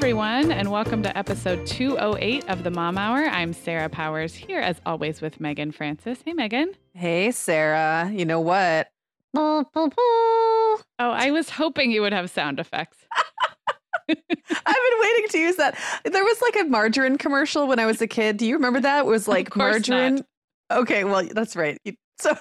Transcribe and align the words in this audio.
Everyone, 0.00 0.52
and 0.52 0.70
welcome 0.70 1.02
to 1.02 1.18
episode 1.18 1.66
208 1.66 2.48
of 2.48 2.62
the 2.62 2.70
Mom 2.70 2.96
Hour. 2.96 3.26
I'm 3.26 3.52
Sarah 3.52 3.88
Powers 3.88 4.32
here 4.32 4.60
as 4.60 4.80
always 4.86 5.20
with 5.20 5.40
Meagan 5.40 5.72
Francis. 5.72 6.20
Hey 6.24 6.34
Meagan. 6.34 6.74
Hey 6.94 7.32
Sarah. 7.32 8.08
You 8.14 8.24
know 8.24 8.38
what? 8.38 8.90
Oh, 9.34 10.76
I 10.98 11.32
was 11.32 11.50
hoping 11.50 11.90
you 11.90 12.02
would 12.02 12.12
have 12.12 12.30
sound 12.30 12.60
effects. 12.60 12.96
I've 14.08 14.16
been 14.16 15.00
waiting 15.00 15.28
to 15.30 15.38
use 15.38 15.56
that. 15.56 15.76
There 16.04 16.24
was 16.24 16.42
like 16.42 16.56
a 16.60 16.64
margarine 16.64 17.18
commercial 17.18 17.66
when 17.66 17.80
I 17.80 17.86
was 17.86 18.00
a 18.00 18.06
kid. 18.06 18.36
Do 18.36 18.46
you 18.46 18.54
remember 18.54 18.80
that? 18.80 19.00
It 19.00 19.06
was 19.06 19.26
like 19.26 19.56
margarine. 19.56 20.24
Not. 20.70 20.80
Okay, 20.82 21.02
well, 21.02 21.26
that's 21.32 21.56
right. 21.56 21.76
So 22.20 22.36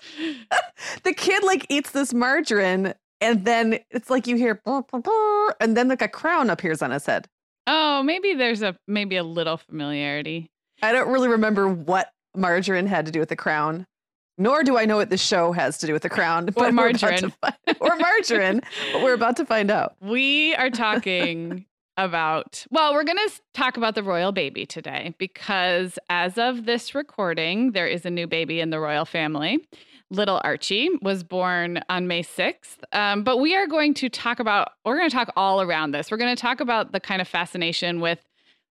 the 1.04 1.14
kid 1.14 1.44
like 1.44 1.66
eats 1.70 1.90
this 1.90 2.14
margarine 2.14 2.94
and 3.20 3.46
then 3.46 3.80
it's 3.90 4.12
like 4.12 4.28
you 4.28 4.36
hear 4.36 4.62
and 5.60 5.76
then 5.76 5.88
like 5.88 6.04
a 6.04 6.08
crown 6.08 6.52
appears 6.52 6.84
on 6.84 6.92
his 6.92 7.08
head. 7.08 7.28
Oh, 7.68 8.02
maybe 8.02 8.34
there's 8.34 8.62
a 8.62 8.76
maybe 8.88 9.18
a 9.18 9.24
little 9.24 9.58
familiarity. 9.58 10.50
I 10.82 10.92
don't 10.92 11.12
really 11.12 11.28
remember 11.28 11.68
what 11.68 12.12
margarine 12.36 12.88
had 12.88 13.06
to 13.08 13.12
do 13.12 13.20
with 13.20 13.30
the 13.30 13.36
crown 13.36 13.86
nor 14.38 14.64
do 14.64 14.78
I 14.78 14.86
know 14.86 14.98
what 14.98 15.10
the 15.10 15.18
show 15.18 15.52
has 15.52 15.78
to 15.80 15.88
do 15.88 15.94
with 15.94 16.04
the 16.04 16.10
crown. 16.10 16.50
Or 16.56 16.72
margarine. 16.72 17.32
Find, 17.42 17.56
or 17.80 17.96
margarine, 17.98 18.62
but 18.94 19.04
we're 19.04 19.14
about 19.14 19.38
to 19.38 19.46
find 19.46 19.72
out. 19.72 19.96
We 20.02 20.56
are 20.56 20.70
talking 20.70 21.66
about, 21.98 22.66
well, 22.70 22.94
we're 22.94 23.04
going 23.04 23.18
to 23.18 23.42
talk 23.54 23.78
about 23.78 23.96
the 23.96 24.04
royal 24.04 24.32
baby 24.32 24.66
today 24.66 25.14
because 25.18 25.98
as 26.10 26.38
of 26.38 26.66
this 26.66 26.94
recording, 26.94 27.72
there 27.72 27.88
is 27.88 28.06
a 28.06 28.10
new 28.10 28.28
baby 28.28 28.60
in 28.60 28.70
the 28.70 28.80
royal 28.80 29.06
family. 29.06 29.68
Little 30.10 30.40
Archie 30.44 30.90
was 31.02 31.24
born 31.24 31.82
on 31.90 32.08
May 32.08 32.24
6th. 32.24 32.78
Um, 32.94 33.24
but 33.24 33.38
we 33.38 33.56
are 33.56 33.68
going 33.68 33.94
to 33.96 34.10
talk 34.10 34.40
about, 34.40 34.70
we're 34.86 34.98
going 34.98 35.10
to 35.10 35.16
talk 35.16 35.32
all 35.36 35.62
around 35.62 35.92
this. 35.92 36.12
We're 36.12 36.18
going 36.18 36.36
to 36.36 36.42
talk 36.42 36.60
about 36.60 36.94
the 36.94 37.00
kind 37.00 37.22
of 37.22 37.28
fascination 37.28 38.00
with 38.00 38.20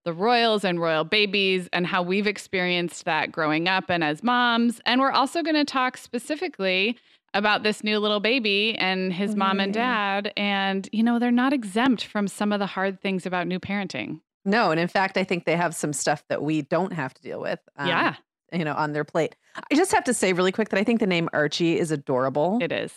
the 0.03 0.13
royals 0.13 0.63
and 0.63 0.79
royal 0.79 1.03
babies 1.03 1.67
and 1.73 1.85
how 1.85 2.01
we've 2.01 2.27
experienced 2.27 3.05
that 3.05 3.31
growing 3.31 3.67
up 3.67 3.89
and 3.89 4.03
as 4.03 4.23
moms. 4.23 4.79
And 4.85 5.01
we're 5.01 5.11
also 5.11 5.43
going 5.43 5.55
to 5.55 5.65
talk 5.65 5.97
specifically 5.97 6.97
about 7.33 7.63
this 7.63 7.83
new 7.83 7.99
little 7.99 8.21
baby 8.21 8.75
and 8.75 9.13
his 9.13 9.31
mm-hmm. 9.31 9.39
mom 9.39 9.59
and 9.59 9.73
mm-hmm. 9.73 9.81
dad. 9.81 10.33
And, 10.37 10.89
you 10.91 11.03
know, 11.03 11.19
they're 11.19 11.29
not 11.29 11.53
exempt 11.53 12.05
from 12.05 12.27
some 12.27 12.51
of 12.51 12.59
the 12.59 12.65
hard 12.65 13.01
things 13.01 13.25
about 13.25 13.47
new 13.47 13.59
parenting. 13.59 14.21
No. 14.45 14.71
And 14.71 14.79
in 14.79 14.87
fact, 14.87 15.17
I 15.17 15.25
think 15.25 15.45
they 15.45 15.57
have 15.57 15.75
some 15.75 15.91
stuff 15.93 16.23
that 16.29 16.41
we 16.41 16.61
don't 16.61 16.93
have 16.93 17.13
to 17.13 17.21
deal 17.21 17.41
with. 17.41 17.59
Um, 17.75 17.87
yeah. 17.87 18.15
You 18.51 18.63
know, 18.63 18.73
on 18.73 18.93
their 18.93 19.03
plate. 19.03 19.35
I 19.71 19.75
just 19.75 19.91
have 19.91 20.03
to 20.05 20.13
say 20.13 20.33
really 20.33 20.51
quick 20.51 20.69
that 20.69 20.79
I 20.79 20.83
think 20.83 20.99
the 20.99 21.07
name 21.07 21.29
Archie 21.33 21.77
is 21.77 21.91
adorable. 21.91 22.59
It 22.61 22.71
is. 22.71 22.93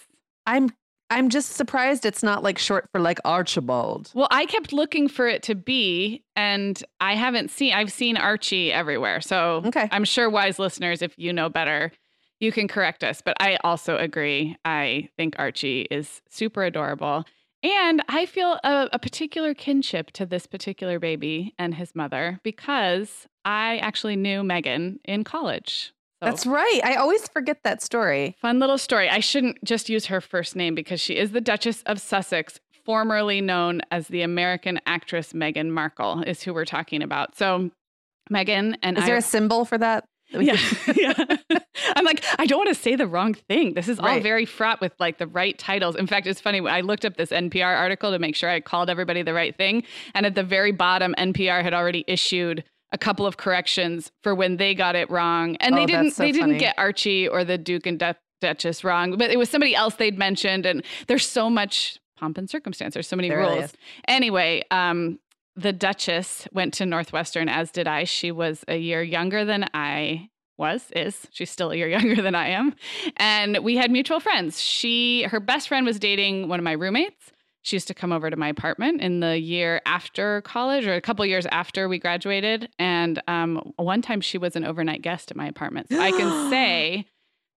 I'm 0.47 0.71
I'm 1.11 1.29
just 1.29 1.51
surprised 1.51 2.07
it's 2.07 2.23
not 2.23 2.45
like 2.45 2.57
short 2.57 2.89
for 2.93 3.01
like 3.01 3.19
Archibald. 3.25 4.13
Well, 4.15 4.29
I 4.31 4.47
kept 4.47 4.73
looking 4.73 5.09
for 5.09 5.27
it 5.27 5.43
to 5.45 5.57
be, 5.57 6.23
and 6.37 6.83
I 7.01 7.17
haven't 7.17 7.51
seen. 7.51 7.75
I've 7.75 7.93
seen 7.93 8.17
Archie 8.17 8.73
everywhere, 8.73 9.21
so 9.21 9.63
okay. 9.67 9.89
I'm 9.91 10.05
sure 10.05 10.31
wise 10.31 10.61
listeners, 10.61 11.03
if 11.03 11.13
you 11.19 11.33
know 11.33 11.49
better, 11.49 11.91
you 12.39 12.53
can 12.53 12.69
correct 12.69 13.03
us. 13.03 13.23
But 13.25 13.37
I 13.41 13.59
also 13.65 13.97
agree. 13.97 14.57
I 14.65 15.09
think 15.17 15.35
Archie 15.37 15.89
is 15.91 16.23
super 16.29 16.63
adorable, 16.63 17.25
and 17.63 18.03
I 18.09 18.27
feel 18.27 18.59
a, 18.65 18.89
a 18.93 18.99
particular 18.99 19.55
kinship 19.55 20.11
to 20.13 20.27
this 20.27 20.47
particular 20.47 20.99
baby 20.99 21.55
and 21.59 21.75
his 21.75 21.95
mother 21.95 22.41
because 22.43 23.27
I 23.45 23.79
actually 23.79 24.17
knew 24.17 24.43
Meghan 24.43 24.99
in 25.05 25.25
college. 25.25 25.93
So, 26.23 26.27
That's 26.27 26.47
right. 26.47 26.81
I 26.85 26.97
always 26.97 27.27
forget 27.29 27.63
that 27.65 27.81
story. 27.83 28.37
Fun 28.41 28.59
little 28.61 28.77
story. 28.77 29.09
I 29.09 29.21
shouldn't 29.21 29.63
just 29.65 29.89
use 29.89 30.07
her 30.07 30.21
first 30.21 30.55
name 30.55 30.75
because 30.75 31.01
she 31.01 31.17
is 31.17 31.33
the 31.33 31.41
Duchess 31.41 31.83
of 31.87 31.99
Sussex, 31.99 32.61
formerly 32.85 33.41
known 33.41 33.81
as 33.91 34.09
the 34.09 34.21
American 34.21 34.81
actress 34.85 35.33
Meghan 35.33 35.71
Markle, 35.71 36.23
is 36.27 36.43
who 36.43 36.53
we're 36.53 36.67
talking 36.67 37.03
about. 37.03 37.37
So, 37.37 37.71
Meghan 38.31 38.77
and 38.83 38.99
is 38.99 39.05
I, 39.05 39.07
there 39.07 39.17
a 39.17 39.23
symbol 39.23 39.65
for 39.65 39.79
that? 39.79 40.05
Yeah, 40.41 40.57
yeah. 40.95 41.15
I'm 41.97 42.05
like, 42.05 42.25
I 42.39 42.47
don't 42.47 42.59
want 42.59 42.69
to 42.69 42.81
say 42.81 42.95
the 42.95 43.07
wrong 43.07 43.35
thing. 43.35 43.75
This 43.75 43.89
is 43.89 43.99
all 43.99 44.07
right. 44.07 44.23
very 44.23 44.47
fraught 44.47 44.81
with 44.81 44.93
like 45.01 45.19
the 45.19 45.27
right 45.27 45.59
titles. 45.59 45.97
In 45.97 46.07
fact, 46.07 46.27
it's 46.27 46.41
funny. 46.41 46.67
I 46.67 46.83
looked 46.83 47.05
up 47.05 47.17
this 47.17 47.31
NPR 47.31 47.77
article 47.77 48.13
to 48.13 48.19
make 48.19 48.37
sure 48.37 48.49
I 48.49 48.61
called 48.61 48.91
everybody 48.91 49.23
the 49.23 49.35
right 49.35 49.57
thing, 49.57 49.83
and 50.15 50.25
at 50.25 50.37
the 50.37 50.45
very 50.45 50.73
bottom, 50.73 51.15
NPR 51.19 51.63
had 51.63 51.75
already 51.75 52.05
issued 52.07 52.63
a 52.93 52.99
couple 52.99 53.27
of 53.27 53.37
corrections 53.37 54.11
for 54.23 54.35
when 54.35 54.57
they 54.57 54.75
got 54.75 54.95
it 54.95 55.11
wrong, 55.11 55.57
and 55.57 55.77
they 55.77 55.83
oh, 55.83 55.87
didn't. 55.87 56.13
So 56.13 56.23
they 56.23 56.33
funny. 56.33 56.53
didn't 56.53 56.59
get 56.59 56.75
Archie 56.79 57.27
or 57.27 57.45
the 57.45 57.59
Duke 57.59 57.87
and 57.87 57.99
du- 57.99 58.17
Duchess 58.41 58.85
wrong, 58.85 59.17
but 59.17 59.31
it 59.31 59.39
was 59.39 59.51
somebody 59.51 59.75
else 59.75 59.97
they'd 59.97 60.19
mentioned. 60.19 60.65
And 60.65 60.83
there's 61.09 61.27
so 61.27 61.51
much 61.51 61.99
pomp 62.17 62.39
and 62.39 62.49
circumstance. 62.49 62.95
There's 62.95 63.09
so 63.09 63.17
many 63.17 63.29
there 63.29 63.39
rules. 63.39 63.73
Anyway, 64.07 64.63
um, 64.71 65.19
the 65.57 65.73
Duchess 65.73 66.49
went 66.53 66.75
to 66.75 66.87
Northwestern, 66.87 67.49
as 67.49 67.71
did 67.71 67.87
I. 67.87 68.05
She 68.05 68.31
was 68.31 68.65
a 68.69 68.77
year 68.77 69.03
younger 69.03 69.45
than 69.45 69.67
I 69.75 70.31
was 70.57 70.91
is 70.95 71.27
she's 71.31 71.51
still 71.51 71.71
a 71.71 71.75
year 71.75 71.89
younger 71.99 72.21
than 72.21 72.35
i 72.35 72.47
am 72.47 72.75
and 73.17 73.57
we 73.65 73.79
had 73.79 73.91
mutual 73.91 74.21
friends 74.21 74.61
she 74.61 75.23
her 75.23 75.41
best 75.41 75.69
friend 75.69 75.87
was 75.87 75.99
dating 75.99 76.49
one 76.49 76.61
of 76.61 76.65
my 76.65 76.73
roommates 76.73 77.33
she 77.63 77.77
used 77.77 77.89
to 77.89 77.95
come 77.95 78.13
over 78.13 78.31
to 78.31 78.37
my 78.37 78.49
apartment 78.49 79.01
in 79.01 79.21
the 79.21 79.39
year 79.39 79.83
after 79.85 80.41
college 80.43 80.87
or 80.87 80.95
a 80.95 81.01
couple 81.01 81.25
years 81.27 81.47
after 81.51 81.89
we 81.89 81.99
graduated. 81.99 82.71
And 82.79 83.23
um, 83.29 83.73
one 83.77 84.01
time 84.01 84.21
she 84.21 84.39
was 84.39 84.57
an 84.57 84.65
overnight 84.65 85.03
guest 85.03 85.31
at 85.31 85.37
my 85.37 85.47
apartment. 85.47 85.89
So 85.91 86.01
I 86.01 86.11
can 86.11 86.51
say 86.51 87.07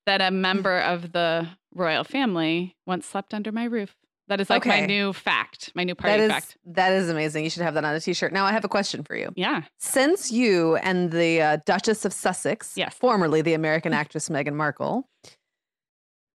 that 0.07 0.21
a 0.21 0.31
member 0.31 0.79
of 0.79 1.11
the 1.11 1.47
royal 1.73 2.03
family 2.03 2.75
once 2.87 3.05
slept 3.05 3.33
under 3.33 3.51
my 3.51 3.65
roof. 3.65 3.95
That 4.31 4.41
is 4.41 4.49
like 4.49 4.65
okay. 4.65 4.81
my 4.81 4.85
new 4.87 5.13
fact, 5.13 5.71
my 5.75 5.83
new 5.83 5.93
party 5.93 6.17
that 6.17 6.23
is, 6.23 6.31
fact. 6.31 6.57
That 6.65 6.91
is 6.93 7.09
amazing. 7.09 7.43
You 7.43 7.49
should 7.49 7.63
have 7.63 7.75
that 7.75 7.85
on 7.85 7.93
a 7.93 7.99
t-shirt. 7.99 8.33
Now 8.33 8.45
I 8.45 8.51
have 8.51 8.65
a 8.65 8.69
question 8.69 9.03
for 9.03 9.15
you. 9.15 9.31
Yeah. 9.35 9.63
Since 9.77 10.31
you 10.31 10.77
and 10.77 11.11
the 11.11 11.41
uh, 11.41 11.57
Duchess 11.65 12.05
of 12.05 12.13
Sussex, 12.13 12.73
yes. 12.75 12.95
formerly 12.95 13.41
the 13.41 13.53
American 13.53 13.93
actress 13.93 14.29
Meghan 14.29 14.53
Markle, 14.53 15.07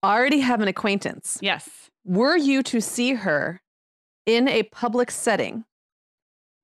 already 0.03 0.39
have 0.39 0.61
an 0.61 0.67
acquaintance. 0.67 1.37
Yes 1.41 1.91
were 2.03 2.35
you 2.35 2.63
to 2.63 2.81
see 2.81 3.13
her 3.13 3.61
in 4.25 4.47
a 4.47 4.63
public 4.63 5.11
setting, 5.11 5.65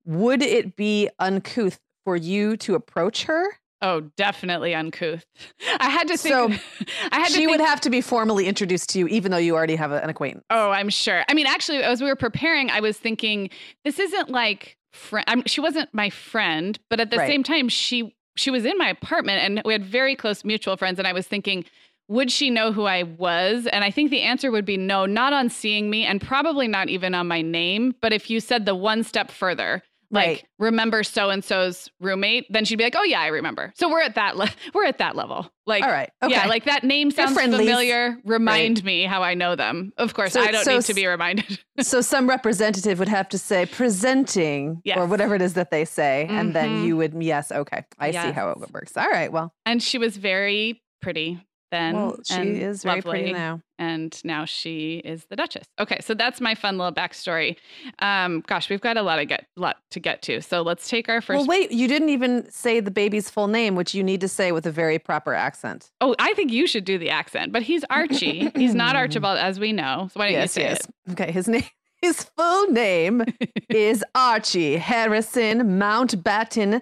would 0.06 0.41
it 0.41 0.75
be 0.75 1.09
uncouth 1.19 1.79
for 2.03 2.15
you 2.15 2.57
to 2.57 2.75
approach 2.75 3.25
her? 3.25 3.59
Oh, 3.81 4.01
definitely 4.18 4.74
uncouth. 4.74 5.25
I 5.79 5.89
had 5.89 6.07
to 6.07 6.18
think. 6.18 6.33
So, 6.33 6.45
I 7.12 7.19
had 7.19 7.27
to 7.27 7.31
She 7.33 7.38
think, 7.39 7.51
would 7.51 7.59
have 7.62 7.81
to 7.81 7.89
be 7.89 8.01
formally 8.01 8.47
introduced 8.47 8.89
to 8.91 9.00
you, 9.00 9.07
even 9.07 9.31
though 9.31 9.38
you 9.38 9.56
already 9.56 9.75
have 9.75 9.91
an 9.91 10.09
acquaintance. 10.09 10.45
Oh, 10.50 10.71
I'm 10.71 10.89
sure. 10.89 11.24
I 11.29 11.33
mean, 11.33 11.45
actually, 11.47 11.83
as 11.83 12.01
we 12.01 12.07
were 12.07 12.15
preparing, 12.15 12.69
I 12.71 12.79
was 12.79 12.97
thinking 12.97 13.50
this 13.85 14.00
isn't 14.00 14.29
like 14.29 14.77
friend. 14.94 15.44
She 15.47 15.62
wasn't 15.62 15.94
my 15.94 16.09
friend, 16.09 16.79
but 16.89 17.00
at 17.00 17.12
the 17.12 17.18
Right. 17.18 17.27
same 17.27 17.44
time, 17.44 17.69
she 17.69 18.15
she 18.35 18.51
was 18.51 18.65
in 18.65 18.77
my 18.77 18.89
apartment, 18.89 19.39
and 19.44 19.62
we 19.65 19.74
had 19.74 19.83
very 19.85 20.15
close 20.15 20.44
mutual 20.44 20.77
friends. 20.77 21.00
And 21.00 21.07
I 21.07 21.13
was 21.13 21.27
thinking, 21.27 21.65
would 22.07 22.31
she 22.31 22.50
know 22.50 22.71
who 22.71 22.85
I 22.85 23.03
was? 23.03 23.68
And 23.68 23.83
I 23.83 23.91
think 23.91 24.12
the 24.12 24.21
answer 24.21 24.50
would 24.51 24.63
be 24.65 24.77
no, 24.77 25.06
not 25.06 25.33
on 25.33 25.50
seeing 25.50 25.89
me, 25.89 26.06
and 26.06 26.21
probably 26.21 26.68
not 26.68 26.88
even 26.89 27.13
on 27.15 27.27
my 27.27 27.41
name. 27.41 27.95
But 28.01 28.13
if 28.13 28.29
you 28.29 28.39
said 28.39 28.65
the 28.65 28.75
one 28.75 29.03
step 29.03 29.29
further. 29.31 29.83
Like 30.09 30.27
Right. 30.27 30.45
remember 30.57 31.04
so 31.04 31.30
and 31.30 31.44
so's 31.44 31.89
roommate, 32.00 32.45
then 32.50 32.63
she'd 32.63 32.77
be 32.77 32.83
like, 32.86 32.95
"Oh 32.95 33.04
yeah, 33.04 33.19
I 33.19 33.27
remember." 33.27 33.74
So 33.75 33.89
we're 33.89 34.01
at 34.01 34.15
that 34.15 34.38
le- 34.38 34.50
we're 34.74 34.86
at 34.86 35.00
that 35.00 35.18
level. 35.18 35.51
Like, 35.65 35.83
All 35.83 35.89
right. 35.89 36.09
Okay. 36.24 36.33
yeah, 36.33 36.45
like 36.48 36.63
that 36.63 36.86
name 36.86 37.12
sounds 37.12 37.38
familiar. 37.38 38.18
Remind 38.24 38.81
me 38.86 39.04
how 39.04 39.21
I 39.21 39.33
know 39.33 39.57
them. 39.57 39.92
Of 39.98 40.13
course, 40.13 40.31
So- 40.31 40.42
I 40.42 40.51
don't 40.51 40.63
so 40.63 40.75
need 40.75 40.83
to 40.83 40.94
be 40.94 41.07
reminded. 41.07 41.59
so 41.81 42.00
some 42.00 42.30
representative 42.30 43.00
would 43.00 43.09
have 43.09 43.27
to 43.30 43.38
say 43.38 43.65
presenting 43.65 44.81
or 44.95 45.06
whatever 45.06 45.36
it 45.36 45.42
is 45.42 45.56
that 45.56 45.71
they 45.71 45.83
say. 45.83 46.25
And 46.30 46.53
then 46.56 46.69
Mhm. 46.69 46.86
you 46.86 46.98
would, 46.98 47.21
yes, 47.21 47.51
okay. 47.51 47.83
I 48.00 48.12
see 48.12 48.31
how 48.31 48.51
it 48.51 48.57
works. 48.71 48.95
All 48.95 49.10
right. 49.10 49.31
Well, 49.31 49.53
and 49.65 49.83
she 49.83 49.98
was 49.98 50.15
very 50.15 50.81
pretty 51.01 51.39
then. 51.71 51.95
well 51.95 52.17
she 52.23 52.33
and 52.33 52.57
is 52.57 52.83
very 52.83 53.01
pretty 53.01 53.31
now. 53.31 53.61
And 53.79 54.19
now 54.23 54.45
she 54.45 54.97
is 55.05 55.25
the 55.25 55.35
Duchess. 55.35 55.67
Okay, 55.79 55.99
so 56.01 56.15
that's 56.15 56.41
my 56.41 56.55
fun 56.55 56.77
little 56.77 56.93
backstory. 56.93 57.57
Um, 57.99 58.41
gosh, 58.47 58.69
we've 58.69 58.81
got 58.81 58.97
a 58.97 59.03
lot 59.03 59.19
of 59.19 59.27
get 59.27 59.45
lot 59.55 59.77
to 59.91 59.99
get 59.99 60.21
to. 60.23 60.41
So 60.41 60.63
let's 60.63 60.89
take 60.89 61.09
our 61.09 61.21
first. 61.21 61.37
Well, 61.37 61.45
wait, 61.47 61.71
you 61.71 61.87
didn't 61.87 62.09
even 62.09 62.49
say 62.49 62.79
the 62.79 62.91
baby's 62.91 63.29
full 63.29 63.47
name, 63.47 63.75
which 63.75 63.93
you 63.93 64.03
need 64.03 64.21
to 64.21 64.27
say 64.27 64.51
with 64.51 64.65
a 64.65 64.71
very 64.71 64.97
proper 64.97 65.33
accent. 65.33 65.91
oh, 66.01 66.15
I 66.17 66.33
think 66.33 66.51
you 66.51 66.65
should 66.65 66.85
do 66.85 66.97
the 66.97 67.09
accent, 67.09 67.51
but 67.51 67.61
he's 67.61 67.83
Archie. 67.89 68.51
he's 68.55 68.73
not 68.73 68.95
Archibald, 68.97 69.37
as 69.37 69.59
we 69.59 69.73
know. 69.73 70.09
So 70.11 70.19
why 70.19 70.27
don't 70.27 70.33
yes, 70.33 70.57
you 70.57 70.61
say 70.63 70.69
yes. 70.69 70.87
Okay, 71.11 71.31
his 71.31 71.47
name 71.47 71.63
his 72.01 72.23
full 72.35 72.67
name 72.71 73.23
is 73.69 74.03
Archie 74.15 74.77
Harrison 74.77 75.79
Mountbatten 75.79 76.81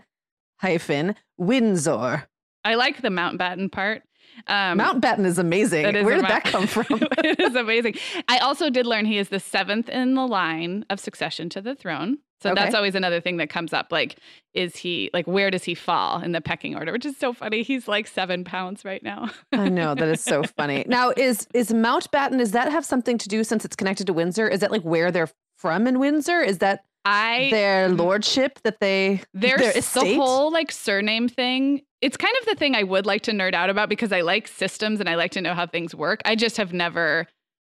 hyphen 0.59 1.15
Windsor. 1.37 2.27
I 2.63 2.75
like 2.75 3.01
the 3.01 3.09
Mountbatten 3.09 3.71
part. 3.71 4.03
Um, 4.47 4.79
Mountbatten 4.79 5.25
is 5.25 5.37
amazing. 5.37 5.85
Is 5.85 6.05
Where 6.05 6.15
did 6.15 6.25
that 6.25 6.43
come 6.43 6.67
from? 6.67 6.85
it 7.23 7.39
is 7.39 7.55
amazing. 7.55 7.95
I 8.27 8.39
also 8.39 8.69
did 8.69 8.85
learn 8.85 9.05
he 9.05 9.17
is 9.17 9.29
the 9.29 9.39
seventh 9.39 9.89
in 9.89 10.15
the 10.15 10.27
line 10.27 10.85
of 10.89 10.99
succession 10.99 11.49
to 11.49 11.61
the 11.61 11.75
throne. 11.75 12.19
So 12.41 12.53
that's 12.53 12.75
always 12.75 12.93
another 12.93 13.21
thing 13.21 13.37
that 13.37 13.49
comes 13.49 13.73
up. 13.73 13.91
Like, 13.91 14.17
is 14.53 14.75
he 14.75 15.09
like 15.13 15.25
where 15.25 15.49
does 15.49 15.63
he 15.63 15.73
fall 15.73 16.21
in 16.21 16.31
the 16.31 16.41
pecking 16.41 16.75
order? 16.75 16.91
Which 16.91 17.05
is 17.05 17.17
so 17.17 17.33
funny. 17.33 17.63
He's 17.63 17.87
like 17.87 18.05
seven 18.05 18.43
pounds 18.43 18.85
right 18.85 19.01
now. 19.01 19.31
I 19.51 19.69
know 19.69 19.95
that 19.95 20.07
is 20.07 20.21
so 20.21 20.43
funny. 20.57 20.85
Now, 20.87 21.11
is 21.15 21.47
is 21.53 21.71
Mountbatten? 21.71 22.37
Does 22.37 22.51
that 22.51 22.71
have 22.71 22.85
something 22.85 23.17
to 23.17 23.29
do 23.29 23.43
since 23.43 23.65
it's 23.65 23.75
connected 23.75 24.05
to 24.07 24.13
Windsor? 24.13 24.47
Is 24.47 24.59
that 24.59 24.69
like 24.71 24.83
where 24.83 25.11
they're 25.11 25.29
from 25.57 25.87
in 25.87 25.97
Windsor? 25.97 26.41
Is 26.41 26.59
that 26.59 26.83
I 27.05 27.49
their 27.51 27.89
lordship 27.89 28.59
that 28.63 28.79
they 28.79 29.21
there's 29.33 29.59
their 29.59 30.03
the 30.03 30.15
whole 30.15 30.51
like 30.51 30.71
surname 30.71 31.29
thing. 31.29 31.81
It's 32.06 32.18
kind 32.18 32.34
of 32.40 32.46
the 32.46 32.56
thing 32.56 32.75
I 32.75 32.84
would 32.84 33.06
like 33.07 33.24
to 33.24 33.31
nerd 33.31 33.54
out 33.56 33.69
about 33.72 33.90
because 33.90 34.12
I 34.12 34.22
like 34.22 34.48
systems 34.48 35.00
and 35.00 35.10
I 35.10 35.16
like 35.16 35.31
to 35.31 35.42
know 35.42 35.54
how 35.56 35.66
things 35.66 35.96
work. 35.96 36.22
I 36.24 36.36
just 36.36 36.57
have 36.57 36.72
never 36.72 37.25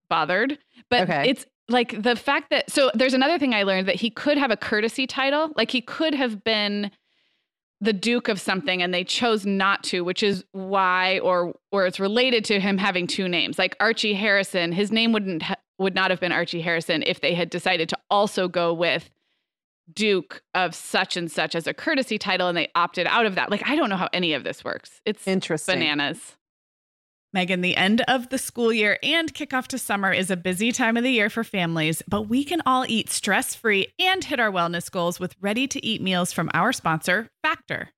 bothered. 0.10 0.58
But 0.90 1.02
Okay. 1.04 1.30
it's 1.30 1.46
like 1.70 2.02
the 2.02 2.16
fact 2.16 2.50
that 2.50 2.70
so 2.72 2.90
there's 2.96 3.14
another 3.14 3.38
thing 3.38 3.54
I 3.54 3.62
learned 3.64 3.88
that 3.88 3.96
he 3.98 4.10
could 4.10 4.38
have 4.40 4.50
a 4.50 4.58
courtesy 4.58 5.06
title. 5.06 5.52
Like 5.56 5.70
he 5.70 5.82
could 5.82 6.16
have 6.16 6.44
been 6.44 6.90
the 7.80 7.94
duke 7.94 8.28
of 8.28 8.40
something 8.42 8.82
and 8.82 8.92
they 8.94 9.04
chose 9.04 9.46
not 9.46 9.84
to, 9.84 10.04
which 10.04 10.24
is 10.24 10.44
why 10.52 11.20
or 11.20 11.54
or 11.72 11.86
it's 11.86 12.00
related 12.00 12.44
to 12.46 12.60
him 12.60 12.80
having 12.80 13.06
two 13.06 13.28
names. 13.28 13.60
Like 13.60 13.76
Archie 13.80 14.14
Harrison, 14.16 14.72
his 14.72 14.92
name 14.92 15.12
wouldn't 15.12 15.44
ha- 15.44 15.56
would 15.78 15.94
not 15.94 16.10
have 16.10 16.20
been 16.20 16.32
Archie 16.32 16.62
Harrison 16.62 17.04
if 17.06 17.22
they 17.22 17.34
had 17.36 17.50
decided 17.52 17.88
to 17.90 17.98
also 18.10 18.48
go 18.48 18.74
with 18.74 19.10
Duke 19.92 20.42
of 20.54 20.74
such 20.76 21.18
and 21.18 21.32
such 21.32 21.56
as 21.56 21.68
a 21.68 21.74
courtesy 21.74 22.18
title 22.18 22.48
and 22.48 22.58
they 22.58 22.70
opted 22.76 23.08
out 23.08 23.26
of 23.26 23.36
that. 23.36 23.52
Like 23.52 23.68
I 23.68 23.76
don't 23.76 23.90
know 23.90 23.98
how 23.98 24.10
any 24.14 24.34
of 24.34 24.44
this 24.44 24.64
works. 24.64 25.02
It's 25.06 25.28
Interesting. 25.28 25.80
bananas. 25.80 26.38
Meagan, 27.34 27.62
the 27.62 27.76
end 27.76 28.02
of 28.08 28.30
the 28.30 28.38
school 28.38 28.72
year 28.72 29.00
and 29.02 29.34
kickoff 29.34 29.66
to 29.70 29.80
summer 29.80 30.12
is 30.12 30.30
a 30.30 30.38
busy 30.38 30.72
time 30.72 30.98
of 30.98 31.04
the 31.04 31.10
year 31.12 31.32
for 31.32 31.44
families, 31.44 32.04
but 32.08 32.24
we 32.30 32.44
can 32.44 32.62
all 32.66 32.86
eat 32.88 33.10
stress 33.10 33.56
free 33.56 33.88
and 34.00 34.24
hit 34.24 34.40
our 34.40 34.52
wellness 34.52 34.90
goals 34.92 35.20
with 35.20 35.36
ready 35.42 35.68
to 35.68 35.84
eat 35.84 36.00
meals 36.00 36.32
from 36.32 36.52
our 36.54 36.72
sponsor, 36.72 37.30
Factor. 37.42 37.90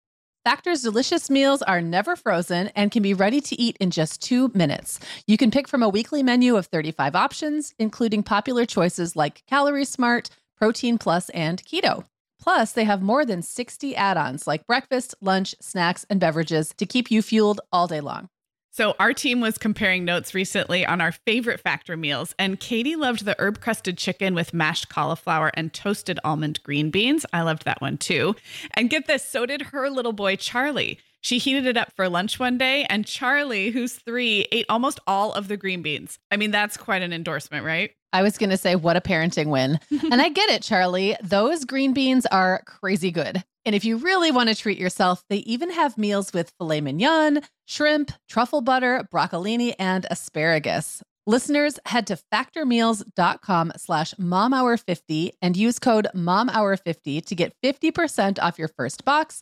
Factor's 0.46 0.84
delicious 0.84 1.30
meals 1.30 1.62
are 1.64 1.82
never 1.82 2.16
frozen 2.16 2.68
and 2.76 2.92
can 2.92 3.02
be 3.04 3.14
ready 3.16 3.42
to 3.42 3.60
eat 3.60 3.76
in 3.82 3.90
just 3.90 4.22
two 4.22 4.52
minutes. 4.54 5.00
You 5.28 5.38
can 5.38 5.50
pick 5.52 5.68
from 5.68 5.84
a 5.84 5.90
weekly 5.90 6.24
menu 6.24 6.56
of 6.56 6.68
35 6.68 7.16
options, 7.16 7.74
including 7.78 8.24
popular 8.24 8.66
choices 8.66 9.16
like 9.16 9.44
Calorie 9.48 9.86
Smart, 9.86 10.30
Protein 10.57 10.98
Plus, 10.98 11.30
and 11.30 11.63
Keto. 11.63 12.06
Plus, 12.40 12.72
they 12.72 12.84
have 12.84 13.02
more 13.02 13.25
than 13.25 13.42
60 13.42 13.96
add 13.96 14.18
ons 14.18 14.46
like 14.46 14.68
breakfast, 14.68 15.16
lunch, 15.22 15.56
snacks, 15.60 16.06
and 16.10 16.19
beverages 16.19 16.74
to 16.78 16.86
keep 16.86 17.10
you 17.10 17.22
fueled 17.22 17.62
all 17.72 17.88
day 17.88 18.02
long. 18.02 18.30
So, 18.72 18.94
our 19.00 19.13
team 19.13 19.40
was 19.40 19.57
comparing 19.57 20.04
notes 20.04 20.34
recently 20.34 20.86
on 20.86 21.00
our 21.00 21.13
favorite 21.13 21.62
Factor 21.62 21.96
meals, 21.96 22.36
and 22.38 22.60
Katie 22.60 22.98
loved 22.98 23.24
the 23.24 23.36
herb 23.40 23.62
crusted 23.62 23.98
chicken 23.98 24.36
with 24.36 24.54
mashed 24.54 24.90
cauliflower 24.90 25.50
and 25.54 25.74
toasted 25.74 26.19
almond 26.25 26.62
green 26.62 26.92
beans. 26.92 27.25
I 27.31 27.44
loved 27.44 27.63
that 27.63 27.80
one 27.80 27.98
too. 27.98 28.36
And 28.74 28.90
get 28.90 29.08
this, 29.08 29.24
so 29.24 29.46
did 29.46 29.62
her 29.62 29.90
little 29.90 30.12
boy, 30.12 30.36
Charlie. 30.36 31.00
She 31.25 31.39
heated 31.39 31.66
it 31.66 31.75
up 31.75 31.92
for 31.95 32.07
lunch 32.07 32.38
one 32.38 32.60
day, 32.60 32.86
and 32.88 33.04
Charlie, 33.04 33.72
who's 33.72 33.94
three, 33.94 34.45
ate 34.51 34.68
almost 34.69 35.00
all 35.07 35.33
of 35.33 35.48
the 35.48 35.57
green 35.57 35.81
beans. 35.81 36.19
I 36.30 36.38
mean, 36.38 36.51
that's 36.51 36.77
quite 36.77 37.01
an 37.01 37.12
endorsement, 37.12 37.66
right? 37.66 37.89
I 38.13 38.22
was 38.22 38.38
going 38.38 38.51
to 38.51 38.57
say, 38.57 38.75
what 38.75 38.95
a 38.95 39.01
parenting 39.01 39.48
win. 39.48 39.80
and 40.12 40.22
I 40.22 40.30
get 40.30 40.51
it, 40.51 40.62
Charlie. 40.62 41.18
Those 41.24 41.66
green 41.66 41.94
beans 41.94 42.27
are 42.27 42.62
crazy 42.68 43.10
good. 43.10 43.44
And 43.66 43.74
if 43.74 43.83
you 43.83 43.98
really 43.98 44.30
want 44.30 44.50
to 44.50 44.56
treat 44.56 44.77
yourself, 44.77 45.24
they 45.27 45.38
even 45.38 45.72
have 45.72 45.98
meals 45.98 46.31
with 46.31 46.54
filet 46.60 46.81
mignon, 46.81 47.42
shrimp, 47.66 48.12
truffle 48.30 48.62
butter, 48.62 49.07
broccolini, 49.12 49.74
and 49.80 50.06
asparagus. 50.12 51.01
Listeners, 51.25 51.80
head 51.88 52.06
to 52.06 52.19
factormeals.com 52.31 53.72
slash 53.77 54.13
momhour50 54.13 55.31
and 55.42 55.57
use 55.57 55.80
code 55.80 56.07
momhour50 56.13 57.25
to 57.25 57.33
get 57.33 57.56
50% 57.63 58.38
off 58.39 58.60
your 58.60 58.67
first 58.67 59.03
box 59.03 59.41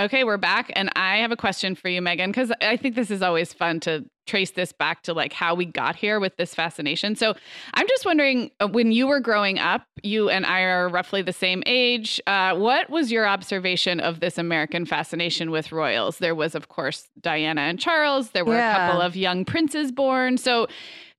Okay, 0.00 0.22
we're 0.22 0.36
back. 0.36 0.70
And 0.76 0.90
I 0.94 1.16
have 1.16 1.32
a 1.32 1.36
question 1.36 1.74
for 1.74 1.88
you, 1.88 2.00
Meagan, 2.00 2.30
because 2.30 2.52
I 2.60 2.76
think 2.76 2.94
this 2.94 3.10
is 3.10 3.20
always 3.20 3.52
fun 3.52 3.80
to 3.80 4.04
trace 4.28 4.52
this 4.52 4.72
back 4.72 5.02
to 5.02 5.12
like 5.12 5.32
how 5.32 5.56
we 5.56 5.64
got 5.64 5.96
here 5.96 6.20
with 6.20 6.36
this 6.36 6.54
fascination. 6.54 7.16
So 7.16 7.34
I'm 7.74 7.88
just 7.88 8.04
wondering 8.04 8.52
uh, 8.60 8.68
when 8.68 8.92
you 8.92 9.08
were 9.08 9.18
growing 9.18 9.58
up, 9.58 9.86
you 10.04 10.30
and 10.30 10.46
I 10.46 10.60
are 10.60 10.88
roughly 10.88 11.22
the 11.22 11.32
same 11.32 11.64
age. 11.66 12.20
Uh, 12.28 12.54
what 12.54 12.88
was 12.90 13.10
your 13.10 13.26
observation 13.26 13.98
of 13.98 14.20
this 14.20 14.38
American 14.38 14.86
fascination 14.86 15.50
with 15.50 15.72
royals? 15.72 16.18
There 16.18 16.34
was, 16.34 16.54
of 16.54 16.68
course, 16.68 17.08
Diana 17.20 17.62
and 17.62 17.80
Charles, 17.80 18.30
there 18.30 18.44
were 18.44 18.54
Yeah. 18.54 18.70
a 18.70 18.86
couple 18.88 19.00
of 19.00 19.16
young 19.16 19.44
princes 19.44 19.90
born. 19.90 20.38
So 20.38 20.68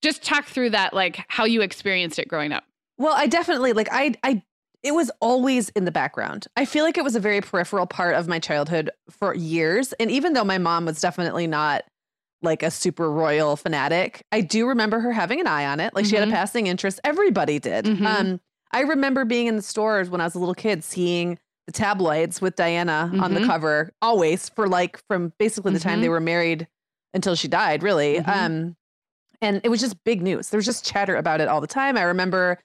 just 0.02 0.24
talk 0.24 0.46
through 0.46 0.70
that, 0.70 0.94
like 0.94 1.26
how 1.28 1.44
you 1.44 1.62
experienced 1.62 2.18
it 2.18 2.30
growing 2.30 2.54
up. 2.54 2.64
Well, 2.98 3.14
I 3.16 3.28
definitely 3.28 3.74
like 3.74 3.90
I 3.92 4.14
I 4.24 4.42
it 4.84 4.94
was 4.94 5.12
always 5.20 5.70
in 5.70 5.86
the 5.86 5.92
background. 5.92 6.48
I 6.56 6.66
feel 6.66 6.86
like 6.86 6.98
it 6.98 7.04
was 7.04 7.16
a 7.16 7.20
very 7.20 7.42
peripheral 7.42 7.86
part 7.86 8.16
of 8.16 8.28
my 8.28 8.40
childhood 8.40 8.90
for 9.10 9.36
years. 9.36 9.94
And 9.94 10.10
even 10.10 10.34
though 10.34 10.46
my 10.46 10.58
mom 10.58 10.86
was 10.86 11.02
definitely 11.02 11.48
not 11.48 11.84
like 12.42 12.64
a 12.64 12.72
super 12.72 13.12
royal 13.12 13.58
fanatic, 13.58 14.24
I 14.32 14.40
do 14.42 14.68
remember 14.68 15.00
her 15.02 15.12
having 15.12 15.42
an 15.42 15.48
eye 15.48 15.66
on 15.66 15.82
it. 15.82 15.94
Like 15.94 16.06
she 16.06 16.16
had 16.16 16.28
a 16.28 16.32
passing 16.32 16.68
interest. 16.68 17.00
Everybody 17.04 17.60
did. 17.60 17.86
Mhm. 17.86 18.06
Um 18.06 18.40
I 18.72 18.82
remember 18.82 19.26
being 19.26 19.48
in 19.48 19.56
the 19.58 19.62
stores 19.62 20.10
when 20.10 20.22
I 20.22 20.26
was 20.26 20.36
a 20.36 20.40
little 20.40 20.54
kid 20.56 20.84
seeing 20.84 21.38
the 21.68 21.74
tabloids 21.74 22.40
with 22.40 22.56
Diana 22.56 23.12
on 23.20 23.34
the 23.34 23.42
Mhm. 23.42 23.48
cover 23.48 23.92
always 24.02 24.48
for 24.50 24.68
like 24.70 24.98
from 25.08 25.34
basically 25.40 25.74
the 25.74 25.80
time 25.80 26.02
they 26.02 26.08
Mhm. 26.08 26.12
were 26.12 26.20
married 26.22 26.68
until 27.14 27.36
she 27.36 27.48
died, 27.50 27.84
really. 27.84 28.20
Um 28.20 28.78
and 29.42 29.60
it 29.64 29.70
was 29.70 29.80
just 29.82 30.02
big 30.04 30.22
news. 30.22 30.50
There 30.50 30.58
was 30.58 30.66
just 30.66 30.86
chatter 30.86 31.16
about 31.16 31.42
it 31.42 31.48
all 31.48 31.60
the 31.62 31.68
time. 31.68 31.98
I 31.98 32.04
remember 32.04 32.60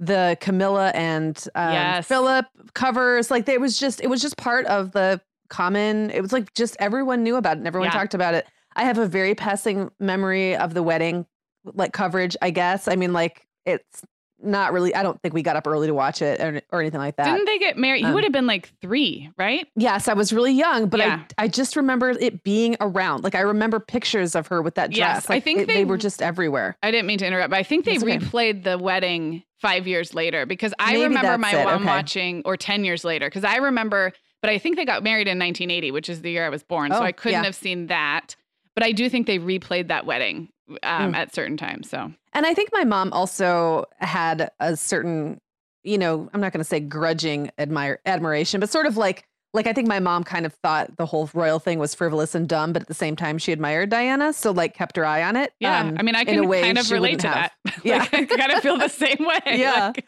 the 0.00 0.36
Camilla 0.40 0.88
and 0.94 1.36
um, 1.54 1.72
Yes. 1.72 2.06
Philip 2.08 2.46
covers. 2.74 3.30
Like 3.30 3.48
it 3.48 3.60
was 3.60 3.78
just 3.78 4.00
it 4.00 4.08
was 4.08 4.20
just 4.20 4.36
part 4.36 4.66
of 4.66 4.90
the 4.92 5.20
common. 5.48 6.10
It 6.10 6.20
was 6.22 6.32
like 6.32 6.52
just 6.54 6.76
everyone 6.80 7.22
knew 7.22 7.36
about 7.36 7.56
it 7.56 7.58
and 7.58 7.66
everyone 7.66 7.88
Yeah. 7.88 7.98
talked 7.98 8.14
about 8.14 8.34
it. 8.34 8.46
I 8.74 8.84
have 8.84 8.98
a 8.98 9.06
very 9.06 9.34
passing 9.34 9.90
memory 10.00 10.56
of 10.56 10.74
the 10.74 10.82
wedding 10.82 11.26
like 11.64 11.92
coverage. 11.92 12.36
I 12.40 12.50
guess. 12.50 12.88
I 12.88 12.96
mean, 12.96 13.12
like 13.12 13.46
it's 13.66 14.02
not 14.42 14.72
really. 14.72 14.94
I 14.94 15.02
don't 15.02 15.20
think 15.22 15.34
we 15.34 15.42
got 15.42 15.56
up 15.56 15.66
early 15.66 15.86
to 15.86 15.94
watch 15.94 16.22
it 16.22 16.40
or, 16.40 16.60
or 16.70 16.80
anything 16.80 17.00
like 17.00 17.16
that. 17.16 17.24
Didn't 17.24 17.44
they 17.46 17.58
get 17.58 17.76
married? 17.76 18.00
you 18.02 18.08
um, 18.08 18.14
would 18.14 18.24
have 18.24 18.32
been 18.32 18.46
like 18.46 18.70
three, 18.80 19.30
right? 19.38 19.66
Yes, 19.76 20.08
I 20.08 20.14
was 20.14 20.32
really 20.32 20.52
young, 20.52 20.86
but 20.88 21.00
Yeah. 21.00 21.22
I 21.38 21.44
I 21.44 21.48
just 21.48 21.76
remember 21.76 22.10
it 22.10 22.42
being 22.42 22.76
around. 22.80 23.24
Like 23.24 23.34
I 23.34 23.40
remember 23.40 23.80
pictures 23.80 24.34
of 24.34 24.46
her 24.48 24.62
with 24.62 24.74
that 24.76 24.90
dress. 24.90 24.96
Yes, 25.24 25.30
I 25.30 25.40
think 25.40 25.60
it- 25.60 25.66
they, 25.68 25.74
they- 25.74 25.84
were 25.84 25.98
just 25.98 26.22
everywhere. 26.22 26.76
I 26.82 26.90
didn't 26.90 27.06
mean 27.06 27.18
to 27.18 27.26
interrupt, 27.26 27.50
but 27.50 27.58
I 27.58 27.62
think 27.62 27.84
they 27.84 27.98
okay. 27.98 28.18
replayed 28.18 28.64
the 28.64 28.78
wedding 28.78 29.42
five 29.60 29.86
years 29.86 30.14
later 30.14 30.46
because 30.46 30.72
I 30.78 30.92
Maybe 30.92 31.04
remember 31.04 31.36
my 31.38 31.50
it, 31.54 31.64
mom 31.64 31.74
okay. 31.82 31.84
watching, 31.84 32.42
or 32.46 32.56
10 32.56 32.84
years 32.84 33.04
later, 33.04 33.26
because 33.28 33.44
I 33.44 33.56
remember, 33.56 34.12
but 34.40 34.48
I 34.50 34.56
think 34.58 34.76
they 34.76 34.86
got 34.86 35.02
married 35.02 35.28
in 35.28 35.38
1980, 35.38 35.90
which 35.90 36.08
is 36.08 36.22
the 36.22 36.30
year 36.30 36.46
I 36.46 36.48
was 36.48 36.62
born. 36.62 36.92
so 36.92 36.98
Oh, 36.98 37.02
I 37.02 37.12
couldn't 37.12 37.40
yeah. 37.40 37.44
have 37.44 37.54
seen 37.54 37.88
that. 37.88 38.36
But 38.74 38.84
I 38.84 38.92
do 38.92 39.10
think 39.10 39.26
they 39.26 39.38
replayed 39.38 39.88
that 39.88 40.06
wedding 40.06 40.48
um, 40.82 41.12
Mm. 41.12 41.16
at 41.16 41.34
certain 41.34 41.56
times. 41.58 41.90
So, 41.90 42.12
And 42.32 42.46
I 42.46 42.54
think 42.54 42.70
my 42.72 42.84
mom 42.84 43.12
also 43.12 43.86
had 43.98 44.50
a 44.60 44.76
certain, 44.76 45.40
you 45.82 45.98
know, 45.98 46.28
I'm 46.32 46.40
not 46.40 46.52
going 46.52 46.60
to 46.60 46.68
say 46.68 46.80
grudging 46.80 47.50
admire 47.58 48.00
admiration, 48.06 48.60
but 48.60 48.70
sort 48.70 48.86
of 48.86 48.96
like 48.96 49.24
like 49.52 49.66
I 49.66 49.72
think 49.72 49.88
my 49.88 49.98
mom 49.98 50.22
kind 50.22 50.46
of 50.46 50.54
thought 50.62 50.96
the 50.96 51.04
whole 51.06 51.28
royal 51.34 51.58
thing 51.58 51.80
was 51.80 51.92
frivolous 51.92 52.36
and 52.36 52.48
dumb, 52.48 52.72
but 52.72 52.82
at 52.82 52.86
the 52.88 52.94
same 52.94 53.16
time 53.16 53.36
she 53.36 53.50
admired 53.50 53.90
Diana, 53.90 54.32
so 54.32 54.52
like 54.52 54.74
kept 54.74 54.94
her 54.94 55.04
eye 55.04 55.24
on 55.24 55.34
it. 55.34 55.52
yeah, 55.58 55.80
Um, 55.80 55.96
I 55.98 56.02
mean, 56.02 56.14
I 56.14 56.22
can 56.24 56.48
kind 56.48 56.78
of 56.78 56.88
relate 56.92 57.18
to 57.20 57.28
have. 57.28 57.50
that. 57.64 57.80
Yeah. 57.84 57.98
like, 58.12 58.14
I 58.14 58.24
kind 58.36 58.52
of 58.52 58.60
feel 58.62 58.78
the 58.78 58.86
same 58.86 59.16
way. 59.26 59.40
Yeah. 59.58 59.86
Like, 59.96 60.06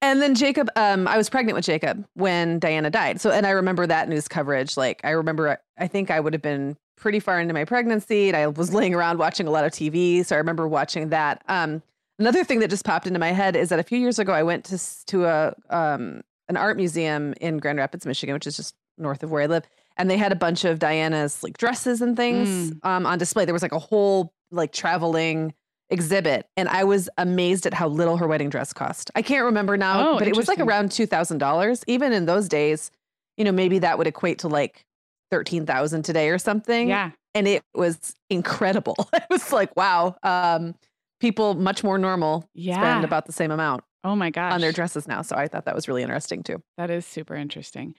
And 0.00 0.20
then 0.20 0.34
Jacob, 0.34 0.68
um, 0.74 1.06
I 1.06 1.16
was 1.16 1.30
pregnant 1.30 1.54
with 1.54 1.64
Jacob 1.64 2.04
when 2.14 2.58
Diana 2.58 2.90
died. 2.90 3.20
So, 3.20 3.30
and 3.30 3.46
I 3.46 3.50
remember 3.50 3.86
that 3.86 4.08
news 4.08 4.26
coverage. 4.26 4.76
Like, 4.76 5.00
I 5.04 5.10
remember, 5.10 5.58
I 5.78 5.86
think 5.86 6.10
I 6.10 6.18
would 6.18 6.32
have 6.32 6.42
been 6.42 6.76
pretty 7.02 7.20
far 7.20 7.38
into 7.40 7.52
my 7.52 7.64
pregnancy, 7.64 8.28
and 8.28 8.36
I 8.36 8.46
was 8.46 8.72
laying 8.72 8.94
around 8.94 9.18
watching 9.18 9.46
a 9.46 9.50
lot 9.50 9.64
of 9.64 9.72
TV. 9.72 10.24
So 10.24 10.34
I 10.36 10.38
remember 10.38 10.66
watching 10.66 11.10
that. 11.10 11.42
Um, 11.48 11.82
another 12.18 12.44
thing 12.44 12.60
that 12.60 12.70
just 12.70 12.84
popped 12.84 13.06
into 13.06 13.18
my 13.18 13.32
head 13.32 13.56
is 13.56 13.68
that 13.68 13.78
a 13.78 13.82
few 13.82 13.98
years 13.98 14.18
ago, 14.18 14.32
I 14.32 14.42
went 14.44 14.64
to 14.66 14.78
to 15.06 15.26
a 15.26 15.54
um, 15.68 16.22
an 16.48 16.56
art 16.56 16.76
museum 16.76 17.34
in 17.40 17.58
Grand 17.58 17.78
Rapids, 17.78 18.06
Michigan, 18.06 18.32
which 18.34 18.46
is 18.46 18.56
just 18.56 18.74
north 18.96 19.22
of 19.22 19.30
where 19.30 19.42
I 19.42 19.46
live, 19.46 19.64
and 19.96 20.08
they 20.08 20.16
had 20.16 20.32
a 20.32 20.36
bunch 20.36 20.64
of 20.64 20.78
Diana's 20.78 21.42
like 21.42 21.58
dresses 21.58 22.00
and 22.00 22.16
things 22.16 22.72
um, 22.84 23.04
on 23.04 23.18
display. 23.18 23.44
There 23.44 23.54
was 23.54 23.62
like 23.62 23.72
a 23.72 23.78
whole 23.78 24.32
like 24.50 24.72
traveling 24.72 25.54
exhibit 25.90 26.46
and 26.56 26.70
I 26.70 26.84
was 26.84 27.10
amazed 27.18 27.66
at 27.66 27.74
how 27.74 27.86
little 27.88 28.16
her 28.16 28.26
wedding 28.26 28.48
dress 28.48 28.72
cost. 28.72 29.10
I 29.14 29.20
can't 29.20 29.44
remember 29.44 29.76
now, 29.76 30.10
Oh, 30.12 30.18
but 30.18 30.26
it 30.26 30.34
was 30.34 30.48
like 30.48 30.58
around 30.58 30.88
$2,000. 30.88 31.84
Even 31.86 32.12
in 32.14 32.24
those 32.24 32.48
days, 32.48 32.90
you 33.36 33.44
know, 33.44 33.52
maybe 33.52 33.78
that 33.80 33.98
would 33.98 34.06
equate 34.06 34.38
to 34.40 34.48
like 34.48 34.86
13,000 35.32 36.02
today 36.04 36.28
or 36.28 36.38
something. 36.38 36.88
yeah. 36.88 37.10
And 37.34 37.48
it 37.48 37.62
was 37.74 38.14
incredible. 38.28 38.94
it 39.14 39.24
was 39.30 39.50
like, 39.52 39.74
wow. 39.74 40.14
Um, 40.22 40.74
people 41.18 41.54
much 41.54 41.82
more 41.82 41.96
normal 41.98 42.46
Yeah. 42.54 42.76
spend 42.76 43.04
about 43.04 43.24
the 43.26 43.32
same 43.32 43.50
amount 43.50 43.82
Oh 44.04 44.14
my 44.14 44.28
gosh. 44.30 44.52
on 44.52 44.60
their 44.60 44.72
dresses 44.72 45.08
now. 45.08 45.22
So 45.22 45.34
I 45.36 45.48
thought 45.48 45.64
that 45.64 45.74
was 45.74 45.88
really 45.88 46.02
interesting 46.02 46.42
too. 46.42 46.62
That 46.76 46.90
is 46.90 47.06
super 47.06 47.34
interesting. 47.34 47.94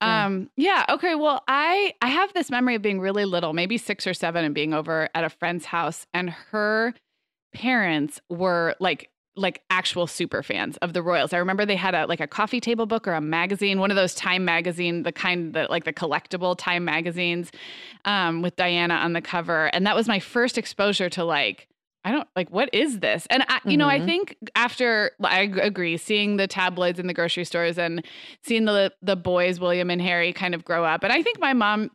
Yeah. 0.00 0.26
Um 0.26 0.48
yeah, 0.56 0.86
okay. 0.88 1.14
Well, 1.16 1.42
I 1.48 1.92
I 2.00 2.06
have 2.08 2.32
this 2.32 2.50
memory 2.50 2.76
of 2.76 2.82
being 2.82 3.00
really 3.00 3.24
little, 3.24 3.52
maybe 3.52 3.76
6 3.78 4.06
or 4.06 4.14
7 4.14 4.44
and 4.44 4.54
being 4.54 4.72
over 4.72 5.08
at 5.14 5.24
a 5.24 5.28
friend's 5.28 5.64
house 5.66 6.06
and 6.14 6.30
her 6.30 6.94
parents 7.52 8.20
were 8.30 8.74
like 8.80 9.10
like 9.38 9.62
actual 9.70 10.06
super 10.06 10.42
fans 10.42 10.76
of 10.78 10.92
the 10.92 11.02
Royals. 11.02 11.32
I 11.32 11.38
remember 11.38 11.64
they 11.64 11.76
had 11.76 11.94
a 11.94 12.06
like 12.06 12.20
a 12.20 12.26
coffee 12.26 12.60
table 12.60 12.86
book 12.86 13.06
or 13.08 13.12
a 13.14 13.20
magazine, 13.20 13.78
one 13.80 13.90
of 13.90 13.96
those 13.96 14.14
Time 14.14 14.44
magazine, 14.44 15.04
the 15.04 15.12
kind 15.12 15.54
that 15.54 15.70
like 15.70 15.84
the 15.84 15.92
collectible 15.92 16.56
Time 16.58 16.84
magazines 16.84 17.50
um 18.04 18.42
with 18.42 18.56
Diana 18.56 18.94
on 18.94 19.12
the 19.12 19.20
cover 19.20 19.66
and 19.66 19.86
that 19.86 19.96
was 19.96 20.08
my 20.08 20.18
first 20.20 20.58
exposure 20.58 21.08
to 21.10 21.24
like 21.24 21.68
I 22.04 22.12
don't 22.12 22.28
like 22.36 22.48
what 22.50 22.70
is 22.72 23.00
this? 23.00 23.26
And 23.28 23.44
I, 23.48 23.60
you 23.66 23.76
know, 23.76 23.88
I 23.88 23.98
Mhm. 24.00 24.06
think 24.06 24.36
after 24.54 25.10
I 25.22 25.40
agree, 25.40 25.96
seeing 25.96 26.36
the 26.36 26.46
tabloids 26.46 26.98
in 26.98 27.06
the 27.06 27.12
grocery 27.14 27.44
stores 27.44 27.76
and 27.78 28.04
seeing 28.44 28.64
the 28.64 28.92
the 29.02 29.16
boys, 29.16 29.60
William 29.60 29.90
and 29.90 30.00
Harry, 30.00 30.32
kind 30.32 30.54
of 30.54 30.64
grow 30.64 30.84
up, 30.84 31.02
and 31.02 31.12
I 31.12 31.22
think 31.22 31.40
my 31.40 31.52
mom, 31.52 31.90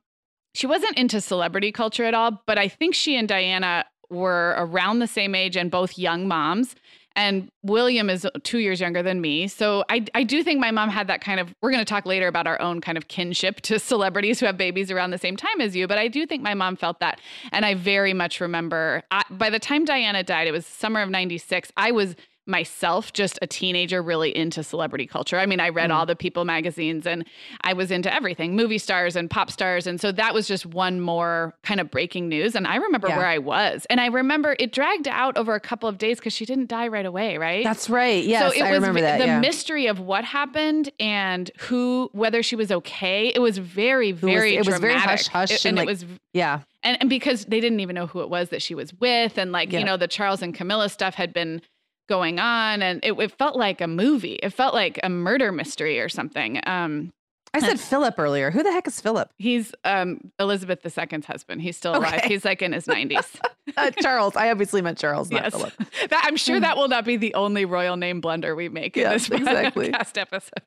she 0.54 0.68
wasn't 0.68 0.98
into 0.98 1.22
celebrity 1.22 1.72
culture 1.72 2.04
at 2.04 2.14
all, 2.14 2.44
but 2.46 2.58
I 2.60 2.68
think 2.68 2.94
she 2.96 3.16
and 3.16 3.28
Diana 3.28 3.86
were 4.10 4.54
around 4.58 5.00
the 5.00 5.08
same 5.08 5.34
age 5.34 5.56
and 5.58 5.72
both 5.72 5.98
young 5.98 6.28
moms. 6.28 6.76
And 7.16 7.52
William 7.62 8.10
is 8.10 8.28
two 8.44 8.58
years 8.58 8.80
younger 8.80 9.04
than 9.04 9.22
me. 9.22 9.48
So 9.48 9.84
I, 9.90 10.06
I 10.16 10.24
do 10.24 10.44
think 10.44 10.60
my 10.60 10.72
mom 10.72 10.90
had 10.90 11.08
that 11.08 11.22
kind 11.22 11.40
of, 11.40 11.54
we're 11.62 11.72
going 11.72 11.84
to 11.84 11.90
talk 11.90 12.06
later 12.06 12.28
about 12.28 12.48
our 12.48 12.60
own 12.60 12.82
kind 12.82 12.98
of 12.98 13.08
kinship 13.08 13.62
to 13.62 13.80
celebrities 13.94 14.40
who 14.40 14.46
have 14.46 14.58
babies 14.58 14.90
around 14.90 15.12
the 15.12 15.18
same 15.18 15.38
time 15.38 15.62
as 15.62 15.76
you. 15.76 15.88
But 15.88 15.98
I 15.98 16.08
do 16.08 16.26
think 16.26 16.42
my 16.42 16.54
mom 16.54 16.76
felt 16.76 17.00
that. 17.00 17.20
And 17.52 17.66
I 17.66 17.76
very 17.76 18.14
much 18.14 18.42
remember 18.42 19.04
I, 19.12 19.24
by 19.30 19.50
the 19.50 19.60
time 19.60 19.86
Diana 19.86 20.24
died, 20.24 20.48
it 20.48 20.52
was 20.52 20.66
summer 20.66 21.02
of 21.02 21.10
96. 21.10 21.72
I 21.78 21.92
was 21.92 22.16
myself 22.46 23.14
just 23.14 23.40
a 23.42 23.48
teenager 23.48 24.02
really 24.02 24.36
into 24.36 24.64
celebrity 24.64 25.08
culture. 25.08 25.40
I 25.40 25.46
mean, 25.46 25.60
I 25.60 25.70
read 25.70 25.90
Mm. 25.90 25.94
all 25.96 26.06
the 26.06 26.16
People 26.16 26.44
magazines 26.46 27.08
and 27.08 27.26
I 27.62 27.74
was 27.74 27.90
into 27.92 28.14
everything, 28.14 28.56
movie 28.56 28.78
stars 28.78 29.16
and 29.16 29.30
pop 29.30 29.50
stars. 29.50 29.88
And 29.88 30.00
so 30.00 30.12
that 30.12 30.34
was 30.34 30.48
just 30.48 30.66
one 30.66 31.00
more 31.00 31.54
kind 31.64 31.80
of 31.80 31.90
breaking 31.90 32.28
news. 32.30 32.56
And 32.56 32.68
I 32.68 32.76
remember 32.76 33.08
Yeah. 33.08 33.18
where 33.18 33.28
I 33.28 33.38
was. 33.38 33.86
And 33.90 34.02
I 34.02 34.08
remember 34.08 34.56
it 34.60 34.74
dragged 34.74 35.08
out 35.08 35.38
over 35.38 35.56
a 35.56 35.60
couple 35.60 35.88
of 35.88 35.98
days 35.98 36.18
because 36.20 36.34
she 36.34 36.46
didn't 36.46 36.68
die 36.68 36.88
right 36.90 37.06
away, 37.06 37.38
right? 37.38 37.64
That's 37.64 37.90
right. 37.90 38.24
Yes, 38.24 38.42
so 38.54 38.58
it 38.60 38.62
I 38.64 38.72
was 38.72 38.80
remember 38.82 39.02
that. 39.02 39.20
the 39.20 39.26
yeah. 39.26 39.40
mystery 39.40 39.88
of 39.88 40.00
what 40.00 40.26
happened 40.26 40.90
and 41.00 41.50
who, 41.60 42.10
whether 42.14 42.44
she 42.44 42.56
was 42.56 42.72
okay. 42.72 43.28
It 43.34 43.40
was 43.40 43.58
very, 43.58 44.12
very 44.12 44.56
it 44.56 44.66
was 44.66 44.80
very 44.80 44.94
dramatic. 44.94 45.10
hush-hush 45.10 45.52
It- 45.52 45.66
and, 45.66 45.78
and 45.80 45.88
like, 45.88 45.88
it 45.88 45.92
was 45.92 46.06
yeah. 46.34 46.60
and, 46.84 46.98
and 47.00 47.10
because 47.10 47.46
they 47.46 47.60
didn't 47.60 47.80
even 47.80 47.96
know 47.96 48.08
who 48.08 48.22
it 48.22 48.30
was 48.30 48.50
that 48.50 48.62
she 48.62 48.76
was 48.76 48.94
with 49.00 49.38
and 49.38 49.52
like 49.52 49.72
Yeah. 49.72 49.80
you 49.80 49.86
know 49.86 49.98
the 49.98 50.08
charles 50.08 50.42
and 50.42 50.54
camilla 50.54 50.90
stuff 50.90 51.14
had 51.16 51.32
been 51.34 51.62
going 52.10 52.40
on 52.40 52.82
and 52.82 53.00
it, 53.04 53.14
it 53.20 53.32
felt 53.32 53.56
like 53.56 53.80
a 53.82 53.88
movie 53.88 54.34
it 54.44 54.50
felt 54.52 54.74
like 54.74 55.00
a 55.04 55.10
murder 55.10 55.52
mystery 55.52 56.00
or 56.00 56.10
something 56.10 56.60
um 56.68 57.12
I 57.56 57.60
said 57.60 57.80
Philip 57.92 58.18
earlier. 58.18 58.50
Who 58.50 58.64
the 58.64 58.72
heck 58.72 58.88
is 58.88 59.00
Philip? 59.00 59.30
he's 59.38 59.74
um 59.86 60.20
elizabeth 60.40 60.80
ii's 60.86 61.26
husband 61.26 61.62
he's 61.62 61.78
still 61.78 61.94
alive 61.96 62.16
Okay. 62.20 62.28
he's 62.30 62.44
like 62.46 62.62
in 62.62 62.74
his 62.74 62.86
90s 62.86 63.40
Uh, 63.78 63.90
Charles. 64.02 64.36
I 64.36 64.52
obviously 64.52 64.82
meant 64.82 64.98
Charles, 64.98 65.32
not 65.32 65.44
yes 65.44 65.54
Philip. 65.54 65.74
that, 66.10 66.24
i'm 66.26 66.36
sure 66.36 66.60
that 66.60 66.76
will 66.78 66.90
not 66.90 67.06
be 67.06 67.16
the 67.16 67.34
only 67.36 67.64
royal 67.66 67.96
name 67.96 68.20
blunder 68.22 68.56
we 68.56 68.68
make 68.70 68.98
in 68.98 69.02
Yes, 69.04 69.28
this 69.28 69.40
exactly. 69.40 69.90
podcast 69.90 70.18
episode 70.20 70.62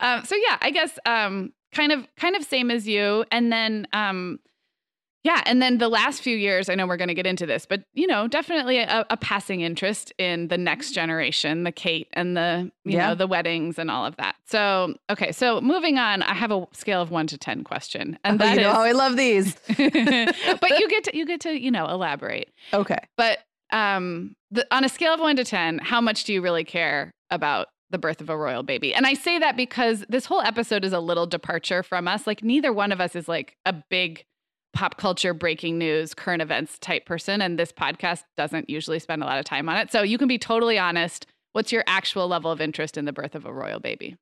um 0.00 0.24
so 0.24 0.36
yeah 0.36 0.56
i 0.60 0.70
guess 0.70 0.96
um 1.06 1.52
kind 1.72 1.90
of 1.92 2.06
kind 2.16 2.36
of 2.36 2.44
same 2.44 2.70
as 2.70 2.86
you 2.86 3.24
and 3.32 3.50
then 3.52 3.86
um 3.92 4.38
yeah, 5.26 5.42
and 5.44 5.60
then 5.60 5.78
the 5.78 5.88
last 5.88 6.22
few 6.22 6.36
years, 6.36 6.68
I 6.68 6.76
know 6.76 6.86
we're 6.86 6.96
going 6.96 7.08
to 7.08 7.14
get 7.14 7.26
into 7.26 7.46
this, 7.46 7.66
but 7.66 7.82
you 7.94 8.06
know, 8.06 8.28
definitely 8.28 8.78
a, 8.78 9.04
a, 9.10 9.16
passing 9.16 9.60
interest 9.60 10.12
in 10.18 10.46
the 10.46 10.56
next 10.56 10.92
generation, 10.92 11.64
the 11.64 11.72
Kate 11.72 12.06
and 12.12 12.36
the 12.36 12.70
you 12.84 12.92
yeah. 12.92 13.08
know 13.08 13.14
the 13.16 13.26
weddings 13.26 13.76
and 13.76 13.90
all 13.90 14.06
of 14.06 14.14
that. 14.18 14.36
So 14.46 14.94
okay, 15.10 15.32
so 15.32 15.60
moving 15.60 15.98
on, 15.98 16.22
I 16.22 16.32
have 16.32 16.52
a 16.52 16.68
scale 16.72 17.02
of 17.02 17.10
one 17.10 17.26
to 17.26 17.36
ten 17.36 17.64
question, 17.64 18.16
and 18.22 18.40
oh, 18.40 18.46
that 18.46 18.54
you 18.54 18.60
know 18.60 18.70
is, 18.70 18.76
I 18.76 18.92
love 18.92 19.16
these. 19.16 19.56
but 19.66 20.78
you 20.78 20.88
get 20.88 21.02
to 21.04 21.16
you 21.16 21.26
get 21.26 21.40
to 21.40 21.60
you 21.60 21.72
know 21.72 21.88
elaborate. 21.88 22.52
Okay, 22.72 23.00
but 23.16 23.40
um, 23.72 24.36
the, 24.52 24.64
on 24.70 24.84
a 24.84 24.88
scale 24.88 25.12
of 25.12 25.18
one 25.18 25.34
to 25.34 25.44
ten, 25.44 25.78
how 25.78 26.00
much 26.00 26.22
do 26.22 26.34
you 26.34 26.40
really 26.40 26.62
care 26.62 27.10
about 27.32 27.66
the 27.90 27.98
birth 27.98 28.20
of 28.20 28.28
a 28.28 28.36
royal 28.36 28.64
baby. 28.64 28.92
And 28.92 29.06
I 29.06 29.14
say 29.14 29.38
that 29.38 29.56
because 29.56 30.04
this 30.08 30.26
whole 30.26 30.40
episode 30.40 30.84
is 30.84 30.92
a 30.92 30.98
little 30.98 31.24
departure 31.24 31.84
from 31.84 32.08
us. 32.08 32.26
Like 32.26 32.42
neither 32.42 32.72
one 32.72 32.90
of 32.90 33.00
us 33.00 33.14
is 33.14 33.28
like 33.28 33.56
a 33.64 33.72
big 33.72 34.24
pop 34.76 34.98
culture 34.98 35.32
breaking 35.32 35.78
news, 35.78 36.12
current 36.12 36.42
events 36.42 36.78
type 36.78 37.06
person. 37.06 37.40
And 37.40 37.58
this 37.58 37.72
podcast 37.72 38.24
doesn't 38.36 38.68
usually 38.68 38.98
spend 38.98 39.22
a 39.22 39.26
lot 39.26 39.38
of 39.38 39.46
time 39.46 39.70
on 39.70 39.76
it. 39.78 39.90
So 39.90 40.02
you 40.02 40.18
can 40.18 40.28
be 40.28 40.36
totally 40.36 40.78
honest. 40.78 41.26
What's 41.52 41.72
your 41.72 41.82
actual 41.86 42.28
level 42.28 42.50
of 42.50 42.60
interest 42.60 42.98
in 42.98 43.06
the 43.06 43.12
birth 43.12 43.34
of 43.34 43.46
a 43.46 43.52
royal 43.52 43.80
baby? 43.80 44.16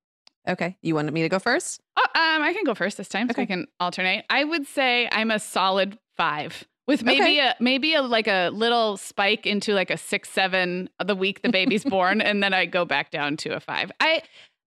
Okay. 0.46 0.76
You 0.80 0.94
wanted 0.94 1.12
me 1.12 1.22
to 1.22 1.28
go 1.28 1.40
first? 1.40 1.80
Oh, 1.96 2.02
um, 2.14 2.42
I 2.42 2.52
can 2.52 2.62
go 2.62 2.74
first 2.74 2.98
this 2.98 3.08
time. 3.08 3.26
Okay. 3.26 3.34
So 3.34 3.42
we 3.42 3.46
can 3.46 3.66
alternate. 3.80 4.26
I 4.30 4.44
would 4.44 4.68
say 4.68 5.08
I'm 5.10 5.32
a 5.32 5.40
solid 5.40 5.98
five 6.16 6.62
with 6.86 7.02
maybe 7.02 7.22
okay. 7.22 7.38
a 7.40 7.56
maybe 7.58 7.94
a 7.94 8.02
like 8.02 8.28
a 8.28 8.50
little 8.50 8.96
spike 8.96 9.46
into 9.46 9.74
like 9.74 9.90
a 9.90 9.96
six 9.96 10.30
seven 10.30 10.88
the 11.04 11.16
week 11.16 11.42
the 11.42 11.48
baby's 11.48 11.82
born 11.96 12.20
and 12.20 12.42
then 12.42 12.52
i 12.52 12.66
go 12.66 12.84
back 12.84 13.10
down 13.10 13.36
to 13.38 13.48
a 13.48 13.58
five 13.58 13.90
i 14.00 14.20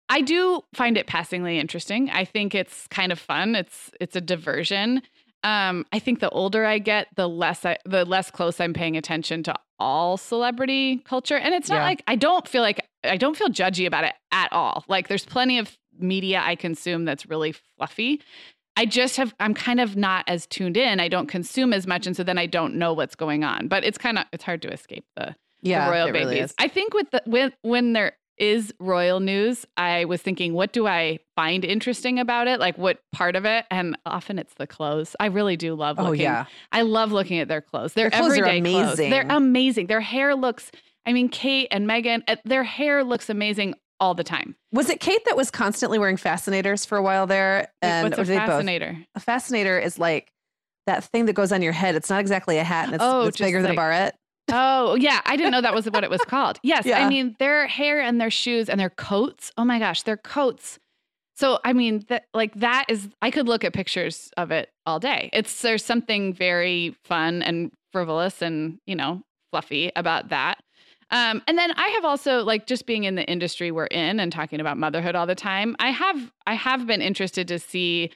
i 0.08 0.20
do 0.20 0.62
find 0.72 0.96
it 0.96 1.08
passingly 1.08 1.58
interesting 1.58 2.08
i 2.10 2.24
think 2.24 2.54
it's 2.54 2.86
kind 2.86 3.10
of 3.10 3.18
fun 3.18 3.56
it's 3.56 3.90
it's 4.00 4.14
a 4.14 4.20
diversion 4.20 5.02
um, 5.44 5.84
I 5.92 5.98
think 5.98 6.20
the 6.20 6.30
older 6.30 6.64
I 6.64 6.78
get, 6.78 7.08
the 7.16 7.28
less 7.28 7.64
I, 7.64 7.76
the 7.84 8.04
less 8.04 8.30
close 8.30 8.58
I'm 8.60 8.72
paying 8.72 8.96
attention 8.96 9.42
to 9.44 9.54
all 9.78 10.16
celebrity 10.16 11.02
culture. 11.04 11.36
And 11.36 11.54
it's 11.54 11.68
not 11.68 11.76
yeah. 11.76 11.84
like 11.84 12.02
I 12.06 12.16
don't 12.16 12.48
feel 12.48 12.62
like 12.62 12.88
I 13.04 13.18
don't 13.18 13.36
feel 13.36 13.48
judgy 13.48 13.86
about 13.86 14.04
it 14.04 14.14
at 14.32 14.52
all. 14.52 14.84
Like 14.88 15.08
there's 15.08 15.26
plenty 15.26 15.58
of 15.58 15.76
media 15.98 16.42
I 16.42 16.56
consume 16.56 17.04
that's 17.04 17.26
really 17.26 17.52
fluffy. 17.52 18.22
I 18.76 18.86
just 18.86 19.16
have 19.18 19.34
I'm 19.38 19.52
kind 19.52 19.80
of 19.80 19.96
not 19.96 20.24
as 20.26 20.46
tuned 20.46 20.78
in. 20.78 20.98
I 20.98 21.08
don't 21.08 21.28
consume 21.28 21.72
as 21.74 21.86
much, 21.86 22.06
and 22.06 22.16
so 22.16 22.24
then 22.24 22.38
I 22.38 22.46
don't 22.46 22.74
know 22.76 22.94
what's 22.94 23.14
going 23.14 23.44
on. 23.44 23.68
But 23.68 23.84
it's 23.84 23.98
kind 23.98 24.18
of 24.18 24.24
it's 24.32 24.42
hard 24.42 24.62
to 24.62 24.72
escape 24.72 25.04
the, 25.14 25.36
yeah, 25.60 25.86
the 25.86 25.92
royal 25.92 26.06
babies. 26.10 26.26
Really 26.26 26.50
I 26.58 26.68
think 26.68 26.94
with 26.94 27.10
the 27.10 27.22
when 27.26 27.52
when 27.62 27.92
they're 27.92 28.16
is 28.38 28.72
royal 28.78 29.20
news, 29.20 29.66
I 29.76 30.04
was 30.06 30.20
thinking, 30.20 30.54
what 30.54 30.72
do 30.72 30.86
I 30.86 31.20
find 31.36 31.64
interesting 31.64 32.18
about 32.18 32.48
it? 32.48 32.58
Like, 32.60 32.76
what 32.76 32.98
part 33.12 33.36
of 33.36 33.44
it? 33.44 33.64
And 33.70 33.96
often 34.06 34.38
it's 34.38 34.54
the 34.54 34.66
clothes. 34.66 35.14
I 35.20 35.26
really 35.26 35.56
do 35.56 35.74
love 35.74 35.98
oh, 35.98 36.04
looking. 36.04 36.22
Oh, 36.22 36.24
yeah. 36.24 36.44
I 36.72 36.82
love 36.82 37.12
looking 37.12 37.38
at 37.38 37.48
their 37.48 37.60
clothes. 37.60 37.94
Their, 37.94 38.10
their 38.10 38.20
clothes 38.20 38.38
everyday 38.38 38.60
clothes. 38.60 38.96
They're 38.96 39.26
amazing. 39.28 39.86
Their 39.86 40.00
hair 40.00 40.34
looks, 40.34 40.70
I 41.06 41.12
mean, 41.12 41.28
Kate 41.28 41.68
and 41.70 41.88
Meghan, 41.88 42.22
uh, 42.26 42.36
their 42.44 42.64
hair 42.64 43.04
looks 43.04 43.30
amazing 43.30 43.74
all 44.00 44.14
the 44.14 44.24
time. 44.24 44.56
Was 44.72 44.90
it 44.90 45.00
Kate 45.00 45.24
that 45.26 45.36
was 45.36 45.50
constantly 45.50 45.98
wearing 45.98 46.16
fascinators 46.16 46.84
for 46.84 46.98
a 46.98 47.02
while 47.02 47.26
there? 47.26 47.68
And 47.80 48.10
What's 48.14 48.28
a 48.28 48.34
fascinator? 48.34 48.92
Both? 48.92 49.06
A 49.14 49.20
fascinator 49.20 49.78
is 49.78 49.98
like 49.98 50.32
that 50.86 51.04
thing 51.04 51.26
that 51.26 51.34
goes 51.34 51.52
on 51.52 51.62
your 51.62 51.72
head. 51.72 51.94
It's 51.94 52.10
not 52.10 52.20
exactly 52.20 52.58
a 52.58 52.64
hat 52.64 52.86
and 52.86 52.94
it's, 52.96 53.04
oh, 53.04 53.26
it's 53.26 53.38
bigger 53.38 53.58
like, 53.58 53.68
than 53.68 53.72
a 53.72 53.76
barrette. 53.76 54.16
Oh, 54.52 54.94
yeah. 54.94 55.20
I 55.24 55.36
didn't 55.36 55.52
know 55.52 55.60
that 55.60 55.74
was 55.74 55.86
what 55.86 56.04
it 56.04 56.10
was 56.10 56.20
called. 56.26 56.58
Yes. 56.62 56.86
Yeah. 56.86 57.04
I 57.04 57.08
mean, 57.08 57.36
their 57.38 57.66
hair 57.66 58.00
and 58.00 58.20
their 58.20 58.30
shoes 58.30 58.68
and 58.68 58.78
their 58.78 58.90
coats. 58.90 59.52
Oh 59.56 59.64
my 59.64 59.78
gosh, 59.78 60.02
their 60.02 60.16
coats. 60.16 60.78
So, 61.36 61.58
I 61.64 61.72
mean, 61.72 62.04
that 62.08 62.26
like 62.32 62.54
that 62.54 62.84
is 62.88 63.08
I 63.20 63.30
could 63.30 63.48
look 63.48 63.64
at 63.64 63.72
pictures 63.72 64.30
of 64.36 64.50
it 64.50 64.70
all 64.86 65.00
day. 65.00 65.30
It's 65.32 65.62
there's 65.62 65.84
something 65.84 66.32
very 66.32 66.94
fun 67.04 67.42
and 67.42 67.72
frivolous 67.92 68.42
and, 68.42 68.78
you 68.86 68.94
know, 68.94 69.22
fluffy 69.50 69.90
about 69.96 70.28
that. 70.28 70.58
Um, 71.10 71.42
and 71.46 71.58
then 71.58 71.72
I 71.72 71.88
have 71.88 72.04
also 72.04 72.42
like 72.42 72.66
just 72.66 72.86
being 72.86 73.04
in 73.04 73.14
the 73.14 73.24
industry 73.24 73.70
we're 73.70 73.86
in 73.86 74.20
and 74.20 74.32
talking 74.32 74.60
about 74.60 74.78
motherhood 74.78 75.14
all 75.14 75.26
the 75.26 75.34
time. 75.34 75.76
I 75.78 75.90
have 75.90 76.32
I 76.46 76.54
have 76.54 76.86
been 76.86 77.02
interested 77.02 77.48
to 77.48 77.58
see 77.58 78.10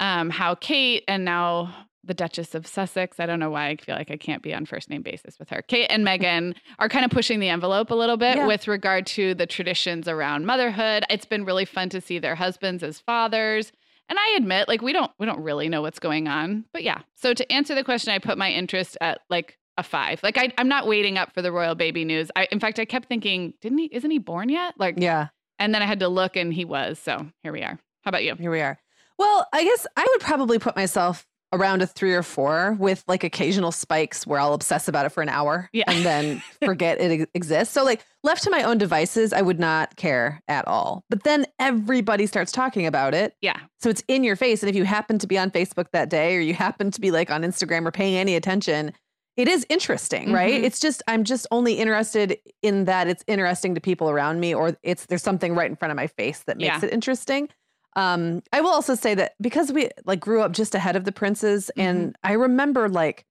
um, 0.00 0.30
how 0.30 0.54
Kate 0.54 1.04
and 1.08 1.24
now 1.24 1.74
the 2.06 2.14
Duchess 2.14 2.54
of 2.54 2.66
Sussex. 2.66 3.20
I 3.20 3.26
don't 3.26 3.40
know 3.40 3.50
why 3.50 3.68
I 3.68 3.76
feel 3.76 3.94
like 3.94 4.10
I 4.10 4.16
can't 4.16 4.42
be 4.42 4.54
on 4.54 4.66
first 4.66 4.88
name 4.88 5.02
basis 5.02 5.38
with 5.38 5.50
her. 5.50 5.62
Kate 5.62 5.86
and 5.86 6.06
Meghan 6.06 6.54
are 6.78 6.88
kind 6.88 7.04
of 7.04 7.10
pushing 7.10 7.40
the 7.40 7.48
envelope 7.48 7.90
a 7.90 7.94
little 7.94 8.16
bit 8.16 8.36
yeah. 8.36 8.46
with 8.46 8.68
regard 8.68 9.06
to 9.06 9.34
the 9.34 9.46
traditions 9.46 10.08
around 10.08 10.46
motherhood. 10.46 11.04
It's 11.10 11.26
been 11.26 11.44
really 11.44 11.64
fun 11.64 11.88
to 11.90 12.00
see 12.00 12.18
their 12.18 12.34
husbands 12.34 12.82
as 12.82 13.00
fathers. 13.00 13.72
And 14.08 14.18
I 14.18 14.36
admit, 14.36 14.68
like 14.68 14.82
we 14.82 14.92
don't 14.92 15.10
we 15.18 15.26
don't 15.26 15.42
really 15.42 15.68
know 15.68 15.82
what's 15.82 15.98
going 15.98 16.28
on. 16.28 16.64
But 16.72 16.84
yeah. 16.84 17.00
So 17.16 17.34
to 17.34 17.52
answer 17.52 17.74
the 17.74 17.84
question, 17.84 18.12
I 18.12 18.18
put 18.18 18.38
my 18.38 18.50
interest 18.50 18.96
at 19.00 19.20
like 19.28 19.58
a 19.78 19.82
five. 19.82 20.22
Like 20.22 20.38
I, 20.38 20.52
I'm 20.58 20.68
not 20.68 20.86
waiting 20.86 21.18
up 21.18 21.34
for 21.34 21.42
the 21.42 21.52
royal 21.52 21.74
baby 21.74 22.04
news. 22.04 22.30
I 22.36 22.46
in 22.52 22.60
fact 22.60 22.78
I 22.78 22.84
kept 22.84 23.08
thinking, 23.08 23.54
didn't 23.60 23.78
he 23.78 23.86
isn't 23.86 24.10
he 24.10 24.18
born 24.18 24.48
yet? 24.48 24.74
Like 24.78 24.94
yeah. 24.98 25.28
And 25.58 25.74
then 25.74 25.82
I 25.82 25.86
had 25.86 26.00
to 26.00 26.08
look 26.08 26.36
and 26.36 26.52
he 26.52 26.64
was. 26.64 26.98
So 26.98 27.26
here 27.42 27.52
we 27.52 27.62
are. 27.62 27.78
How 28.02 28.08
about 28.10 28.24
you? 28.24 28.34
Here 28.36 28.50
we 28.50 28.60
are. 28.60 28.78
Well, 29.18 29.46
I 29.52 29.64
guess 29.64 29.86
I 29.96 30.06
would 30.08 30.20
probably 30.20 30.58
put 30.58 30.76
myself 30.76 31.26
around 31.52 31.82
a 31.82 31.86
three 31.86 32.14
or 32.14 32.22
four 32.22 32.76
with 32.78 33.04
like 33.06 33.24
occasional 33.24 33.72
spikes 33.72 34.26
where 34.26 34.40
I'll 34.40 34.52
obsess 34.52 34.88
about 34.88 35.06
it 35.06 35.10
for 35.10 35.22
an 35.22 35.28
hour 35.28 35.68
yeah. 35.72 35.84
and 35.86 36.04
then 36.04 36.42
forget 36.64 37.00
it 37.00 37.28
exists. 37.34 37.72
So, 37.72 37.84
like, 37.84 38.04
left 38.22 38.42
to 38.44 38.50
my 38.50 38.62
own 38.62 38.78
devices, 38.78 39.32
I 39.32 39.42
would 39.42 39.60
not 39.60 39.96
care 39.96 40.42
at 40.48 40.66
all. 40.66 41.04
But 41.08 41.22
then 41.22 41.46
everybody 41.58 42.26
starts 42.26 42.52
talking 42.52 42.86
about 42.86 43.14
it. 43.14 43.34
Yeah. 43.40 43.58
So 43.80 43.88
it's 43.88 44.02
in 44.08 44.24
your 44.24 44.36
face. 44.36 44.62
And 44.62 44.70
if 44.70 44.76
you 44.76 44.84
happen 44.84 45.18
to 45.18 45.26
be 45.26 45.38
on 45.38 45.50
Facebook 45.50 45.86
that 45.92 46.10
day 46.10 46.36
or 46.36 46.40
you 46.40 46.54
happen 46.54 46.90
to 46.90 47.00
be 47.00 47.10
like 47.10 47.30
on 47.30 47.42
Instagram 47.42 47.86
or 47.86 47.92
paying 47.92 48.16
any 48.16 48.34
attention, 48.34 48.92
it 49.36 49.48
is 49.48 49.66
interesting, 49.68 50.32
right? 50.32 50.54
Mm-hmm. 50.54 50.64
It's 50.64 50.80
just, 50.80 51.02
I'm 51.06 51.22
just 51.22 51.46
only 51.50 51.74
interested 51.74 52.38
in 52.62 52.86
that 52.86 53.06
it's 53.06 53.22
interesting 53.26 53.74
to 53.74 53.80
people 53.80 54.08
around 54.08 54.40
me 54.40 54.54
or 54.54 54.76
it's, 54.82 55.06
there's 55.06 55.22
something 55.22 55.54
right 55.54 55.70
in 55.70 55.76
front 55.76 55.90
of 55.90 55.96
my 55.96 56.06
face 56.06 56.42
that 56.46 56.56
makes 56.56 56.82
yeah. 56.82 56.88
it 56.88 56.92
interesting. 56.92 57.48
Um, 57.96 58.42
I 58.52 58.60
will 58.60 58.70
also 58.70 58.94
say 58.94 59.14
that 59.14 59.34
because 59.40 59.72
we 59.72 59.88
like 60.04 60.20
grew 60.20 60.42
up 60.42 60.52
just 60.52 60.74
ahead 60.74 60.96
of 60.96 61.04
the 61.04 61.12
princes, 61.12 61.70
mm-hmm. 61.76 61.88
and 61.88 62.16
I 62.22 62.32
remember 62.32 62.88
like 62.88 63.24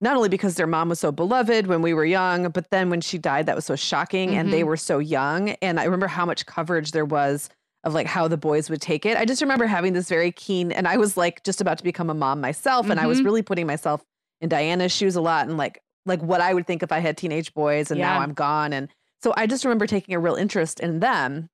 not 0.00 0.16
only 0.16 0.28
because 0.28 0.56
their 0.56 0.66
mom 0.66 0.88
was 0.88 0.98
so 0.98 1.12
beloved 1.12 1.66
when 1.68 1.80
we 1.80 1.94
were 1.94 2.04
young, 2.04 2.48
but 2.50 2.70
then 2.70 2.90
when 2.90 3.00
she 3.00 3.18
died, 3.18 3.46
that 3.46 3.54
was 3.54 3.64
so 3.64 3.76
shocking, 3.76 4.30
mm-hmm. 4.30 4.38
and 4.38 4.52
they 4.52 4.60
mm-hmm. 4.60 4.68
were 4.68 4.76
so 4.76 4.98
young. 4.98 5.50
And 5.62 5.78
I 5.78 5.84
remember 5.84 6.08
how 6.08 6.26
much 6.26 6.44
coverage 6.46 6.90
there 6.90 7.04
was 7.04 7.50
of 7.84 7.94
like 7.94 8.06
how 8.06 8.28
the 8.28 8.36
boys 8.36 8.68
would 8.68 8.82
take 8.82 9.06
it. 9.06 9.16
I 9.16 9.24
just 9.24 9.40
remember 9.40 9.66
having 9.66 9.92
this 9.92 10.08
very 10.08 10.32
keen, 10.32 10.72
and 10.72 10.88
I 10.88 10.96
was 10.96 11.16
like 11.16 11.44
just 11.44 11.60
about 11.60 11.78
to 11.78 11.84
become 11.84 12.10
a 12.10 12.14
mom 12.14 12.40
myself, 12.40 12.84
mm-hmm. 12.84 12.92
and 12.92 13.00
I 13.00 13.06
was 13.06 13.18
mm-hmm. 13.18 13.26
really 13.26 13.42
putting 13.42 13.66
myself 13.66 14.02
in 14.40 14.48
Diana's 14.48 14.92
shoes 14.92 15.14
a 15.14 15.20
lot, 15.20 15.46
and 15.46 15.56
like 15.56 15.80
like 16.04 16.20
what 16.20 16.40
I 16.40 16.52
would 16.52 16.66
think 16.66 16.82
if 16.82 16.90
I 16.90 16.98
had 16.98 17.16
teenage 17.16 17.54
boys, 17.54 17.92
and 17.92 18.00
yeah. 18.00 18.14
now 18.14 18.20
I'm 18.20 18.32
gone, 18.32 18.72
and 18.72 18.88
so 19.22 19.32
I 19.36 19.46
just 19.46 19.64
remember 19.64 19.86
taking 19.86 20.14
a 20.16 20.18
real 20.18 20.34
interest 20.34 20.80
in 20.80 20.98
them 20.98 21.48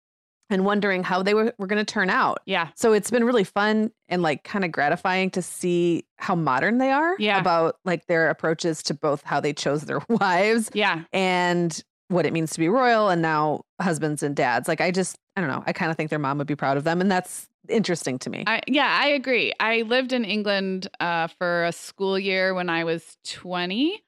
and 0.50 0.64
wondering 0.64 1.02
how 1.02 1.22
they 1.22 1.34
were, 1.34 1.52
were 1.58 1.66
going 1.66 1.84
to 1.84 1.92
turn 1.92 2.10
out. 2.10 2.40
Yeah. 2.46 2.68
So 2.76 2.92
it's 2.92 3.10
been 3.10 3.24
really 3.24 3.44
fun 3.44 3.90
and 4.08 4.22
like 4.22 4.44
kind 4.44 4.64
of 4.64 4.72
gratifying 4.72 5.30
to 5.30 5.42
see 5.42 6.04
how 6.18 6.34
modern 6.34 6.78
they 6.78 6.90
are 6.90 7.16
yeah. 7.18 7.40
about 7.40 7.76
like 7.84 8.06
their 8.06 8.28
approaches 8.28 8.82
to 8.84 8.94
both 8.94 9.22
how 9.22 9.40
they 9.40 9.52
chose 9.52 9.82
their 9.82 10.00
wives. 10.08 10.70
Yeah. 10.72 11.02
And 11.12 11.82
what 12.08 12.24
it 12.24 12.32
means 12.32 12.52
to 12.52 12.60
be 12.60 12.68
royal 12.68 13.08
and 13.08 13.20
now 13.20 13.62
husbands 13.80 14.22
and 14.22 14.36
dads. 14.36 14.68
Like 14.68 14.80
I 14.80 14.90
just 14.90 15.16
I 15.34 15.40
don't 15.40 15.50
know. 15.50 15.64
I 15.66 15.72
kind 15.72 15.90
of 15.90 15.96
think 15.96 16.10
their 16.10 16.18
mom 16.18 16.38
would 16.38 16.46
be 16.46 16.56
proud 16.56 16.76
of 16.76 16.84
them 16.84 17.00
and 17.00 17.10
that's 17.10 17.48
interesting 17.68 18.18
to 18.20 18.30
me. 18.30 18.44
I, 18.46 18.60
yeah, 18.68 18.98
I 19.00 19.08
agree. 19.08 19.52
I 19.58 19.82
lived 19.82 20.12
in 20.12 20.24
England 20.24 20.88
uh, 21.00 21.26
for 21.26 21.64
a 21.64 21.72
school 21.72 22.16
year 22.16 22.54
when 22.54 22.70
I 22.70 22.84
was 22.84 23.18
20 23.24 24.02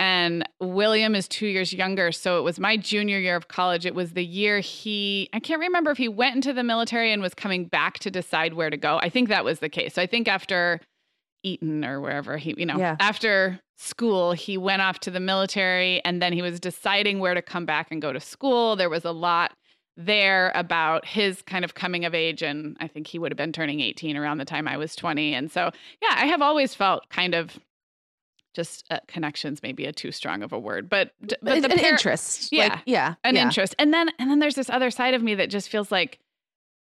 and 0.00 0.48
William 0.60 1.14
is 1.14 1.28
two 1.28 1.46
years 1.46 1.74
younger. 1.74 2.10
So 2.10 2.38
it 2.38 2.42
was 2.42 2.58
my 2.58 2.78
junior 2.78 3.18
year 3.18 3.36
of 3.36 3.48
college. 3.48 3.84
It 3.84 3.94
was 3.94 4.14
the 4.14 4.24
year 4.24 4.60
he, 4.60 5.28
I 5.34 5.40
can't 5.40 5.60
remember 5.60 5.90
if 5.90 5.98
he 5.98 6.08
went 6.08 6.36
into 6.36 6.54
the 6.54 6.62
military 6.62 7.12
and 7.12 7.20
was 7.20 7.34
coming 7.34 7.66
back 7.66 7.98
to 7.98 8.10
decide 8.10 8.54
where 8.54 8.70
to 8.70 8.78
go. 8.78 8.98
I 9.02 9.10
think 9.10 9.28
that 9.28 9.44
was 9.44 9.58
the 9.58 9.68
case. 9.68 9.92
So 9.92 10.00
I 10.00 10.06
think 10.06 10.26
after 10.26 10.80
Eton 11.42 11.84
or 11.84 12.00
wherever 12.00 12.38
he, 12.38 12.54
you 12.56 12.64
know, 12.64 12.78
yeah. 12.78 12.96
after 12.98 13.60
school, 13.76 14.32
he 14.32 14.56
went 14.56 14.80
off 14.80 15.00
to 15.00 15.10
the 15.10 15.20
military 15.20 16.02
and 16.02 16.22
then 16.22 16.32
he 16.32 16.40
was 16.40 16.58
deciding 16.60 17.18
where 17.18 17.34
to 17.34 17.42
come 17.42 17.66
back 17.66 17.88
and 17.90 18.00
go 18.00 18.10
to 18.10 18.20
school. 18.20 18.76
There 18.76 18.88
was 18.88 19.04
a 19.04 19.12
lot 19.12 19.52
there 19.98 20.50
about 20.54 21.04
his 21.04 21.42
kind 21.42 21.62
of 21.62 21.74
coming 21.74 22.06
of 22.06 22.14
age. 22.14 22.42
And 22.42 22.74
I 22.80 22.88
think 22.88 23.06
he 23.06 23.18
would 23.18 23.32
have 23.32 23.36
been 23.36 23.52
turning 23.52 23.80
18 23.80 24.16
around 24.16 24.38
the 24.38 24.46
time 24.46 24.66
I 24.66 24.78
was 24.78 24.96
20. 24.96 25.34
And 25.34 25.52
so, 25.52 25.70
yeah, 26.00 26.14
I 26.16 26.24
have 26.24 26.40
always 26.40 26.74
felt 26.74 27.06
kind 27.10 27.34
of 27.34 27.60
just 28.54 28.84
uh, 28.90 28.98
connections 29.06 29.62
maybe 29.62 29.84
a 29.86 29.92
too 29.92 30.10
strong 30.10 30.42
of 30.42 30.52
a 30.52 30.58
word 30.58 30.88
but 30.88 31.12
but 31.42 31.56
an, 31.56 31.62
par- 31.62 31.78
interest 31.78 32.48
yeah 32.52 32.70
like, 32.70 32.82
yeah. 32.86 33.14
an 33.24 33.34
yeah. 33.34 33.42
interest. 33.42 33.74
And 33.78 33.92
then 33.92 34.10
and 34.18 34.30
then 34.30 34.38
there's 34.38 34.54
this 34.54 34.70
other 34.70 34.90
side 34.90 35.14
of 35.14 35.22
me 35.22 35.34
that 35.36 35.50
just 35.50 35.68
feels 35.68 35.90
like 35.90 36.18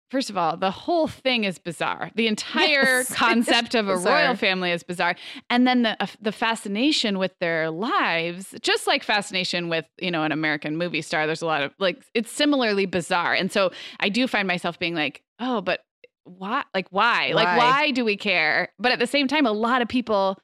first 0.10 0.30
of 0.30 0.38
all 0.38 0.58
the 0.58 0.72
whole 0.72 1.08
thing 1.08 1.44
is 1.44 1.58
bizarre. 1.58 2.12
The 2.16 2.28
entire 2.28 2.84
yes, 2.84 3.14
concept 3.16 3.76
of 3.76 3.88
a 3.88 3.98
royal 3.98 4.36
family 4.36 4.72
is 4.72 4.84
bizarre. 4.84 5.16
And 5.50 5.68
then 5.68 5.84
the 5.84 6.02
uh, 6.02 6.08
the 6.22 6.32
fascination 6.32 7.18
with 7.18 7.38
their 7.40 7.70
lives 7.70 8.56
just 8.62 8.88
like 8.88 9.04
fascination 9.04 9.70
with 9.70 9.86
you 10.00 10.12
know 10.12 10.24
an 10.24 10.32
american 10.32 10.78
movie 10.78 11.02
star 11.02 11.26
there's 11.26 11.42
a 11.42 11.48
lot 11.48 11.64
of 11.64 11.74
like 11.80 12.02
it's 12.14 12.32
similarly 12.32 12.86
bizarre. 12.86 13.34
And 13.34 13.52
so 13.52 13.72
i 14.00 14.10
do 14.10 14.28
find 14.28 14.48
myself 14.48 14.80
being 14.80 14.96
like 14.96 15.24
oh 15.40 15.62
but 15.62 15.84
why 16.24 16.64
like 16.74 16.88
why? 16.92 17.32
why? 17.34 17.44
like 17.44 17.58
why 17.58 17.92
do 17.92 18.06
we 18.06 18.16
care? 18.16 18.70
But 18.80 18.92
at 18.92 19.00
the 19.00 19.08
same 19.08 19.28
time 19.28 19.46
a 19.46 19.52
lot 19.52 19.82
of 19.82 19.88
people 19.88 20.38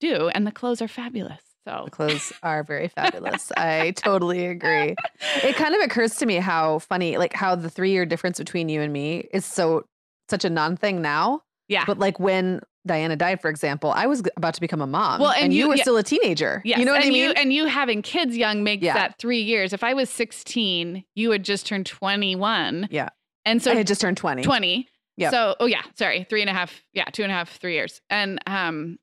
do, 0.00 0.28
and 0.28 0.46
the 0.46 0.52
clothes 0.52 0.80
are 0.82 0.88
fabulous. 0.88 1.40
So 1.66 1.82
The 1.84 1.90
clothes 1.90 2.32
are 2.42 2.62
very 2.64 2.88
fabulous. 2.88 3.52
I 3.56 3.90
totally 3.90 4.46
agree. 4.46 4.94
It 5.42 5.54
kind 5.56 5.74
of 5.74 5.82
occurs 5.82 6.14
to 6.16 6.26
me 6.26 6.36
how 6.36 6.78
funny, 6.78 7.18
like 7.18 7.34
how 7.34 7.54
the 7.56 7.68
three 7.68 7.90
year 7.90 8.06
difference 8.06 8.38
between 8.38 8.68
you 8.70 8.80
and 8.80 8.92
me 8.92 9.28
is 9.32 9.44
so 9.44 9.84
such 10.30 10.44
a 10.44 10.50
non 10.50 10.76
thing 10.76 11.02
now. 11.02 11.42
yeah, 11.68 11.84
But 11.86 11.98
like 11.98 12.18
when 12.18 12.60
Diana 12.86 13.16
died, 13.16 13.42
for 13.42 13.50
example, 13.50 13.90
I 13.94 14.06
was 14.06 14.22
about 14.38 14.54
to 14.54 14.60
become 14.62 14.80
a 14.80 14.86
mom. 14.86 15.20
Well, 15.20 15.32
and 15.32 15.52
you, 15.52 15.60
you- 15.64 15.68
were 15.68 15.74
yeah. 15.76 15.82
still 15.82 15.96
a 15.98 16.02
teenager. 16.02 16.62
yes, 16.64 16.78
You 16.78 16.86
know 16.86 16.92
what 16.92 17.02
and 17.02 17.10
I 17.10 17.12
mean? 17.12 17.22
You, 17.24 17.30
and 17.32 17.52
you 17.52 17.66
having 17.66 18.00
kids 18.00 18.34
young 18.36 18.62
makes 18.64 18.82
Yeah. 18.82 18.94
that 18.94 19.18
three 19.18 19.42
years. 19.42 19.74
If 19.74 19.84
I 19.84 19.92
was 19.92 20.08
16, 20.08 21.04
you 21.16 21.30
had 21.32 21.42
just 21.44 21.66
turned 21.66 21.84
21. 21.84 22.88
Yeah. 22.90 23.08
and 23.44 23.62
so 23.62 23.72
I 23.72 23.74
had 23.74 23.86
just 23.86 24.00
turned 24.00 24.16
20. 24.16 24.42
20. 24.42 24.88
Yeah. 25.18 25.30
So, 25.30 25.56
oh 25.60 25.66
yeah, 25.66 25.82
sorry, 25.98 26.24
three 26.30 26.40
and 26.40 26.48
a 26.48 26.52
half, 26.54 26.82
yeah, 26.94 27.04
two 27.12 27.24
and 27.24 27.32
a 27.32 27.34
half, 27.34 27.58
three 27.58 27.74
years. 27.74 28.00
And 28.08 28.38
um, 28.46 28.98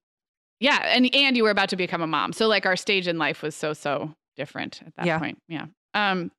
yeah, 0.60 0.82
and 0.86 1.14
and 1.14 1.36
you 1.38 1.44
were 1.44 1.50
about 1.50 1.70
to 1.70 1.76
become 1.76 2.02
a 2.02 2.08
mom. 2.08 2.34
So 2.34 2.48
like 2.48 2.66
our 2.66 2.76
stage 2.76 3.08
in 3.08 3.18
life 3.18 3.42
was 3.42 3.56
so 3.56 3.74
so 3.74 4.14
different 4.36 4.82
at 4.86 4.96
that 4.96 5.06
Yeah. 5.06 5.20
point. 5.20 5.38
Yeah. 5.48 5.66
Um, 5.94 6.32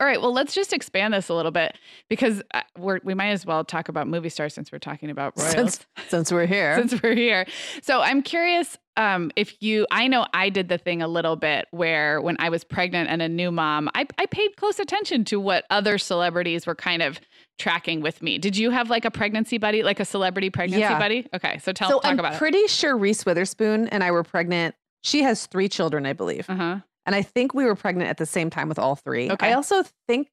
all 0.00 0.06
right, 0.06 0.20
well, 0.20 0.32
let's 0.32 0.52
just 0.52 0.72
expand 0.72 1.14
this 1.14 1.28
a 1.28 1.34
little 1.34 1.52
bit 1.52 1.76
because 2.10 2.42
uh, 2.52 2.62
we're 2.76 2.98
we 3.04 3.14
might 3.14 3.28
as 3.28 3.46
well 3.46 3.64
talk 3.64 3.88
about 3.88 4.08
movie 4.08 4.28
stars 4.28 4.52
since 4.52 4.72
we're 4.72 4.78
talking 4.80 5.10
about 5.10 5.34
royals 5.38 5.52
Since, 5.52 5.86
since 6.08 6.32
we're 6.32 6.46
here. 6.56 6.76
since 6.76 7.00
we're 7.02 7.14
here. 7.14 7.46
So 7.82 8.00
I'm 8.00 8.20
curious 8.22 8.76
um, 8.96 9.30
if 9.36 9.60
you, 9.62 9.86
I 9.90 10.08
know 10.08 10.26
I 10.32 10.48
did 10.48 10.68
the 10.68 10.78
thing 10.78 11.02
a 11.02 11.08
little 11.08 11.36
bit 11.36 11.66
where 11.70 12.20
when 12.20 12.36
I 12.38 12.48
was 12.48 12.64
pregnant 12.64 13.10
and 13.10 13.20
a 13.22 13.28
new 13.28 13.50
mom, 13.50 13.90
I, 13.94 14.06
I 14.18 14.26
paid 14.26 14.56
close 14.56 14.78
attention 14.78 15.24
to 15.26 15.38
what 15.40 15.64
other 15.70 15.98
celebrities 15.98 16.66
were 16.66 16.74
kind 16.74 17.02
of 17.02 17.20
tracking 17.58 18.00
with 18.00 18.22
me. 18.22 18.38
Did 18.38 18.56
you 18.56 18.70
have 18.70 18.90
like 18.90 19.04
a 19.04 19.10
pregnancy 19.10 19.58
buddy, 19.58 19.82
like 19.82 20.00
a 20.00 20.04
celebrity 20.04 20.50
pregnancy 20.50 20.80
Yeah. 20.80 20.98
buddy? 20.98 21.26
Okay, 21.34 21.58
so 21.58 21.72
tell 21.72 21.88
us 21.88 21.92
about. 21.92 21.96
so 21.96 22.00
talk 22.00 22.10
I'm 22.12 22.18
about 22.18 22.34
pretty 22.38 22.66
sure 22.68 22.96
Reese 22.96 23.24
Witherspoon 23.26 23.88
and 23.88 24.02
I 24.04 24.10
were 24.10 24.22
pregnant. 24.24 24.74
She 25.02 25.22
has 25.22 25.46
three 25.46 25.68
children, 25.68 26.06
I 26.06 26.12
believe. 26.12 26.48
Uh 26.50 26.54
huh. 26.56 26.78
And 27.04 27.14
I 27.14 27.22
think 27.22 27.54
we 27.54 27.64
were 27.64 27.76
pregnant 27.76 28.10
at 28.10 28.16
the 28.16 28.26
same 28.26 28.50
time 28.50 28.68
with 28.68 28.78
all 28.78 28.96
three. 28.96 29.30
Okay. 29.30 29.50
I 29.50 29.52
also 29.52 29.84
think 30.08 30.28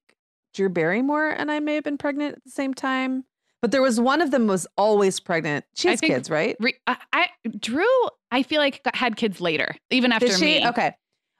Drew 0.54 0.68
Barrymore 0.68 1.28
and 1.30 1.50
I 1.50 1.60
may 1.60 1.76
have 1.76 1.84
been 1.84 1.98
pregnant 1.98 2.36
at 2.36 2.44
the 2.44 2.50
same 2.50 2.74
time. 2.74 3.24
But 3.64 3.70
there 3.70 3.80
was 3.80 3.98
one 3.98 4.20
of 4.20 4.30
them 4.30 4.46
was 4.46 4.66
always 4.76 5.20
pregnant. 5.20 5.64
She 5.74 5.88
has 5.88 5.98
think- 5.98 6.12
kids, 6.12 6.28
right? 6.28 6.54
Re- 6.60 6.74
I, 6.86 6.98
I 7.14 7.26
Drew, 7.58 7.86
I 8.30 8.42
feel 8.42 8.60
like 8.60 8.82
had 8.92 9.16
kids 9.16 9.40
later, 9.40 9.74
even 9.88 10.12
after 10.12 10.26
Did 10.26 10.38
she? 10.38 10.44
me. 10.60 10.68
Okay. 10.68 10.94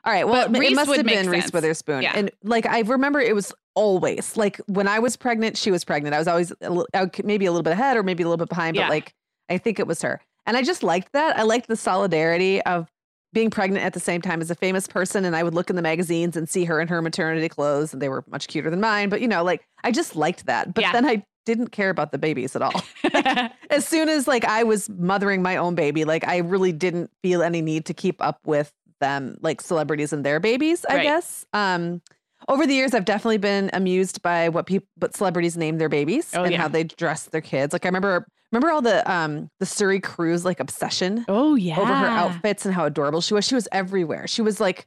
All 0.06 0.12
right. 0.12 0.26
Well, 0.26 0.48
But 0.48 0.56
it 0.56 0.60
Reese 0.60 0.74
must 0.76 0.88
would 0.88 0.96
have 0.96 1.04
make 1.04 1.16
been 1.16 1.28
Reese. 1.28 1.52
Witherspoon. 1.52 2.00
Yeah. 2.02 2.12
And 2.16 2.30
like 2.42 2.64
I 2.64 2.80
remember 2.80 3.20
it 3.20 3.34
was 3.34 3.52
always 3.74 4.38
like 4.38 4.56
when 4.68 4.88
I 4.88 5.00
was 5.00 5.18
pregnant, 5.18 5.58
she 5.58 5.70
was 5.70 5.84
pregnant. 5.84 6.14
I 6.14 6.18
was 6.18 6.26
always 6.28 6.50
a 6.62 6.70
little, 6.70 6.86
maybe 7.22 7.44
a 7.44 7.52
little 7.52 7.62
bit 7.62 7.74
ahead 7.74 7.98
or 7.98 8.02
maybe 8.02 8.22
a 8.22 8.26
little 8.26 8.42
bit 8.42 8.48
behind, 8.48 8.74
Yeah. 8.74 8.84
but 8.84 8.90
like 8.94 9.14
I 9.50 9.58
think 9.58 9.78
it 9.78 9.86
was 9.86 10.00
her. 10.00 10.18
And 10.46 10.56
I 10.56 10.62
just 10.62 10.82
liked 10.82 11.12
that. 11.12 11.38
I 11.38 11.42
liked 11.42 11.68
the 11.68 11.76
solidarity 11.76 12.62
of 12.62 12.90
being 13.34 13.50
pregnant 13.50 13.84
at 13.84 13.92
the 13.92 14.00
same 14.00 14.22
time 14.22 14.40
as 14.40 14.50
a 14.50 14.54
famous 14.54 14.86
person. 14.86 15.26
And 15.26 15.36
I 15.36 15.42
would 15.42 15.52
look 15.54 15.68
in 15.68 15.76
the 15.76 15.82
magazines 15.82 16.36
and 16.38 16.48
see 16.48 16.64
her 16.64 16.80
in 16.80 16.88
her 16.88 17.02
maternity 17.02 17.50
clothes, 17.50 17.92
and 17.92 18.00
they 18.00 18.08
were 18.08 18.24
much 18.30 18.46
cuter 18.48 18.70
than 18.70 18.80
mine. 18.80 19.08
But 19.10 19.20
you 19.20 19.28
know, 19.28 19.42
like 19.44 19.66
I 19.82 19.90
just 19.90 20.16
liked 20.16 20.46
that. 20.46 20.72
But 20.72 20.82
Yeah. 20.82 20.92
then 20.92 21.04
I 21.04 21.22
didn't 21.44 21.68
care 21.68 21.90
about 21.90 22.12
the 22.12 22.18
babies 22.18 22.54
at 22.56 22.62
all. 22.62 22.82
as 23.70 23.86
soon 23.86 24.08
as 24.08 24.26
like 24.28 24.44
I 24.44 24.62
was 24.62 24.88
mothering 24.88 25.42
my 25.42 25.56
own 25.56 25.74
baby, 25.74 26.04
like 26.04 26.26
I 26.26 26.38
really 26.38 26.72
didn't 26.72 27.10
feel 27.22 27.42
any 27.42 27.62
need 27.62 27.84
to 27.86 27.94
keep 27.94 28.20
up 28.22 28.40
with 28.46 28.72
them, 29.00 29.36
like 29.40 29.60
celebrities 29.60 30.12
and 30.12 30.24
their 30.24 30.40
babies, 30.40 30.84
I 30.88 30.94
Right. 30.96 31.02
guess. 31.02 31.44
Um, 31.52 32.00
over 32.48 32.66
the 32.66 32.74
years, 32.74 32.92
I've 32.94 33.04
definitely 33.06 33.38
been 33.38 33.70
amused 33.72 34.20
by 34.22 34.48
what 34.50 34.66
people, 34.66 34.86
what 34.98 35.14
celebrities 35.16 35.56
name 35.56 35.78
their 35.78 35.88
babies 35.88 36.30
Oh, 36.34 36.42
and 36.44 36.52
yeah. 36.52 36.58
how 36.60 36.68
they 36.68 36.84
dress 36.84 37.24
their 37.24 37.40
kids. 37.40 37.72
Like 37.72 37.84
I 37.86 37.88
remember, 37.88 38.26
remember 38.52 38.70
all 38.70 38.82
the 38.82 39.10
um 39.10 39.50
the 39.60 39.66
Suri 39.66 40.02
Cruise 40.02 40.44
like 40.44 40.60
obsession 40.60 41.24
oh 41.28 41.54
yeah. 41.54 41.78
over 41.80 41.94
her 41.94 42.06
outfits 42.06 42.64
and 42.66 42.74
how 42.74 42.84
adorable 42.84 43.20
she 43.22 43.34
was. 43.34 43.46
She 43.46 43.54
was 43.54 43.66
everywhere. 43.72 44.26
She 44.26 44.42
was 44.42 44.60
like, 44.60 44.86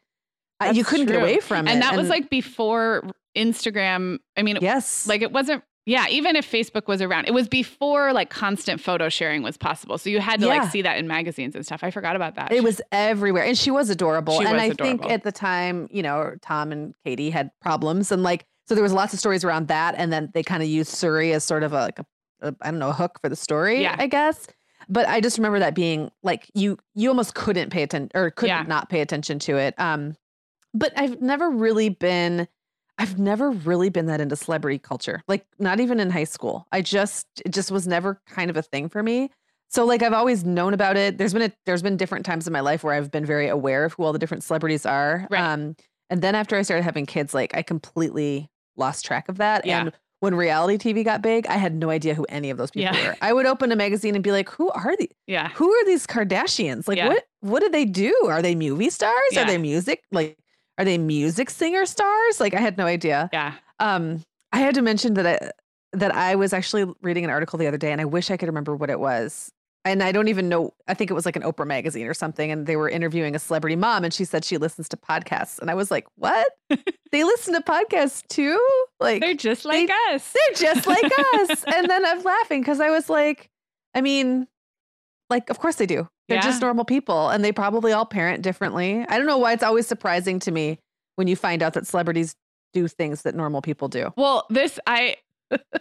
uh, 0.59 0.71
you 0.73 0.83
couldn't 0.83 1.07
get 1.07 1.15
away 1.19 1.39
from 1.39 1.67
it. 1.67 1.71
and 1.71 1.81
that 1.81 1.95
was 1.97 2.09
like 2.09 2.29
before 2.29 3.03
Instagram. 3.35 4.19
I 4.37 4.43
mean, 4.43 4.57
it- 4.57 4.63
yes, 4.63 5.07
like 5.07 5.21
it 5.21 5.31
wasn't 5.31 5.63
yeah 5.87 6.05
even 6.09 6.35
if 6.35 6.49
facebook 6.51 6.85
was 6.87 7.01
around 7.01 7.25
it 7.25 7.33
was 7.33 7.47
before 7.47 8.13
like 8.13 8.29
constant 8.29 8.79
photo 8.79 9.09
sharing 9.09 9.41
was 9.41 9.57
possible 9.57 9.97
so 9.97 10.09
you 10.09 10.19
had 10.19 10.39
to 10.39 10.45
Yeah. 10.45 10.57
like 10.59 10.69
see 10.71 10.83
that 10.83 10.97
in 10.99 11.07
magazines 11.07 11.55
and 11.55 11.65
stuff 11.65 11.83
i 11.83 11.89
forgot 11.89 12.15
about 12.15 12.35
that 12.35 12.51
It 12.51 12.63
was 12.63 12.79
everywhere. 12.91 13.43
And 13.43 13.57
she 13.57 13.71
was 13.71 13.89
adorable. 13.89 14.33
She 14.39 14.45
and 14.45 14.53
was 14.57 14.61
I 14.61 14.69
think 14.73 15.03
at 15.09 15.23
the 15.23 15.31
time, 15.31 15.87
you 15.91 16.03
know, 16.03 16.35
Tom 16.41 16.71
and 16.71 16.93
Katie 17.03 17.29
had 17.31 17.49
problems. 17.61 18.11
And 18.11 18.21
like, 18.23 18.45
so 18.67 18.75
there 18.75 18.83
was 18.83 18.93
lots 18.93 19.13
of 19.13 19.19
stories 19.19 19.43
around 19.43 19.67
that. 19.69 19.95
And 19.97 20.11
then 20.13 20.29
they 20.33 20.43
kind 20.43 20.61
of 20.61 20.69
used 20.69 20.93
Suri 20.93 21.33
as 21.33 21.43
sort 21.43 21.63
of 21.63 21.73
a, 21.73 21.81
like 21.81 21.99
a, 21.99 22.05
a, 22.41 22.55
I 22.61 22.69
don't 22.71 22.79
know, 22.79 22.89
a 22.89 22.93
hook 22.93 23.19
for 23.21 23.29
the 23.29 23.35
story, 23.35 23.81
Yeah. 23.81 23.95
I 23.97 24.07
guess. 24.07 24.47
But 24.89 25.07
I 25.07 25.21
just 25.21 25.37
remember 25.37 25.59
that 25.59 25.73
being 25.75 26.11
like, 26.23 26.49
you, 26.53 26.77
you 26.95 27.09
almost 27.09 27.33
couldn't 27.35 27.69
pay 27.71 27.83
attention 27.83 28.11
or 28.15 28.31
couldn't 28.31 28.55
Yeah. 28.55 28.63
not 28.63 28.89
pay 28.89 29.01
attention 29.01 29.39
to 29.39 29.57
it. 29.57 29.73
Um, 29.79 30.15
but 30.73 30.91
I've 30.97 31.21
never 31.21 31.49
really 31.49 31.89
been, 31.89 32.47
I've 32.97 33.19
never 33.19 33.51
really 33.51 33.89
been 33.89 34.07
that 34.07 34.19
into 34.21 34.35
celebrity 34.35 34.79
culture, 34.79 35.21
like 35.27 35.45
not 35.59 35.79
even 35.79 35.99
in 35.99 36.09
high 36.09 36.23
school. 36.23 36.65
I 36.71 36.81
just, 36.81 37.27
it 37.45 37.51
just 37.51 37.69
was 37.71 37.87
never 37.87 38.19
kind 38.27 38.49
of 38.49 38.57
a 38.57 38.61
thing 38.61 38.89
for 38.89 39.03
me. 39.03 39.29
So 39.69 39.85
like 39.85 40.01
I've 40.01 40.13
always 40.13 40.43
known 40.45 40.73
about 40.73 40.97
it. 40.97 41.17
There's 41.17 41.33
been 41.33 41.43
a, 41.43 41.51
there's 41.65 41.81
been 41.81 41.97
different 41.97 42.25
times 42.25 42.47
in 42.47 42.53
my 42.53 42.61
life 42.61 42.83
where 42.83 42.93
I've 42.93 43.11
been 43.11 43.25
very 43.25 43.47
aware 43.47 43.85
of 43.85 43.93
who 43.93 44.03
all 44.03 44.13
the 44.13 44.19
different 44.19 44.43
celebrities 44.43 44.85
are. 44.85 45.27
Right. 45.29 45.41
Um, 45.41 45.75
and 46.09 46.21
then 46.21 46.35
after 46.35 46.55
I 46.55 46.61
started 46.61 46.83
having 46.83 47.05
kids, 47.05 47.33
like 47.33 47.55
I 47.55 47.61
completely 47.61 48.49
lost 48.77 49.05
track 49.05 49.27
of 49.29 49.37
that. 49.37 49.65
Yeah. 49.65 49.81
And 49.81 49.91
when 50.21 50.33
reality 50.33 50.77
TV 50.93 51.03
got 51.03 51.21
big, 51.21 51.45
I 51.47 51.57
had 51.57 51.75
no 51.75 51.89
idea 51.91 52.15
who 52.15 52.25
any 52.29 52.49
of 52.49 52.57
those 52.57 52.71
people 52.71 52.95
Yeah. 52.95 53.09
were. 53.09 53.15
I 53.21 53.33
would 53.33 53.45
open 53.45 53.71
a 53.71 53.75
magazine 53.75 54.15
and 54.15 54.23
be 54.23 54.31
like, 54.31 54.49
"Who 54.49 54.69
are 54.71 54.95
these? 54.97 55.09
yeah 55.27 55.49
Who 55.49 55.71
are 55.71 55.85
these 55.85 56.07
Kardashians? 56.07 56.87
Like 56.87 56.97
Yeah. 56.97 57.09
what 57.09 57.23
what 57.41 57.59
do 57.59 57.69
they 57.69 57.85
do? 57.85 58.15
Are 58.25 58.41
they 58.41 58.55
movie 58.55 58.89
stars? 58.89 59.13
Yeah. 59.31 59.43
Are 59.43 59.45
they 59.45 59.57
music 59.59 60.01
like 60.11 60.37
are 60.77 60.85
they 60.85 60.97
music 60.97 61.49
singer 61.49 61.85
stars? 61.85 62.39
Like 62.39 62.53
I 62.53 62.59
had 62.59 62.77
no 62.77 62.85
idea. 62.85 63.29
yeah 63.33 63.53
Um, 63.79 64.21
I 64.51 64.59
had 64.59 64.75
to 64.75 64.81
mention 64.81 65.15
that 65.15 65.25
I 65.25 65.51
that 65.93 66.13
I 66.15 66.35
was 66.35 66.53
actually 66.53 66.85
reading 67.01 67.23
an 67.23 67.29
article 67.29 67.57
the 67.57 67.67
other 67.67 67.77
day, 67.77 67.91
and 67.91 68.01
I 68.01 68.05
wish 68.05 68.29
I 68.29 68.37
could 68.37 68.47
remember 68.47 68.75
what 68.75 68.89
it 68.89 68.99
was. 68.99 69.51
And 69.85 70.03
I 70.03 70.11
don't 70.11 70.27
even 70.27 70.49
know. 70.49 70.73
I 70.87 70.93
think 70.93 71.09
it 71.09 71.13
was 71.13 71.25
like 71.25 71.37
an 71.37 71.43
Oprah 71.43 71.65
magazine 71.65 72.07
or 72.07 72.13
something, 72.13 72.51
and 72.51 72.67
they 72.67 72.75
were 72.75 72.89
interviewing 72.89 73.35
a 73.35 73.39
celebrity 73.39 73.77
mom, 73.77 74.03
and 74.03 74.13
she 74.13 74.25
said 74.25 74.43
she 74.43 74.57
listens 74.57 74.89
to 74.89 74.97
podcasts, 74.97 75.59
and 75.59 75.71
I 75.71 75.75
was 75.75 75.89
like, 75.91 76.05
"What? 76.15 76.47
they 77.11 77.23
listen 77.23 77.53
to 77.53 77.61
podcasts 77.61 78.27
too? 78.27 78.59
Like 78.99 79.21
they're 79.21 79.33
just 79.33 79.63
like 79.63 79.89
us 80.11 80.33
they're 80.33 80.73
just 80.73 80.87
like 80.87 81.05
us?" 81.35 81.63
And 81.73 81.89
then 81.89 82.05
I'm 82.05 82.21
laughing 82.21 82.61
because 82.61 82.81
I 82.81 82.89
was 82.89 83.09
like, 83.09 83.49
I 83.95 84.01
mean, 84.01 84.47
like, 85.29 85.49
of 85.49 85.59
course 85.59 85.75
they 85.75 85.85
do. 85.85 86.07
They're 86.29 86.37
Yeah. 86.37 86.41
just 86.41 86.61
normal 86.61 86.85
people, 86.85 87.29
and 87.29 87.43
they 87.43 87.51
probably 87.51 87.91
all 87.93 88.05
parent 88.05 88.41
differently. 88.43 89.05
I 89.07 89.17
don't 89.17 89.27
know 89.27 89.37
why 89.37 89.53
it's 89.53 89.63
always 89.63 89.87
surprising 89.87 90.39
to 90.39 90.51
me 90.51 90.79
when 91.15 91.27
you 91.27 91.35
find 91.35 91.63
out 91.63 91.73
that 91.73 91.87
celebrities 91.87 92.35
do 92.73 92.87
things 92.87 93.21
that 93.23 93.33
normal 93.33 93.61
people 93.61 93.87
do. 93.87 94.13
well 94.17 94.45
this 94.49 94.77
i 94.85 95.15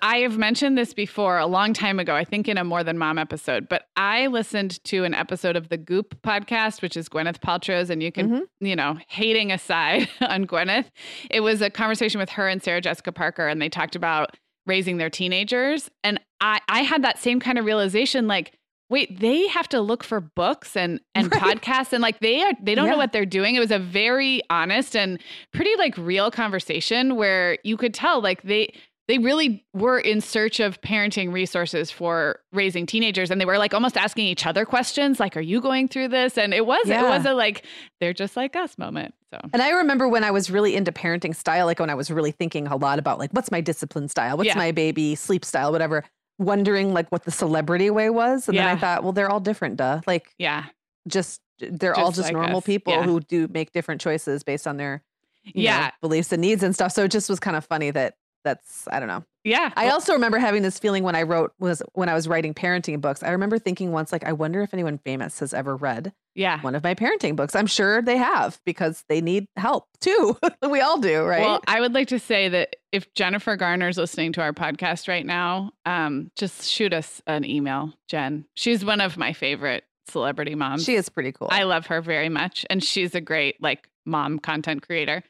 i 0.01 0.19
have 0.19 0.39
mentioned 0.39 0.79
this 0.79 0.95
before 0.95 1.37
a 1.39 1.47
long 1.47 1.73
time 1.73 1.99
ago 1.99 2.15
i 2.15 2.23
think 2.25 2.47
in 2.47 2.57
a 2.57 2.63
more 2.63 2.85
than 2.85 2.97
mom 2.97 3.19
episode 3.19 3.69
but 3.69 3.87
i 3.97 4.29
listened 4.29 4.83
to 4.85 5.03
an 5.03 5.13
episode 5.13 5.57
of 5.57 5.69
the 5.69 5.77
goop 5.77 6.15
podcast 6.23 6.81
which 6.83 6.97
is 6.97 7.09
gwyneth 7.09 7.41
paltrow's 7.41 7.91
and 7.91 8.01
you 8.05 8.13
can 8.13 8.31
Mhm. 8.31 8.43
you 8.61 8.77
know, 8.77 8.97
hating 9.09 9.51
aside 9.51 10.09
on 10.21 10.47
Gwyneth, 10.47 10.87
it 11.29 11.41
was 11.41 11.61
a 11.61 11.69
conversation 11.69 12.21
with 12.21 12.31
her 12.31 12.47
and 12.49 12.63
Sarah 12.63 12.81
Jessica 12.81 13.11
Parker, 13.11 13.49
and 13.49 13.61
they 13.61 13.69
talked 13.69 13.97
about 13.97 14.37
raising 14.67 14.97
their 14.99 15.11
teenagers. 15.11 15.91
And 16.05 16.21
I, 16.41 16.61
I 16.69 16.83
had 16.83 17.03
that 17.03 17.19
same 17.19 17.41
kind 17.41 17.59
of 17.59 17.65
realization, 17.65 18.27
like, 18.29 18.53
wait, 18.89 19.19
they 19.21 19.47
have 19.49 19.69
to 19.71 19.81
look 19.81 20.05
for 20.05 20.21
books 20.21 20.77
and 20.77 21.01
and 21.15 21.31
Right. 21.33 21.61
podcasts, 21.61 21.93
and 21.93 22.03
like 22.03 22.21
they 22.21 22.43
are 22.43 22.53
they 22.63 22.75
don't 22.75 22.89
know 22.89 22.97
what 22.97 23.13
they're 23.13 23.27
doing. 23.27 23.55
It 23.55 23.61
was 23.61 23.71
a 23.71 23.79
very 23.79 24.43
honest 24.51 24.95
and 24.97 25.21
pretty 25.53 25.75
like 25.77 25.97
real 25.99 26.31
conversation 26.31 27.17
where 27.17 27.59
you 27.65 27.77
could 27.77 27.95
tell 27.95 28.21
like 28.21 28.43
they 28.43 28.73
they 29.09 29.19
really 29.19 29.65
were 29.73 30.01
in 30.01 30.21
search 30.21 30.59
of 30.59 30.81
parenting 30.81 31.33
resources 31.33 31.93
for 31.93 32.41
raising 32.53 32.87
teenagers 32.87 33.31
and 33.31 33.41
they 33.41 33.45
were 33.45 33.57
like 33.57 33.73
almost 33.73 33.97
asking 33.97 34.27
each 34.27 34.45
other 34.45 34.65
questions 34.65 35.21
like 35.21 35.37
are 35.37 35.41
you 35.41 35.61
going 35.61 35.87
through 35.87 36.09
this? 36.09 36.37
And 36.37 36.53
it 36.53 36.67
was 36.67 36.89
it 36.89 37.01
was 37.03 37.25
a 37.25 37.33
like 37.33 37.65
they're 38.01 38.13
just 38.13 38.37
like 38.37 38.57
us 38.57 38.77
moment 38.79 39.15
so. 39.33 39.39
And 39.53 39.61
I 39.63 39.71
remember 39.71 40.09
when 40.09 40.23
I 40.25 40.31
was 40.33 40.51
really 40.51 40.75
into 40.77 40.91
parenting 40.93 41.35
style, 41.37 41.67
like 41.67 41.79
when 41.81 41.91
I 41.91 41.95
was 41.95 42.11
really 42.11 42.31
thinking 42.33 42.67
a 42.69 42.77
lot 42.77 42.99
about 42.99 43.19
like 43.19 43.31
what's 43.33 43.51
my 43.51 43.61
discipline 43.61 44.09
style, 44.09 44.37
what's 44.37 44.47
Yeah. 44.49 44.57
my 44.59 44.73
baby 44.73 45.15
sleep 45.15 45.45
style, 45.45 45.71
whatever, 45.73 46.03
wondering 46.39 46.93
like 46.93 47.11
what 47.11 47.25
the 47.25 47.31
celebrity 47.31 47.91
way 47.91 48.11
was. 48.11 48.49
And 48.49 48.57
then 48.57 48.67
I 48.67 48.77
thought, 48.77 49.03
well, 49.03 49.13
they're 49.13 49.31
all 49.31 49.41
different, 49.41 49.77
duh. 49.77 50.01
Like 50.07 50.35
yeah 50.39 50.67
just 51.07 51.41
they're 51.59 51.95
all 51.95 52.09
Just 52.09 52.17
just 52.17 52.27
like 52.27 52.35
normal 52.35 52.59
us, 52.59 52.65
people 52.65 52.93
yeah. 52.93 53.03
who 53.03 53.21
do 53.21 53.49
make 53.49 53.73
different 53.73 54.01
choices 54.01 54.43
based 54.43 54.67
on 54.67 54.77
their 54.77 55.03
you 55.45 55.53
know, 55.55 55.63
yeah 55.63 55.91
beliefs 56.01 56.33
and 56.33 56.43
needs 56.43 56.63
and 56.63 56.75
stuff. 56.75 56.93
So 56.93 57.05
it 57.05 57.11
just 57.11 57.31
was 57.31 57.41
kind 57.41 57.57
of 57.57 57.65
funny 57.65 57.91
that 57.91 58.15
that's 58.47 58.87
I 58.91 58.99
don't 59.01 59.09
know. 59.09 59.25
yeah 59.45 59.73
I 59.77 59.91
also 59.91 60.13
remember 60.13 60.39
having 60.39 60.63
this 60.63 60.79
feeling 60.79 61.03
when 61.03 61.15
I 61.17 61.23
wrote 61.25 61.53
was 61.59 61.83
when 61.95 62.09
I 62.09 62.15
was 62.15 62.29
writing 62.29 62.55
parenting 62.55 63.01
books. 63.01 63.23
I 63.23 63.31
remember 63.31 63.59
thinking 63.59 63.91
once 63.93 64.13
like 64.13 64.25
I 64.25 64.33
wonder 64.33 64.63
if 64.63 64.73
anyone 64.73 64.99
famous 64.99 65.41
has 65.41 65.53
ever 65.53 65.77
read 65.77 66.13
yeah 66.35 66.61
one 66.61 66.75
of 66.75 66.85
my 66.85 66.95
parenting 66.95 67.35
books. 67.35 67.57
I'm 67.57 67.67
sure 67.67 68.01
they 68.01 68.17
have 68.17 68.61
because 68.65 69.05
they 69.09 69.21
need 69.21 69.49
help 69.57 69.89
too. 70.01 70.39
we 70.71 70.81
all 70.81 70.99
do, 70.99 71.25
right? 71.25 71.43
Well, 71.43 71.61
I 71.67 71.81
would 71.81 71.93
like 71.93 72.09
to 72.09 72.19
say 72.19 72.49
that 72.49 72.77
if 72.93 73.13
Jennifer 73.15 73.57
Garner's 73.57 73.99
listening 73.99 74.33
to 74.35 74.41
our 74.43 74.53
podcast 74.53 75.09
right 75.09 75.27
now, 75.27 75.73
um, 75.85 76.31
just 76.37 76.65
shoot 76.65 76.93
us 76.95 77.21
an 77.27 77.45
email, 77.45 77.93
Jen. 78.09 78.45
She's 78.55 78.85
one 78.85 79.01
of 79.01 79.17
my 79.17 79.33
favorite 79.33 79.85
celebrity 80.09 80.55
moms. 80.55 80.85
She 80.85 80.95
is 80.95 81.09
pretty 81.09 81.33
cool. 81.33 81.49
I 81.51 81.65
love 81.65 81.87
her 81.87 82.01
very 82.01 82.29
much, 82.29 82.65
and 82.71 82.83
she's 82.83 83.15
a 83.15 83.21
great 83.21 83.61
like 83.61 83.89
mom 84.07 84.39
content 84.39 84.87
creator. 84.87 85.23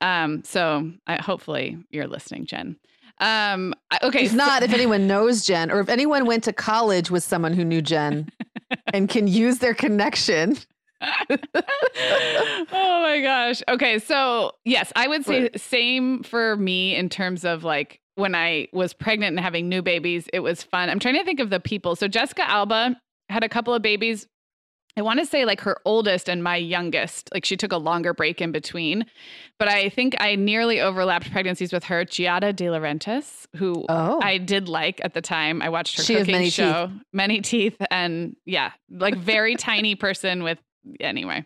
Um, 0.00 0.42
so 0.44 0.90
I, 1.06 1.16
hopefully 1.16 1.78
you're 1.90 2.06
listening, 2.06 2.46
Jen. 2.46 2.76
Um, 3.20 3.74
okay, 4.02 4.24
if 4.24 4.30
so- 4.30 4.36
not, 4.36 4.62
if 4.62 4.72
anyone 4.72 5.06
knows 5.06 5.44
Jen, 5.44 5.70
or 5.70 5.80
if 5.80 5.88
anyone 5.88 6.26
went 6.26 6.44
to 6.44 6.52
college 6.52 7.10
with 7.10 7.24
someone 7.24 7.52
who 7.52 7.64
knew 7.64 7.82
Jen 7.82 8.28
and 8.92 9.08
can 9.08 9.26
use 9.26 9.58
their 9.58 9.74
connection. 9.74 10.56
oh 11.02 11.36
my 12.72 13.20
gosh. 13.22 13.62
Okay, 13.68 13.98
so 13.98 14.52
yes, 14.64 14.92
I 14.96 15.06
would 15.08 15.24
say 15.24 15.50
same 15.56 16.22
for 16.22 16.56
me 16.56 16.96
in 16.96 17.08
terms 17.08 17.44
of 17.44 17.64
like 17.64 18.00
when 18.16 18.34
I 18.34 18.66
was 18.72 18.92
pregnant 18.92 19.36
and 19.36 19.40
having 19.40 19.68
new 19.68 19.80
babies, 19.80 20.28
it 20.32 20.40
was 20.40 20.62
fun. 20.62 20.90
I'm 20.90 20.98
trying 20.98 21.14
to 21.14 21.24
think 21.24 21.38
of 21.38 21.50
the 21.50 21.60
people. 21.60 21.94
So 21.94 22.08
Jessica 22.08 22.48
Alba 22.48 23.00
had 23.28 23.44
a 23.44 23.48
couple 23.48 23.74
of 23.74 23.82
babies. 23.82 24.26
I 24.96 25.02
want 25.02 25.20
to 25.20 25.26
say 25.26 25.44
like 25.44 25.60
her 25.60 25.76
oldest 25.84 26.28
and 26.28 26.42
my 26.42 26.56
youngest. 26.56 27.30
Like 27.32 27.44
she 27.44 27.56
took 27.56 27.70
a 27.72 27.76
longer 27.76 28.12
break 28.12 28.40
in 28.40 28.50
between. 28.50 29.06
But 29.58 29.68
I 29.68 29.88
think 29.90 30.16
I 30.20 30.34
nearly 30.34 30.80
overlapped 30.80 31.30
pregnancies 31.30 31.72
with 31.72 31.84
her, 31.84 32.04
Giada 32.04 32.54
De 32.54 32.64
Laurentiis, 32.66 33.46
who 33.56 33.84
Oh, 33.88 34.20
I 34.22 34.38
did 34.38 34.68
like 34.68 35.00
at 35.04 35.14
the 35.14 35.20
time. 35.20 35.62
I 35.62 35.68
watched 35.68 35.96
her 35.98 36.02
She 36.02 36.16
cooking 36.16 36.32
many 36.32 36.50
show, 36.50 36.90
Many 37.12 37.40
Teeth, 37.40 37.76
and 37.90 38.34
yeah, 38.44 38.72
like 38.90 39.16
very 39.16 39.54
tiny 39.56 39.94
person 39.94 40.42
with. 40.42 40.58
Anyway, 41.00 41.44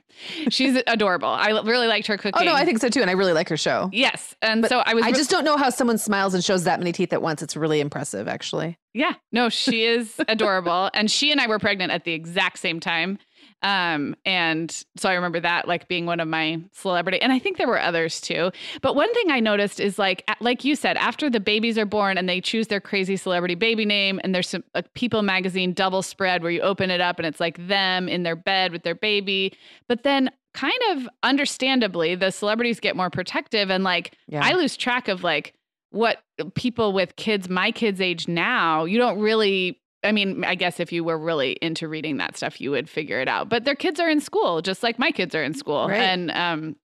she's 0.50 0.80
adorable. 0.86 1.26
I 1.26 1.48
really 1.48 1.88
liked 1.88 2.06
her 2.06 2.16
cooking. 2.16 2.40
oh 2.40 2.44
no, 2.44 2.54
I 2.54 2.64
think 2.64 2.78
so 2.78 2.88
too, 2.88 3.00
and 3.00 3.10
I 3.10 3.14
really 3.14 3.32
like 3.32 3.48
her 3.48 3.56
show. 3.56 3.90
yes, 3.92 4.36
and 4.40 4.62
But 4.62 4.68
so 4.68 4.82
I 4.86 4.94
was. 4.94 5.02
I 5.04 5.08
re- 5.08 5.14
just 5.14 5.30
don't 5.30 5.42
know 5.44 5.56
how 5.56 5.68
someone 5.70 5.98
smiles 5.98 6.32
and 6.34 6.44
shows 6.44 6.62
that 6.64 6.78
many 6.78 6.92
teeth 6.92 7.12
at 7.12 7.22
once. 7.22 7.42
It's 7.42 7.56
really 7.56 7.80
impressive, 7.80 8.28
actually. 8.28 8.78
yeah, 8.94 9.14
no, 9.32 9.48
she 9.48 9.84
is 9.84 10.20
adorable, 10.28 10.90
and 10.94 11.10
she 11.10 11.32
and 11.32 11.40
I 11.40 11.48
were 11.48 11.58
pregnant 11.58 11.90
at 11.90 12.04
the 12.04 12.12
exact 12.12 12.58
same 12.60 12.78
time. 12.78 13.18
Um, 13.62 14.16
and 14.24 14.70
so 14.96 15.08
I 15.08 15.14
remember 15.14 15.40
that 15.40 15.68
like 15.68 15.88
being 15.88 16.06
one 16.06 16.20
of 16.20 16.28
my 16.28 16.60
celebrity, 16.72 17.20
and 17.20 17.32
I 17.32 17.38
think 17.38 17.58
there 17.58 17.68
were 17.68 17.80
others 17.80 18.20
too. 18.20 18.50
But 18.80 18.96
one 18.96 19.12
thing 19.14 19.30
I 19.30 19.40
noticed 19.40 19.78
is 19.80 19.98
like, 19.98 20.28
like 20.40 20.64
you 20.64 20.74
said, 20.74 20.96
after 20.96 21.30
the 21.30 21.40
babies 21.40 21.78
are 21.78 21.86
born 21.86 22.18
and 22.18 22.28
they 22.28 22.40
choose 22.40 22.66
their 22.66 22.80
crazy 22.80 23.16
celebrity 23.16 23.54
baby 23.54 23.84
name, 23.84 24.20
and 24.24 24.34
there's 24.34 24.48
some 24.48 24.64
a 24.74 24.82
People 24.94 25.22
magazine 25.22 25.72
double 25.72 26.02
spread 26.02 26.42
where 26.42 26.50
you 26.50 26.60
open 26.60 26.90
it 26.90 27.00
up 27.00 27.18
and 27.18 27.26
it's 27.26 27.40
like 27.40 27.66
them 27.66 28.08
in 28.08 28.24
their 28.24 28.36
bed 28.36 28.72
with 28.72 28.82
their 28.82 28.94
baby. 28.94 29.56
But 29.88 30.02
then, 30.02 30.30
kind 30.54 30.80
of 30.90 31.08
understandably, 31.22 32.14
the 32.14 32.30
celebrities 32.30 32.80
get 32.80 32.96
more 32.96 33.10
protective, 33.10 33.70
and 33.70 33.84
like 33.84 34.16
Yeah. 34.26 34.40
I 34.42 34.54
lose 34.54 34.76
track 34.76 35.08
of 35.08 35.22
like 35.22 35.54
what 35.90 36.22
people 36.54 36.92
with 36.92 37.16
kids 37.16 37.48
my 37.50 37.70
kids 37.70 38.00
age 38.00 38.26
now 38.26 38.84
you 38.86 38.96
don't 38.96 39.20
really 39.20 39.78
i 40.04 40.12
mean 40.12 40.44
i 40.44 40.54
guess 40.54 40.80
if 40.80 40.92
you 40.92 41.04
were 41.04 41.18
really 41.18 41.52
into 41.62 41.88
reading 41.88 42.16
that 42.16 42.36
stuff 42.36 42.60
you 42.60 42.70
would 42.70 42.88
figure 42.88 43.20
it 43.20 43.28
out. 43.28 43.48
But 43.48 43.64
their 43.64 43.74
kids 43.74 44.00
are 44.00 44.08
in 44.08 44.20
school 44.20 44.62
just 44.62 44.82
like 44.82 44.98
my 44.98 45.10
kids 45.10 45.34
are 45.34 45.42
in 45.42 45.54
school. 45.54 45.88
Right. 45.88 46.00
and 46.00 46.30
um 46.32 46.76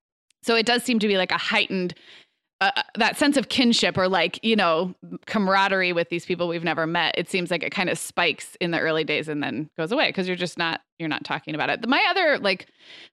so 0.43 0.55
it 0.55 0.67
does 0.67 0.83
seem 0.85 0.99
to 1.01 1.09
be 1.09 1.17
like 1.17 1.33
a 1.33 1.39
heightened 1.39 1.95
uh, 2.61 2.71
that 2.97 3.17
sense 3.17 3.37
of 3.37 3.49
kinship 3.49 3.97
or 3.97 4.09
like 4.09 4.41
you 4.43 4.57
know 4.57 4.95
camaraderie 5.27 5.93
with 5.93 6.09
these 6.09 6.27
people 6.27 6.49
we've 6.49 6.65
never 6.65 6.87
met. 6.87 7.15
It 7.17 7.29
seems 7.29 7.51
like 7.51 7.63
it 7.63 7.71
kind 7.71 7.89
of 7.89 7.99
spikes 7.99 8.57
in 8.61 8.73
the 8.73 8.81
early 8.81 9.05
days 9.05 9.29
and 9.29 9.43
then 9.43 9.71
goes 9.77 9.93
away 9.93 10.09
because 10.09 10.27
you're 10.27 10.37
just 10.37 10.59
not 10.59 10.81
you're 10.99 11.09
not 11.09 11.25
talking 11.25 11.55
about 11.55 11.71
it. 11.71 11.87
My 11.89 12.05
other 12.11 12.39
like 12.39 12.67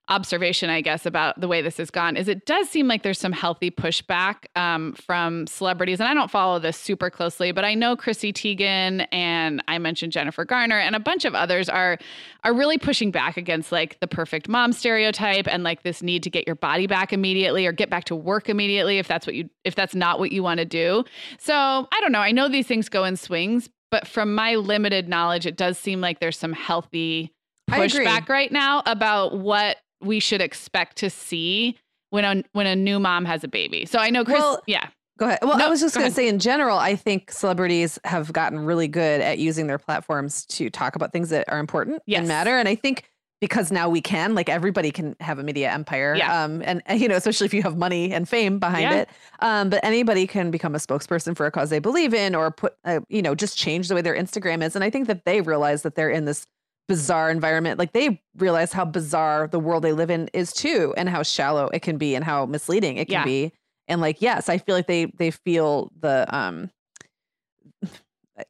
observation 0.08 0.70
i 0.70 0.80
guess 0.80 1.04
about 1.04 1.38
the 1.40 1.48
way 1.48 1.60
this 1.60 1.76
has 1.78 1.90
gone 1.90 2.16
is 2.16 2.28
it 2.28 2.46
does 2.46 2.68
seem 2.68 2.86
like 2.86 3.02
there's 3.02 3.18
some 3.18 3.32
healthy 3.32 3.70
pushback 3.72 4.46
um, 4.54 4.92
from 4.92 5.46
celebrities. 5.48 6.00
And 6.00 6.08
i 6.08 6.14
don't 6.14 6.30
follow 6.30 6.58
this 6.58 6.76
super 6.76 7.10
closely 7.10 7.50
but 7.50 7.64
i 7.64 7.74
know 7.74 7.96
chrissy 7.96 8.32
teigen 8.32 9.06
and 9.10 9.62
i 9.66 9.78
mentioned 9.78 10.12
jennifer 10.12 10.44
garner 10.44 10.78
and 10.78 10.94
a 10.94 11.00
bunch 11.00 11.24
of 11.24 11.34
others 11.34 11.68
are 11.68 11.98
are 12.44 12.54
really 12.54 12.78
pushing 12.78 13.10
back 13.10 13.36
against 13.36 13.72
like 13.72 13.98
the 14.00 14.06
perfect 14.06 14.48
mom 14.48 14.72
stereotype 14.72 15.48
and 15.48 15.64
like 15.64 15.82
this 15.82 16.02
need 16.02 16.22
to 16.22 16.30
get 16.30 16.46
your 16.46 16.56
body 16.56 16.86
back 16.86 17.12
immediately 17.12 17.66
or 17.66 17.72
get 17.72 17.90
back 17.90 18.04
to 18.04 18.14
work 18.14 18.48
immediately 18.48 18.98
if 18.98 19.08
that's 19.08 19.26
what 19.26 19.34
you 19.34 19.50
if 19.64 19.74
that's 19.74 19.94
not 19.94 20.18
what 20.20 20.30
you 20.30 20.42
want 20.42 20.58
to 20.58 20.64
do. 20.64 21.04
So 21.38 21.54
i 21.54 22.00
don't 22.00 22.12
know. 22.12 22.20
I 22.20 22.32
know 22.32 22.48
these 22.48 22.66
things 22.66 22.88
go 22.88 23.04
in 23.04 23.16
swings 23.16 23.68
but 23.90 24.06
from 24.06 24.34
my 24.34 24.54
limited 24.54 25.08
knowledge 25.08 25.46
it 25.46 25.56
does 25.56 25.78
seem 25.78 26.00
like 26.00 26.20
there's 26.20 26.38
some 26.38 26.52
healthy. 26.52 27.32
Pushback 27.70 28.28
right 28.28 28.50
now 28.52 28.82
about 28.86 29.38
what 29.38 29.78
we 30.00 30.20
should 30.20 30.40
expect 30.40 30.96
to 30.98 31.10
see 31.10 31.76
when 32.10 32.24
a 32.24 32.42
when 32.52 32.66
a 32.66 32.76
new 32.76 32.98
mom 33.00 33.24
has 33.24 33.42
a 33.44 33.48
baby. 33.48 33.86
So 33.86 33.98
I 33.98 34.10
know 34.10 34.24
Chris 34.24 34.38
Well, 34.38 34.62
yeah. 34.66 34.88
Go 35.18 35.26
ahead. 35.26 35.38
Well, 35.42 35.56
No, 35.56 35.66
I 35.66 35.68
was 35.70 35.80
just 35.80 35.94
going 35.94 36.06
to 36.06 36.14
say, 36.14 36.28
in 36.28 36.38
general, 36.38 36.76
I 36.78 36.94
think 36.94 37.32
celebrities 37.32 37.98
have 38.04 38.32
gotten 38.34 38.60
really 38.60 38.86
good 38.86 39.22
at 39.22 39.38
using 39.38 39.66
their 39.66 39.78
platforms 39.78 40.44
to 40.46 40.68
talk 40.68 40.94
about 40.94 41.10
things 41.10 41.30
that 41.30 41.48
are 41.50 41.58
important 41.58 42.02
Yes. 42.06 42.18
and 42.18 42.28
matter. 42.28 42.50
And 42.58 42.68
I 42.68 42.74
think 42.74 43.04
because 43.40 43.72
now 43.72 43.88
we 43.88 44.02
can, 44.02 44.34
like 44.34 44.50
everybody 44.50 44.90
can 44.90 45.16
have 45.20 45.38
a 45.38 45.42
media 45.42 45.70
empire. 45.72 46.14
Yeah. 46.16 46.44
Um, 46.44 46.62
and, 46.66 46.82
and, 46.84 47.00
you 47.00 47.08
know, 47.08 47.16
especially 47.16 47.46
if 47.46 47.54
you 47.54 47.62
have 47.62 47.78
money 47.78 48.12
and 48.12 48.28
fame 48.28 48.58
behind 48.58 48.82
Yeah. 48.82 48.94
it. 48.94 49.08
Um, 49.40 49.70
but 49.70 49.80
anybody 49.82 50.26
can 50.26 50.50
become 50.50 50.74
a 50.74 50.78
spokesperson 50.78 51.34
for 51.34 51.46
a 51.46 51.50
cause 51.50 51.70
they 51.70 51.78
believe 51.78 52.12
in 52.12 52.34
or 52.34 52.50
put, 52.50 52.74
uh, 52.84 53.00
you 53.08 53.22
know, 53.22 53.34
just 53.34 53.56
change 53.56 53.88
the 53.88 53.94
way 53.94 54.02
their 54.02 54.14
Instagram 54.14 54.62
is. 54.62 54.74
And 54.74 54.84
I 54.84 54.90
think 54.90 55.06
that 55.06 55.24
they 55.24 55.40
realize 55.40 55.80
that 55.82 55.94
they're 55.94 56.10
in 56.10 56.26
this 56.26 56.46
bizarre 56.88 57.30
environment. 57.30 57.78
Like 57.78 57.92
they 57.92 58.22
realize 58.36 58.72
how 58.72 58.84
bizarre 58.84 59.48
the 59.48 59.58
world 59.60 59.82
they 59.84 59.92
live 59.92 60.10
in 60.10 60.28
is 60.32 60.52
too, 60.52 60.94
and 60.96 61.08
how 61.08 61.22
shallow 61.22 61.68
it 61.68 61.82
can 61.82 61.98
be 61.98 62.14
and 62.14 62.24
how 62.24 62.46
misleading 62.46 62.96
it 62.96 63.06
can 63.06 63.20
Yeah. 63.20 63.24
be. 63.24 63.52
And 63.88 64.00
like, 64.00 64.20
yes, 64.22 64.48
I 64.48 64.58
feel 64.58 64.74
like 64.74 64.86
they 64.86 65.06
they 65.18 65.30
feel 65.30 65.90
the 66.00 66.26
um 66.36 66.70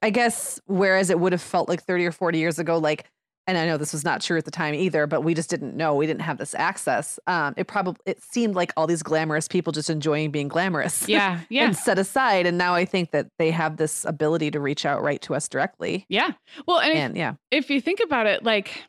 I 0.02 0.10
guess 0.10 0.60
whereas 0.66 1.10
it 1.10 1.20
would 1.20 1.32
have 1.32 1.42
felt 1.42 1.68
like 1.68 1.82
30 1.84 2.06
or 2.06 2.12
40 2.12 2.38
years 2.38 2.58
ago, 2.58 2.76
like, 2.78 3.06
and 3.46 3.56
I 3.58 3.66
know 3.66 3.76
this 3.76 3.92
was 3.92 4.04
not 4.04 4.20
true 4.20 4.36
at 4.38 4.44
the 4.44 4.50
time 4.50 4.74
either, 4.74 5.06
but 5.06 5.22
we 5.22 5.34
just 5.34 5.48
didn't 5.50 5.76
know. 5.76 5.94
We 5.94 6.06
didn't 6.06 6.22
have 6.22 6.38
this 6.38 6.54
access. 6.54 7.18
Um, 7.26 7.54
it 7.56 7.66
probably 7.66 8.00
it 8.06 8.22
seemed 8.22 8.54
like 8.54 8.72
all 8.76 8.86
these 8.86 9.02
glamorous 9.02 9.46
people 9.48 9.72
just 9.72 9.88
enjoying 9.90 10.30
being 10.30 10.48
glamorous. 10.48 11.08
Yeah. 11.08 11.40
Yeah. 11.48 11.66
and 11.66 11.76
set 11.76 11.98
aside. 11.98 12.46
And 12.46 12.58
now 12.58 12.74
I 12.74 12.84
think 12.84 13.12
that 13.12 13.28
they 13.38 13.50
have 13.52 13.76
this 13.76 14.04
ability 14.04 14.50
to 14.52 14.60
reach 14.60 14.84
out 14.84 15.02
right 15.02 15.20
to 15.22 15.34
us 15.34 15.48
directly. 15.48 16.06
yeah. 16.08 16.32
Well, 16.66 16.80
and, 16.80 17.12
if- 17.12 17.16
yeah. 17.18 17.34
if 17.50 17.70
you 17.70 17.80
think 17.80 18.00
about 18.00 18.26
it, 18.26 18.42
like, 18.44 18.82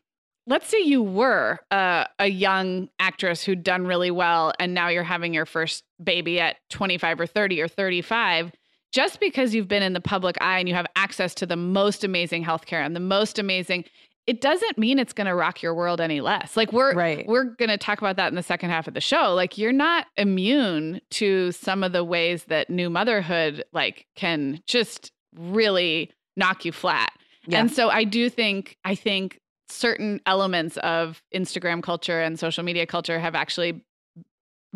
let's 0.48 0.68
say 0.70 0.80
you 0.82 1.04
were 1.04 1.60
uh, 1.72 2.06
a 2.20 2.28
young 2.28 2.90
actress 3.00 3.44
who'd 3.44 3.64
done 3.64 3.86
really 3.86 4.12
well, 4.12 4.54
and 4.60 4.74
now 4.74 4.88
you're 4.88 5.04
having 5.04 5.34
your 5.34 5.46
first 5.46 5.84
baby 6.04 6.40
at 6.40 6.56
25 6.70 7.20
or 7.20 7.28
30 7.28 7.62
or 7.62 7.68
35. 7.68 8.52
Just 8.94 9.20
because 9.20 9.54
you've 9.54 9.68
been 9.68 9.84
in 9.84 9.92
the 9.92 10.00
public 10.00 10.38
eye 10.40 10.60
and 10.60 10.70
you 10.70 10.74
have 10.74 10.88
access 10.96 11.36
to 11.36 11.46
the 11.46 11.58
most 11.58 12.06
amazing 12.06 12.46
healthcare 12.46 12.84
and 12.86 12.96
the 12.96 13.02
most 13.02 13.38
amazing, 13.38 13.84
it 14.28 14.42
doesn't 14.42 14.78
mean 14.78 15.00
it's 15.00 15.14
going 15.14 15.28
to 15.28 15.34
rock 15.34 15.64
your 15.64 15.74
world 15.74 16.02
any 16.02 16.20
less. 16.22 16.58
Like 16.58 16.74
we're 16.74 16.94
Right. 16.94 17.26
we're 17.28 17.46
going 17.46 17.70
to 17.70 17.78
talk 17.78 18.00
about 18.00 18.18
that 18.18 18.28
in 18.28 18.36
the 18.36 18.44
second 18.44 18.70
half 18.70 18.88
of 18.88 18.94
the 18.94 19.02
show. 19.02 19.34
Like 19.34 19.58
you're 19.58 19.72
not 19.72 20.08
immune 20.18 21.00
to 21.12 21.52
some 21.54 21.84
of 21.84 21.94
the 21.94 22.04
ways 22.04 22.44
that 22.46 22.70
new 22.70 22.90
motherhood 22.90 23.64
like 23.72 24.06
can 24.16 24.62
just 24.68 25.12
really 25.36 26.12
knock 26.36 26.66
you 26.66 26.72
flat. 26.72 27.12
Yeah. 27.48 27.62
And 27.62 27.72
so 27.72 27.90
I 27.90 28.04
do 28.04 28.30
think 28.30 28.78
I 28.84 28.94
think 28.96 29.40
certain 29.70 30.20
elements 30.26 30.78
of 30.78 31.22
Instagram 31.34 31.82
culture 31.82 32.22
and 32.22 32.38
social 32.38 32.64
media 32.64 32.86
culture 32.86 33.20
have 33.20 33.36
actually 33.36 33.82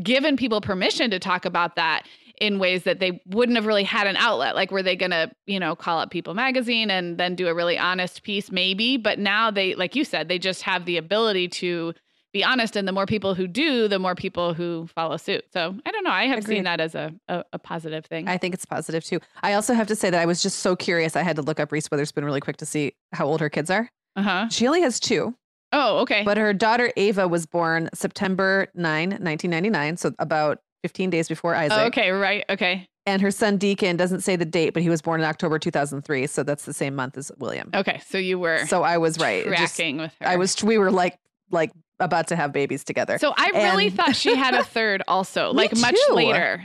given 0.02 0.38
people 0.38 0.62
permission 0.62 1.12
to 1.12 1.20
talk 1.20 1.46
about 1.46 1.76
that 1.76 2.04
in 2.42 2.60
ways 2.60 2.84
that 2.84 3.00
they 3.00 3.22
wouldn't 3.28 3.56
have 3.56 3.66
really 3.66 3.84
had 3.84 4.08
an 4.08 4.18
outlet. 4.18 4.56
Like 4.56 4.72
were 4.72 4.84
they 4.84 4.96
going 4.96 5.12
to, 5.12 5.32
you 5.46 5.60
know, 5.60 5.76
call 5.76 6.00
up 6.00 6.10
People 6.12 6.34
magazine 6.34 6.90
and 6.92 7.18
then 7.18 7.36
do 7.36 7.48
a 7.48 7.54
really 7.54 7.78
honest 7.78 8.24
piece 8.24 8.52
maybe, 8.52 8.98
but 8.98 9.20
now 9.20 9.52
they 9.52 9.76
like 9.76 9.96
you 9.96 10.04
said, 10.04 10.28
they 10.28 10.40
just 10.40 10.64
have 10.64 10.86
the 10.86 10.98
ability 10.98 11.48
to 11.50 11.94
be 12.34 12.44
honest 12.44 12.76
and 12.78 12.88
the 12.88 12.92
more 12.94 13.06
people 13.06 13.36
who 13.36 13.46
do, 13.46 13.88
the 13.90 14.00
more 14.00 14.16
people 14.16 14.54
who 14.54 14.88
follow 14.88 15.18
suit. 15.18 15.44
So, 15.52 15.76
I 15.86 15.92
don't 15.92 16.04
know, 16.06 16.12
I 16.12 16.28
have 16.28 16.40
Agreed. 16.40 16.56
seen 16.56 16.64
that 16.64 16.80
as 16.80 16.96
a 16.96 17.14
a, 17.28 17.44
a 17.54 17.60
positive 17.60 18.06
thing. 18.06 18.28
I 18.28 18.38
think 18.38 18.54
it's 18.54 18.66
positive 18.66 19.04
too. 19.04 19.20
I 19.44 19.54
also 19.54 19.74
have 19.74 19.88
to 19.88 19.96
say 19.96 20.10
that 20.10 20.20
I 20.22 20.26
was 20.26 20.42
just 20.42 20.60
so 20.60 20.76
curious. 20.76 21.16
I 21.16 21.22
had 21.24 21.36
to 21.36 21.42
look 21.42 21.60
up 21.60 21.72
Reese 21.72 21.92
Witherspoon 21.92 22.26
really 22.26 22.40
quick 22.42 22.58
to 22.58 22.66
see 22.66 22.94
how 23.14 23.26
old 23.28 23.40
her 23.42 23.50
kids 23.50 23.70
are. 23.70 23.90
uh-huh. 24.16 24.48
She 24.50 24.66
only 24.66 24.82
has 24.82 25.00
two, 25.00 25.36
Oh, 25.74 26.00
okay. 26.00 26.24
but 26.24 26.38
her 26.38 26.54
daughter 26.54 26.92
Ava 26.98 27.28
was 27.28 27.46
born 27.46 27.90
September 27.94 28.68
9, 28.76 29.10
1999. 29.10 29.98
So 29.98 30.14
about 30.18 30.60
15 30.84 31.10
days 31.10 31.28
before 31.28 31.56
Isaac. 31.56 31.78
Oh, 31.78 31.86
okay, 31.88 32.12
right. 32.12 32.44
Okay. 32.50 32.88
And 33.06 33.22
her 33.22 33.32
son 33.32 33.58
Deacon 33.58 33.98
doesn't 33.98 34.22
say 34.22 34.36
the 34.36 34.46
date, 34.46 34.72
but 34.74 34.84
he 34.84 34.90
was 34.90 35.02
born 35.02 35.20
in 35.22 35.26
October 35.26 35.58
2003. 35.60 36.28
So 36.28 36.44
that's 36.44 36.66
the 36.66 36.74
same 36.74 36.96
month 36.96 37.18
as 37.18 37.32
William. 37.40 37.70
Okay. 37.74 38.02
So 38.08 38.18
you 38.18 38.38
were 38.40 38.66
So 38.68 38.84
I 38.84 38.98
was 38.98 39.18
right. 39.20 39.46
It 39.46 39.56
just- 39.58 39.78
with 39.80 40.14
her. 40.22 40.28
I 40.28 40.36
was, 40.38 40.62
we 40.64 40.78
were 40.78 40.92
like, 40.92 41.18
like 41.50 41.72
about 42.00 42.28
to 42.28 42.36
have 42.36 42.52
babies 42.54 42.84
together. 42.84 43.18
So 43.18 43.34
I 43.38 43.50
really 43.54 43.88
And- 43.88 43.96
thought 43.96 44.16
she 44.16 44.36
had 44.36 44.54
a 44.54 44.64
third 44.76 45.04
also, 45.08 45.52
like 45.52 45.76
much 45.78 45.98
later. 46.12 46.64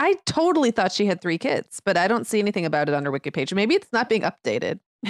I 0.00 0.14
totally 0.26 0.70
thought 0.70 0.92
she 0.92 1.06
had 1.06 1.20
three 1.20 1.38
kids, 1.38 1.80
but 1.84 1.96
I 1.96 2.06
don't 2.06 2.24
see 2.26 2.38
anything 2.38 2.64
about 2.64 2.88
it 2.88 2.94
on 2.94 3.04
her 3.04 3.10
wiki 3.10 3.30
page. 3.32 3.52
Maybe 3.52 3.74
it's 3.74 3.92
not 3.92 4.08
being 4.08 4.22
updated. 4.22 4.78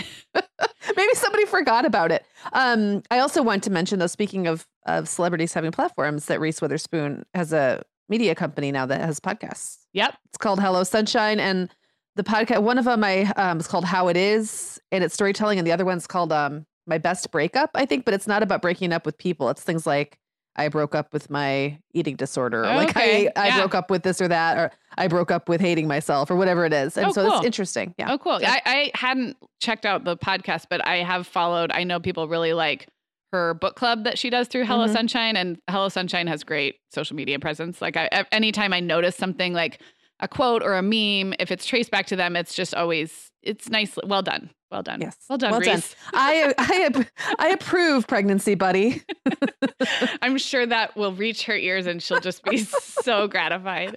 Maybe 0.97 1.15
somebody 1.15 1.45
forgot 1.45 1.85
about 1.85 2.11
it. 2.11 2.25
Um, 2.55 3.03
I 3.11 3.19
also 3.19 3.43
want 3.43 3.63
to 3.65 3.71
mention, 3.71 3.99
though, 3.99 4.07
speaking 4.07 4.47
of 4.47 4.67
of 4.87 5.07
celebrities 5.09 5.53
having 5.53 5.71
platforms, 5.73 6.25
that 6.27 6.41
Reese 6.41 6.63
Witherspoon 6.63 7.25
has 7.35 7.53
a 7.53 7.83
media 8.09 8.35
company 8.35 8.73
now 8.73 8.87
that 8.87 9.01
has 9.01 9.21
podcasts. 9.21 9.79
Yep. 9.93 10.15
It's 10.27 10.39
called 10.39 10.61
Hello 10.61 10.85
Sunshine, 10.85 11.41
and 11.41 11.69
the 12.17 12.25
podcast 12.25 12.63
one 12.63 12.79
of 12.79 12.85
them 12.85 13.05
I 13.05 13.23
um, 13.37 13.59
is 13.61 13.67
called 13.67 13.85
How 13.85 14.09
It 14.09 14.17
Is, 14.17 14.81
and 14.93 15.05
it's 15.05 15.15
storytelling, 15.15 15.59
and 15.59 15.67
the 15.67 15.73
other 15.73 15.85
one's 15.85 16.07
called 16.07 16.33
um, 16.33 16.67
my 16.87 16.99
best 16.99 17.31
breakup, 17.31 17.71
I 17.75 17.85
think, 17.87 18.05
but 18.05 18.15
it's 18.15 18.27
not 18.27 18.43
about 18.43 18.63
breaking 18.63 18.93
up 18.93 19.05
with 19.07 19.19
people. 19.19 19.49
It's 19.51 19.63
things 19.63 19.87
like 19.87 20.19
I 20.57 20.69
broke 20.69 20.95
up 20.95 21.13
with 21.13 21.31
my 21.31 21.79
eating 21.95 22.17
disorder. 22.17 22.63
Or 22.65 22.75
like 22.75 22.89
Okay, 22.91 23.29
I, 23.29 23.33
I 23.37 23.47
yeah. 23.49 23.59
broke 23.59 23.75
up 23.77 23.91
with 23.91 24.03
this 24.03 24.21
or 24.21 24.27
that, 24.27 24.57
or 24.59 24.73
I 24.97 25.07
broke 25.07 25.31
up 25.31 25.49
with 25.49 25.61
hating 25.61 25.87
myself 25.87 26.31
or 26.33 26.37
whatever 26.37 26.65
it 26.65 26.73
is. 26.73 26.97
And 26.97 27.07
Oh, 27.09 27.13
so 27.13 27.29
cool. 27.29 27.37
it's 27.37 27.47
interesting. 27.47 27.95
Yeah. 27.99 28.11
Oh, 28.13 28.19
cool. 28.19 28.41
I, 28.45 28.61
I 28.67 28.91
hadn't 28.95 29.37
checked 29.61 29.87
out 29.87 30.03
the 30.03 30.17
podcast, 30.17 30.65
but 30.69 30.85
I 30.85 30.97
have 31.05 31.29
followed. 31.29 31.71
I 31.73 31.85
know 31.85 32.01
people 32.01 32.27
really 32.27 32.55
like 32.55 32.89
her 33.33 33.55
book 33.55 33.77
club 33.77 34.05
that 34.05 34.19
she 34.19 34.31
does 34.31 34.49
through 34.49 34.65
Hello 34.65 34.87
Mhm. 34.87 34.93
Sunshine, 34.93 35.37
and 35.37 35.59
Hello 35.71 35.89
Sunshine 35.89 36.27
has 36.27 36.45
great 36.45 36.77
social 36.91 37.15
media 37.17 37.39
presence. 37.39 37.83
Like, 37.83 37.97
I, 37.97 38.09
anytime 38.33 38.73
I 38.73 38.81
notice 38.81 39.17
something 39.17 39.53
like 39.53 39.81
a 40.21 40.27
quote 40.29 40.63
or 40.63 40.75
a 40.75 40.83
meme, 40.83 41.35
if 41.39 41.51
it's 41.53 41.67
traced 41.67 41.91
back 41.91 42.07
to 42.07 42.17
them, 42.17 42.37
it's 42.37 42.55
just 42.55 42.75
always 42.75 43.31
it's 43.43 43.69
nice. 43.71 43.97
Well 44.05 44.23
done. 44.23 44.51
Well 44.71 44.83
done. 44.83 45.01
Yes. 45.01 45.17
Well 45.29 45.39
done, 45.39 45.53
Well 45.53 45.61
done. 45.61 45.83
I 46.13 46.53
I 46.59 47.05
I 47.39 47.49
approve 47.51 48.07
pregnancy, 48.07 48.55
buddy. 48.55 49.03
I'm 50.21 50.37
sure 50.39 50.67
that 50.67 50.97
will 50.97 51.13
reach 51.13 51.45
her 51.45 51.57
ears, 51.57 51.87
and 51.87 52.03
she'll 52.03 52.21
just 52.21 52.43
be 52.45 52.59
so 52.59 53.29
gratified. 53.35 53.97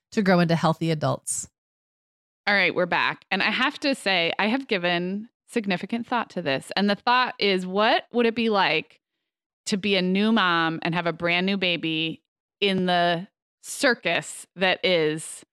to 0.11 0.21
grow 0.21 0.39
into 0.39 0.55
healthy 0.55 0.91
adults. 0.91 1.47
All 2.47 2.53
right, 2.55 2.73
we're 2.73 2.85
back. 2.85 3.25
And 3.31 3.41
I 3.43 3.51
have 3.51 3.79
to 3.79 3.93
say, 3.95 4.33
I 4.39 4.47
have 4.47 4.67
given 4.67 5.29
significant 5.47 6.07
thought 6.07 6.29
to 6.31 6.41
this. 6.41 6.71
And 6.75 6.89
the 6.89 6.95
thought 6.95 7.35
is 7.39 7.65
what 7.67 8.05
would 8.11 8.25
it 8.25 8.35
be 8.35 8.49
like 8.49 8.99
to 9.67 9.77
be 9.77 9.95
a 9.95 10.01
new 10.01 10.31
mom 10.31 10.79
and 10.81 10.95
have 10.95 11.05
a 11.07 11.13
brand 11.13 11.45
new 11.45 11.57
baby 11.57 12.21
in 12.59 12.85
the 12.87 13.27
circus 13.61 14.47
that 14.55 14.83
is 14.83 15.43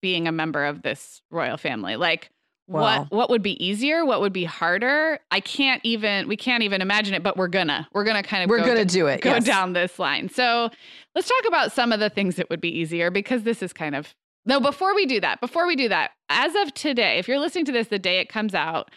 being 0.00 0.26
a 0.26 0.32
member 0.32 0.64
of 0.64 0.82
this 0.82 1.20
royal 1.30 1.56
family? 1.56 1.96
Like, 1.96 2.30
Wow. 2.68 3.00
what 3.00 3.10
what 3.10 3.30
would 3.30 3.42
be 3.42 3.62
easier? 3.64 4.04
What 4.04 4.20
would 4.20 4.32
be 4.32 4.44
harder? 4.44 5.18
I 5.32 5.40
can't 5.40 5.80
even 5.82 6.28
we 6.28 6.36
can't 6.36 6.62
even 6.62 6.80
imagine 6.80 7.14
it, 7.14 7.22
but 7.24 7.36
we're 7.36 7.48
gonna 7.48 7.88
we're 7.92 8.04
gonna 8.04 8.22
kind 8.22 8.44
of 8.44 8.48
We're 8.50 8.58
go 8.60 8.66
gonna 8.66 8.84
do 8.84 9.08
it. 9.08 9.22
go 9.22 9.30
yes. 9.30 9.44
down 9.44 9.72
this 9.72 9.98
line. 9.98 10.28
So 10.28 10.70
let's 11.14 11.28
talk 11.28 11.44
about 11.48 11.72
some 11.72 11.92
of 11.92 12.00
the 12.00 12.10
things 12.10 12.36
that 12.36 12.48
would 12.50 12.60
be 12.60 12.68
easier 12.78 13.10
because 13.10 13.42
this 13.42 13.62
is 13.62 13.72
kind 13.72 13.94
of 13.94 14.14
no, 14.46 14.58
before 14.58 14.94
we 14.94 15.04
do 15.04 15.20
that, 15.20 15.38
before 15.42 15.66
we 15.66 15.76
do 15.76 15.88
that, 15.90 16.12
as 16.30 16.54
of 16.54 16.72
today, 16.72 17.18
if 17.18 17.28
you're 17.28 17.38
listening 17.38 17.66
to 17.66 17.72
this 17.72 17.88
the 17.88 17.98
day 17.98 18.20
it 18.20 18.30
comes 18.30 18.54
out, 18.54 18.90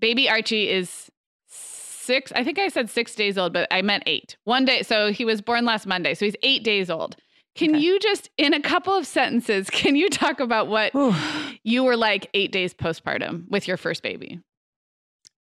baby 0.00 0.28
Archie 0.28 0.68
is 0.68 1.08
six, 1.46 2.32
I 2.32 2.42
think 2.42 2.58
I 2.58 2.66
said 2.68 2.90
six 2.90 3.14
days 3.14 3.38
old, 3.38 3.52
but 3.52 3.68
I 3.70 3.82
meant 3.82 4.02
eight. 4.06 4.36
One 4.44 4.64
day, 4.64 4.82
so 4.82 5.12
he 5.12 5.24
was 5.24 5.40
born 5.40 5.64
last 5.64 5.86
Monday, 5.86 6.14
so 6.14 6.24
he's 6.24 6.34
eight 6.42 6.64
days 6.64 6.90
old. 6.90 7.14
Can 7.54 7.70
Okay. 7.70 7.78
you 7.78 8.00
just, 8.00 8.30
in 8.36 8.52
a 8.52 8.60
couple 8.60 8.92
of 8.92 9.06
sentences, 9.06 9.70
can 9.70 9.94
you 9.94 10.08
talk 10.10 10.40
about 10.40 10.66
what 10.66 10.92
Whew. 10.92 11.14
you 11.62 11.84
were 11.84 11.96
like 11.96 12.28
eight 12.34 12.50
days 12.50 12.74
postpartum 12.74 13.48
with 13.48 13.68
your 13.68 13.76
first 13.76 14.02
baby? 14.02 14.40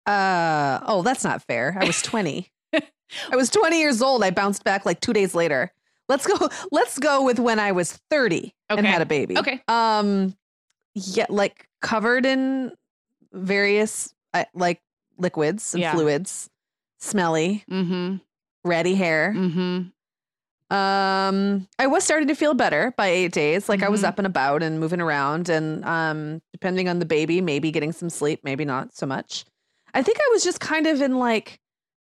Uh 0.06 0.80
oh, 0.86 1.02
that's 1.02 1.24
not 1.24 1.42
fair. 1.42 1.76
I 1.80 1.84
was 1.86 2.00
20. 2.02 2.50
I 2.74 3.36
was 3.36 3.50
20 3.50 3.78
years 3.78 4.00
old. 4.02 4.22
I 4.22 4.30
bounced 4.30 4.64
back 4.64 4.86
like 4.86 5.00
2 5.00 5.12
days 5.12 5.34
later. 5.34 5.72
Let's 6.08 6.26
go 6.26 6.48
let's 6.72 6.98
go 6.98 7.22
with 7.24 7.38
when 7.38 7.58
I 7.58 7.72
was 7.72 7.92
30 8.10 8.54
and 8.70 8.86
had 8.86 9.02
a 9.02 9.06
baby. 9.06 9.36
Okay. 9.38 9.62
Um 9.68 10.34
yeah, 10.94 11.26
like 11.28 11.68
covered 11.82 12.26
in 12.26 12.72
various 13.32 14.12
uh, 14.34 14.44
like 14.54 14.80
liquids 15.18 15.74
and 15.74 15.80
Yeah. 15.82 15.92
fluids, 15.94 16.48
smelly, 16.98 17.64
Mm-hmm. 17.70 18.16
ratty 18.64 18.94
hair. 18.94 19.32
Mm-hmm. 19.36 19.88
Um, 20.70 21.66
I 21.78 21.86
was 21.86 22.04
starting 22.04 22.28
to 22.28 22.34
feel 22.34 22.52
better 22.54 22.92
by 22.96 23.06
eight 23.06 23.32
days. 23.32 23.68
Like 23.70 23.82
I 23.82 23.88
was 23.88 24.02
Mhm. 24.02 24.08
up 24.08 24.18
and 24.18 24.26
about 24.26 24.62
and 24.62 24.78
moving 24.78 25.00
around, 25.00 25.48
and 25.48 25.82
um, 25.86 26.42
depending 26.52 26.88
on 26.90 26.98
the 26.98 27.06
baby, 27.06 27.40
maybe 27.40 27.70
getting 27.70 27.92
some 27.92 28.10
sleep, 28.10 28.40
maybe 28.44 28.66
not 28.66 28.94
so 28.94 29.06
much. 29.06 29.46
I 29.94 30.02
think 30.02 30.18
I 30.18 30.28
was 30.32 30.44
just 30.44 30.60
kind 30.60 30.86
of 30.86 31.00
in 31.00 31.18
like 31.18 31.58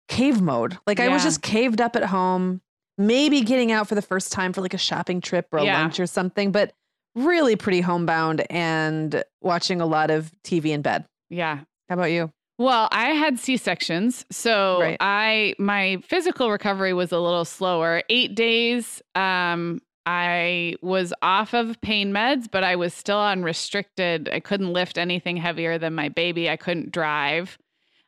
cave 0.08 0.42
mode. 0.42 0.80
Like 0.88 1.00
I 1.00 1.10
was 1.10 1.22
just 1.24 1.44
caved 1.44 1.80
up 1.80 1.96
at 1.96 2.06
home, 2.06 2.62
maybe 3.00 3.42
getting 3.42 3.72
out 3.72 3.88
for 3.88 3.96
the 3.96 4.02
first 4.04 4.32
time 4.32 4.54
for 4.54 4.62
like 4.62 4.76
a 4.76 4.78
shopping 4.78 5.22
trip 5.22 5.48
or 5.52 5.58
a 5.60 5.64
Yeah. 5.66 5.82
lunch 5.82 6.00
or 6.00 6.06
something, 6.06 6.52
but 6.52 6.74
really 7.16 7.56
pretty 7.56 7.82
homebound 7.82 8.46
and 8.52 9.24
watching 9.42 9.82
a 9.82 9.86
lot 9.88 10.12
of 10.12 10.32
TV 10.44 10.72
in 10.74 10.82
bed. 10.84 11.06
Yeah. 11.30 11.62
How 11.90 11.96
about 11.96 12.12
you? 12.12 12.32
Well, 12.60 12.90
I 12.92 13.12
had 13.12 13.40
C 13.40 13.56
sections, 13.58 14.26
so 14.30 14.82
Right. 14.82 14.98
I 15.00 15.56
my 15.58 15.98
physical 16.06 16.52
recovery 16.52 16.94
was 16.94 17.12
a 17.12 17.20
little 17.20 17.46
slower. 17.46 18.04
Eight 18.10 18.36
days. 18.36 19.02
Um, 19.16 19.80
I 20.06 20.76
was 20.82 21.14
off 21.22 21.54
of 21.54 21.80
pain 21.82 22.12
meds, 22.12 22.48
but 22.52 22.64
I 22.64 22.76
was 22.76 22.94
still 22.94 23.18
on 23.18 23.44
restricted. 23.44 24.28
I 24.34 24.40
couldn't 24.40 24.74
lift 24.74 24.98
anything 24.98 25.38
heavier 25.38 25.78
than 25.78 25.94
my 25.96 26.10
baby. 26.10 26.50
I 26.50 26.58
couldn't 26.58 26.92
drive. 26.92 27.58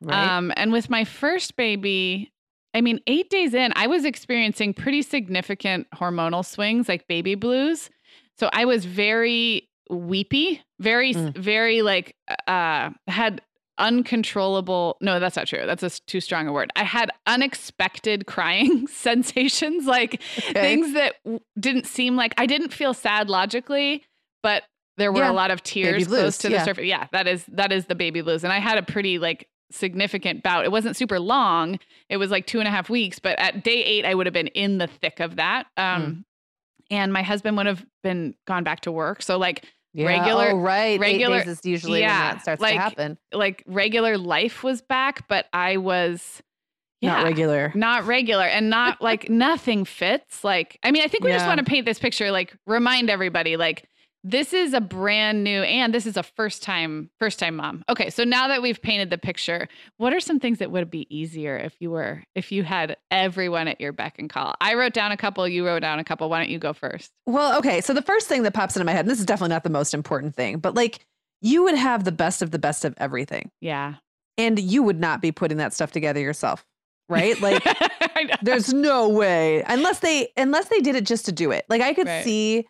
Right. 0.00 0.16
Um, 0.36 0.52
and 0.56 0.72
with 0.72 0.90
my 0.90 1.04
first 1.04 1.54
baby, 1.56 2.31
I 2.74 2.80
mean, 2.80 3.00
eight 3.06 3.28
days 3.30 3.52
in, 3.54 3.72
I 3.76 3.86
was 3.86 4.04
experiencing 4.04 4.72
pretty 4.74 5.02
significant 5.02 5.86
hormonal 5.94 6.44
swings, 6.44 6.88
like 6.88 7.06
baby 7.08 7.34
blues. 7.34 7.90
So 8.38 8.48
I 8.52 8.64
was 8.64 8.84
very 8.86 9.68
weepy, 9.90 10.62
very, 10.80 11.12
Mm. 11.14 11.36
very 11.36 11.82
like, 11.82 12.16
uh, 12.46 12.90
had 13.08 13.42
uncontrollable. 13.78 14.96
No, 15.00 15.20
that's 15.20 15.36
not 15.36 15.46
true. 15.46 15.64
That's 15.66 15.82
a 15.82 15.90
too 16.06 16.20
strong 16.20 16.46
a 16.48 16.52
word. 16.52 16.70
I 16.76 16.84
had 16.84 17.10
unexpected 17.26 18.26
crying 18.26 18.86
sensations, 18.88 19.86
like 19.86 20.20
Okay. 20.38 20.52
things 20.52 20.94
that 20.94 21.14
w- 21.24 21.40
didn't 21.58 21.86
seem 21.86 22.16
like 22.16 22.34
I 22.38 22.46
didn't 22.46 22.72
feel 22.72 22.94
sad 22.94 23.28
logically, 23.28 24.04
but 24.42 24.64
there 24.98 25.12
were 25.12 25.20
Yeah. 25.20 25.30
a 25.30 25.32
lot 25.32 25.50
of 25.50 25.62
tears 25.62 26.06
close 26.06 26.38
to 26.38 26.48
the 26.48 26.54
yeah. 26.54 26.64
surface. 26.64 26.84
Yeah, 26.84 27.06
that 27.12 27.26
is 27.26 27.44
that 27.52 27.72
is 27.72 27.86
the 27.86 27.94
baby 27.94 28.20
blues, 28.20 28.44
and 28.44 28.52
I 28.52 28.58
had 28.58 28.78
a 28.78 28.82
pretty 28.82 29.18
like 29.18 29.48
significant 29.74 30.42
bout. 30.42 30.64
It 30.64 30.72
wasn't 30.72 30.96
super 30.96 31.18
long. 31.20 31.78
It 32.08 32.16
was 32.18 32.30
like 32.30 32.46
two 32.46 32.58
and 32.58 32.68
a 32.68 32.70
half 32.70 32.88
weeks, 32.90 33.18
but 33.18 33.38
at 33.38 33.64
day 33.64 33.82
eight, 33.84 34.04
I 34.04 34.14
would 34.14 34.26
have 34.26 34.32
been 34.34 34.48
in 34.48 34.78
the 34.78 34.86
thick 34.86 35.20
of 35.20 35.36
that. 35.36 35.66
Um, 35.76 36.02
Mm. 36.02 36.24
and 36.90 37.12
my 37.12 37.22
husband 37.22 37.56
would 37.56 37.66
have 37.66 37.84
been 38.02 38.34
gone 38.46 38.64
back 38.64 38.80
to 38.80 38.92
work. 38.92 39.22
So 39.22 39.38
like 39.38 39.64
Yeah. 39.94 40.06
regular- 40.06 40.50
Oh, 40.52 40.56
right. 40.58 40.98
regular- 41.00 41.42
is 41.42 41.60
usually 41.64 42.00
yeah, 42.00 42.26
when 42.28 42.34
that 42.36 42.42
starts 42.42 42.60
like, 42.62 42.74
to 42.74 42.80
happen. 42.80 43.18
like 43.32 43.62
regular 43.66 44.16
life 44.18 44.62
was 44.62 44.82
back, 44.82 45.26
but 45.28 45.46
I 45.52 45.76
was 45.78 46.42
Not 47.02 47.24
regular. 47.24 47.72
not 47.74 48.04
regular 48.06 48.44
and 48.44 48.70
not 48.70 49.00
like 49.02 49.28
nothing 49.30 49.84
fits. 49.84 50.44
Like, 50.44 50.78
I 50.82 50.90
mean, 50.92 51.02
I 51.02 51.08
think 51.08 51.24
we 51.24 51.30
just 51.32 51.46
want 51.46 51.58
to 51.58 51.64
paint 51.64 51.84
this 51.86 51.98
picture, 51.98 52.30
like 52.30 52.54
remind 52.66 53.10
everybody, 53.10 53.56
like 53.56 53.84
this 54.24 54.52
is 54.52 54.72
a 54.72 54.80
brand 54.80 55.42
new 55.42 55.62
and 55.62 55.92
this 55.92 56.06
is 56.06 56.16
a 56.16 56.22
first 56.22 56.62
time, 56.62 57.10
first 57.18 57.38
time 57.40 57.56
mom. 57.56 57.82
Okay. 57.88 58.08
So 58.08 58.22
now 58.22 58.46
that 58.48 58.62
we've 58.62 58.80
painted 58.80 59.10
the 59.10 59.18
picture, 59.18 59.66
what 59.96 60.12
are 60.12 60.20
some 60.20 60.38
things 60.38 60.58
that 60.58 60.70
would 60.70 60.90
be 60.90 61.06
easier 61.14 61.56
if 61.56 61.74
you 61.80 61.90
were, 61.90 62.22
if 62.36 62.52
you 62.52 62.62
had 62.62 62.96
everyone 63.10 63.66
at 63.66 63.80
your 63.80 63.92
beck 63.92 64.18
and 64.20 64.30
call? 64.30 64.54
I 64.60 64.74
wrote 64.74 64.92
down 64.92 65.10
a 65.10 65.16
couple, 65.16 65.46
you 65.48 65.66
wrote 65.66 65.80
down 65.80 65.98
a 65.98 66.04
couple. 66.04 66.28
Why 66.30 66.38
don't 66.38 66.50
you 66.50 66.60
go 66.60 66.72
first? 66.72 67.10
Well, 67.26 67.58
okay. 67.58 67.80
So 67.80 67.94
the 67.94 68.02
first 68.02 68.28
thing 68.28 68.44
that 68.44 68.54
pops 68.54 68.76
into 68.76 68.84
my 68.84 68.92
head, 68.92 69.00
and 69.00 69.10
this 69.10 69.18
is 69.18 69.26
definitely 69.26 69.54
not 69.54 69.64
the 69.64 69.70
most 69.70 69.92
important 69.92 70.36
thing, 70.36 70.58
but 70.58 70.74
like 70.74 71.00
you 71.40 71.64
would 71.64 71.74
have 71.74 72.04
the 72.04 72.12
best 72.12 72.42
of 72.42 72.52
the 72.52 72.58
best 72.60 72.84
of 72.84 72.94
everything. 72.98 73.50
Yeah. 73.60 73.94
And 74.38 74.56
you 74.58 74.84
would 74.84 75.00
not 75.00 75.20
be 75.20 75.32
putting 75.32 75.56
that 75.58 75.72
stuff 75.74 75.90
together 75.90 76.20
yourself. 76.20 76.64
Right? 77.08 77.38
Like 77.40 77.62
there's 78.42 78.72
no 78.72 79.08
way. 79.08 79.64
Unless 79.66 79.98
they 79.98 80.28
unless 80.36 80.68
they 80.68 80.78
did 80.80 80.94
it 80.94 81.04
just 81.04 81.26
to 81.26 81.32
do 81.32 81.50
it. 81.50 81.64
Like 81.68 81.82
I 81.82 81.92
could 81.92 82.06
Right. 82.06 82.22
see 82.24 82.66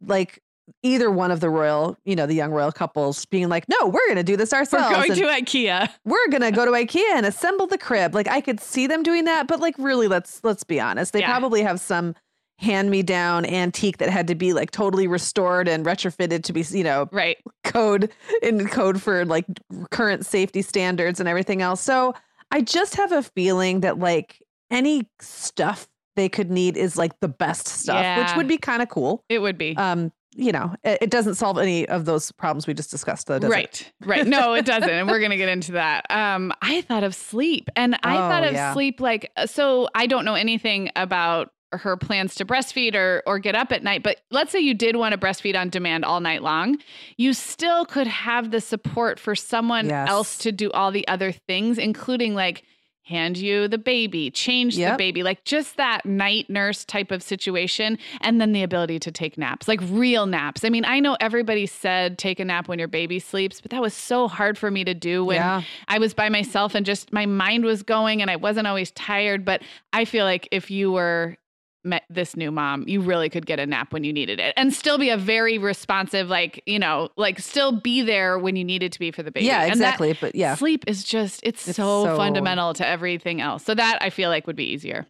like 0.00 0.40
either 0.82 1.10
one 1.10 1.30
of 1.30 1.40
the 1.40 1.50
royal, 1.50 1.96
you 2.04 2.14
know, 2.16 2.26
the 2.26 2.34
young 2.34 2.50
royal 2.52 2.72
couples 2.72 3.24
being 3.26 3.48
like, 3.48 3.64
no, 3.68 3.86
we're 3.88 4.06
gonna 4.08 4.22
do 4.22 4.36
this 4.36 4.52
ourselves. 4.52 4.88
we're 4.90 5.06
going 5.06 5.14
to 5.14 5.44
IKEA. 5.44 5.88
we're 6.04 6.28
gonna 6.30 6.52
go 6.52 6.64
to 6.64 6.70
IKEA 6.72 7.04
and 7.14 7.26
assemble 7.26 7.66
the 7.66 7.78
crib. 7.78 8.14
Like 8.14 8.28
I 8.28 8.40
could 8.40 8.60
see 8.60 8.86
them 8.86 9.02
doing 9.02 9.24
that, 9.24 9.46
but 9.46 9.60
like 9.60 9.74
really, 9.78 10.08
let's 10.08 10.40
let's 10.44 10.64
be 10.64 10.80
honest. 10.80 11.12
They 11.12 11.20
Yeah. 11.20 11.30
probably 11.30 11.62
have 11.62 11.80
some 11.80 12.14
hand-me-down 12.60 13.46
antique 13.46 13.98
that 13.98 14.10
had 14.10 14.26
to 14.26 14.34
be 14.34 14.52
like 14.52 14.70
totally 14.72 15.06
restored 15.06 15.68
and 15.68 15.86
retrofitted 15.86 16.42
to 16.44 16.52
be, 16.52 16.64
you 16.70 16.82
know, 16.84 17.08
Right. 17.12 17.38
code 17.64 18.10
in 18.42 18.68
code 18.68 19.00
for 19.00 19.24
like 19.24 19.46
current 19.90 20.26
safety 20.26 20.60
standards 20.62 21.20
and 21.20 21.28
everything 21.28 21.62
else. 21.62 21.80
So 21.80 22.14
I 22.50 22.60
just 22.62 22.96
have 22.96 23.12
a 23.12 23.22
feeling 23.22 23.80
that 23.80 23.98
like 24.00 24.42
any 24.70 25.08
stuff 25.20 25.86
they 26.16 26.28
could 26.28 26.50
need 26.50 26.76
is 26.76 26.98
like 26.98 27.12
the 27.20 27.28
best 27.28 27.68
stuff, 27.68 28.18
which 28.18 28.36
would 28.36 28.48
be 28.48 28.58
kind 28.58 28.82
of 28.82 28.88
cool. 28.88 29.22
It 29.28 29.38
would 29.38 29.56
be. 29.56 29.76
Um, 29.76 30.10
you 30.34 30.52
know, 30.52 30.74
it, 30.84 30.98
it 31.02 31.10
doesn't 31.10 31.34
solve 31.36 31.58
any 31.58 31.88
of 31.88 32.04
those 32.04 32.30
problems 32.32 32.66
we 32.66 32.74
just 32.74 32.90
discussed, 32.90 33.26
though, 33.26 33.38
right 33.38 33.90
right 34.04 34.26
no 34.26 34.52
it 34.54 34.64
doesn't 34.64 34.88
and 34.90 35.08
we're 35.08 35.20
gonna 35.20 35.36
get 35.36 35.48
into 35.48 35.72
that 35.72 36.04
um 36.10 36.52
i 36.62 36.80
thought 36.82 37.02
of 37.02 37.14
sleep 37.14 37.68
and 37.76 37.94
i 38.02 38.14
Oh, 38.14 38.28
thought 38.28 38.44
of 38.44 38.52
yeah. 38.52 38.72
sleep 38.72 39.00
like 39.00 39.30
uh, 39.36 39.46
so 39.46 39.88
i 39.94 40.06
don't 40.06 40.24
know 40.24 40.34
anything 40.34 40.90
about 40.96 41.50
her 41.72 41.96
plans 41.96 42.34
to 42.36 42.44
breastfeed 42.46 42.94
or 42.94 43.22
or 43.26 43.38
get 43.38 43.54
up 43.54 43.72
at 43.72 43.82
night 43.82 44.02
but 44.02 44.20
let's 44.30 44.52
say 44.52 44.58
you 44.60 44.74
did 44.74 44.96
want 44.96 45.12
to 45.12 45.18
breastfeed 45.18 45.58
on 45.58 45.68
demand 45.68 46.04
all 46.04 46.20
night 46.20 46.42
long 46.42 46.76
you 47.16 47.32
still 47.32 47.84
could 47.84 48.06
have 48.06 48.50
the 48.50 48.60
support 48.60 49.18
for 49.20 49.34
someone 49.34 49.86
Yes. 49.88 50.08
else 50.08 50.38
to 50.38 50.52
do 50.52 50.70
all 50.72 50.90
the 50.90 51.06
other 51.08 51.32
things 51.32 51.76
including 51.78 52.34
like 52.34 52.62
hand 53.08 53.36
you 53.36 53.68
the 53.68 53.78
baby 53.78 54.30
change 54.30 54.76
the 54.76 54.94
baby 54.98 55.22
like 55.22 55.42
just 55.44 55.76
that 55.76 56.04
night 56.04 56.48
nurse 56.48 56.84
type 56.84 57.10
of 57.10 57.22
situation 57.22 57.98
and 58.20 58.40
then 58.40 58.52
the 58.52 58.62
ability 58.62 58.98
to 58.98 59.10
take 59.10 59.38
naps 59.38 59.66
like 59.66 59.80
real 59.88 60.26
naps 60.26 60.64
i 60.64 60.68
mean 60.68 60.84
i 60.84 61.00
know 61.00 61.16
everybody 61.20 61.66
said 61.66 62.18
take 62.18 62.38
a 62.38 62.44
nap 62.44 62.68
when 62.68 62.78
your 62.78 62.88
baby 62.88 63.18
sleeps 63.18 63.60
but 63.60 63.70
that 63.70 63.80
was 63.80 63.94
so 63.94 64.28
hard 64.28 64.58
for 64.58 64.70
me 64.70 64.84
to 64.84 64.94
do 64.94 65.24
when 65.24 65.36
yeah. 65.36 65.62
I 65.86 65.98
was 65.98 66.14
by 66.14 66.28
myself 66.28 66.74
and 66.74 66.84
just 66.84 67.12
my 67.12 67.26
mind 67.26 67.64
was 67.64 67.82
going 67.82 68.22
and 68.22 68.30
I 68.30 68.36
wasn't 68.36 68.66
always 68.66 68.90
tired. 68.92 69.44
But 69.44 69.62
I 69.92 70.04
feel 70.04 70.24
like 70.24 70.48
if 70.50 70.70
you 70.70 70.92
were 70.92 71.36
met 71.84 72.02
this 72.10 72.36
new 72.36 72.50
mom, 72.50 72.84
you 72.88 73.00
really 73.00 73.28
could 73.28 73.46
get 73.46 73.58
a 73.60 73.66
nap 73.66 73.92
when 73.92 74.04
you 74.04 74.12
needed 74.12 74.40
it 74.40 74.52
and 74.56 74.74
still 74.74 74.98
be 74.98 75.10
a 75.10 75.16
very 75.16 75.58
responsive, 75.58 76.28
like, 76.28 76.62
you 76.66 76.78
know, 76.78 77.08
like 77.16 77.38
still 77.38 77.72
be 77.72 78.02
there 78.02 78.38
when 78.38 78.56
you 78.56 78.64
needed 78.64 78.92
to 78.92 78.98
be 78.98 79.10
for 79.10 79.22
the 79.22 79.30
baby. 79.30 79.46
Yeah, 79.46 79.60
that 79.64 79.68
exactly. 79.68 80.16
but 80.20 80.34
yeah. 80.34 80.54
Sleep 80.56 80.84
is 80.86 81.04
just, 81.04 81.40
it's, 81.42 81.68
It's 81.68 81.76
so, 81.76 82.04
so- 82.04 82.16
fundamental 82.16 82.74
to 82.74 82.86
everything 82.86 83.40
else. 83.40 83.64
So 83.64 83.74
that 83.74 83.98
I 84.02 84.10
feel 84.10 84.28
like 84.28 84.46
would 84.46 84.56
be 84.56 84.64
easier. 84.72 85.06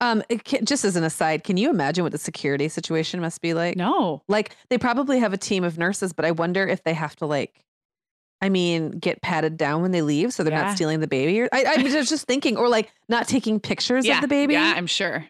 Um, 0.00 0.22
can, 0.44 0.64
just 0.64 0.84
as 0.84 0.94
an 0.94 1.02
aside, 1.02 1.42
can 1.42 1.56
you 1.56 1.70
imagine 1.70 2.04
what 2.04 2.12
the 2.12 2.18
security 2.18 2.68
situation 2.68 3.20
must 3.20 3.40
be 3.40 3.52
like? 3.52 3.76
No. 3.76 4.22
Like 4.28 4.54
they 4.70 4.78
probably 4.78 5.18
have 5.18 5.32
a 5.32 5.36
team 5.38 5.64
of 5.64 5.76
nurses, 5.76 6.12
but 6.12 6.24
I 6.24 6.30
wonder 6.30 6.66
if 6.66 6.84
they 6.84 6.94
have 6.94 7.16
to 7.16 7.26
like, 7.26 7.64
I 8.40 8.48
mean, 8.48 8.90
get 8.90 9.22
patted 9.22 9.56
down 9.56 9.82
when 9.82 9.90
they 9.90 10.02
leave 10.02 10.32
so 10.32 10.44
they're 10.44 10.52
Yeah. 10.52 10.66
not 10.66 10.76
stealing 10.76 11.00
the 11.00 11.08
baby. 11.08 11.40
Or, 11.40 11.48
I, 11.52 11.74
I 11.78 11.82
was 11.82 12.08
just 12.08 12.26
thinking, 12.26 12.56
or 12.56 12.68
like 12.68 12.92
not 13.08 13.26
taking 13.26 13.58
pictures 13.58 14.06
yeah. 14.06 14.16
of 14.16 14.20
the 14.22 14.28
baby. 14.28 14.54
Yeah, 14.54 14.74
I'm 14.76 14.86
sure. 14.86 15.26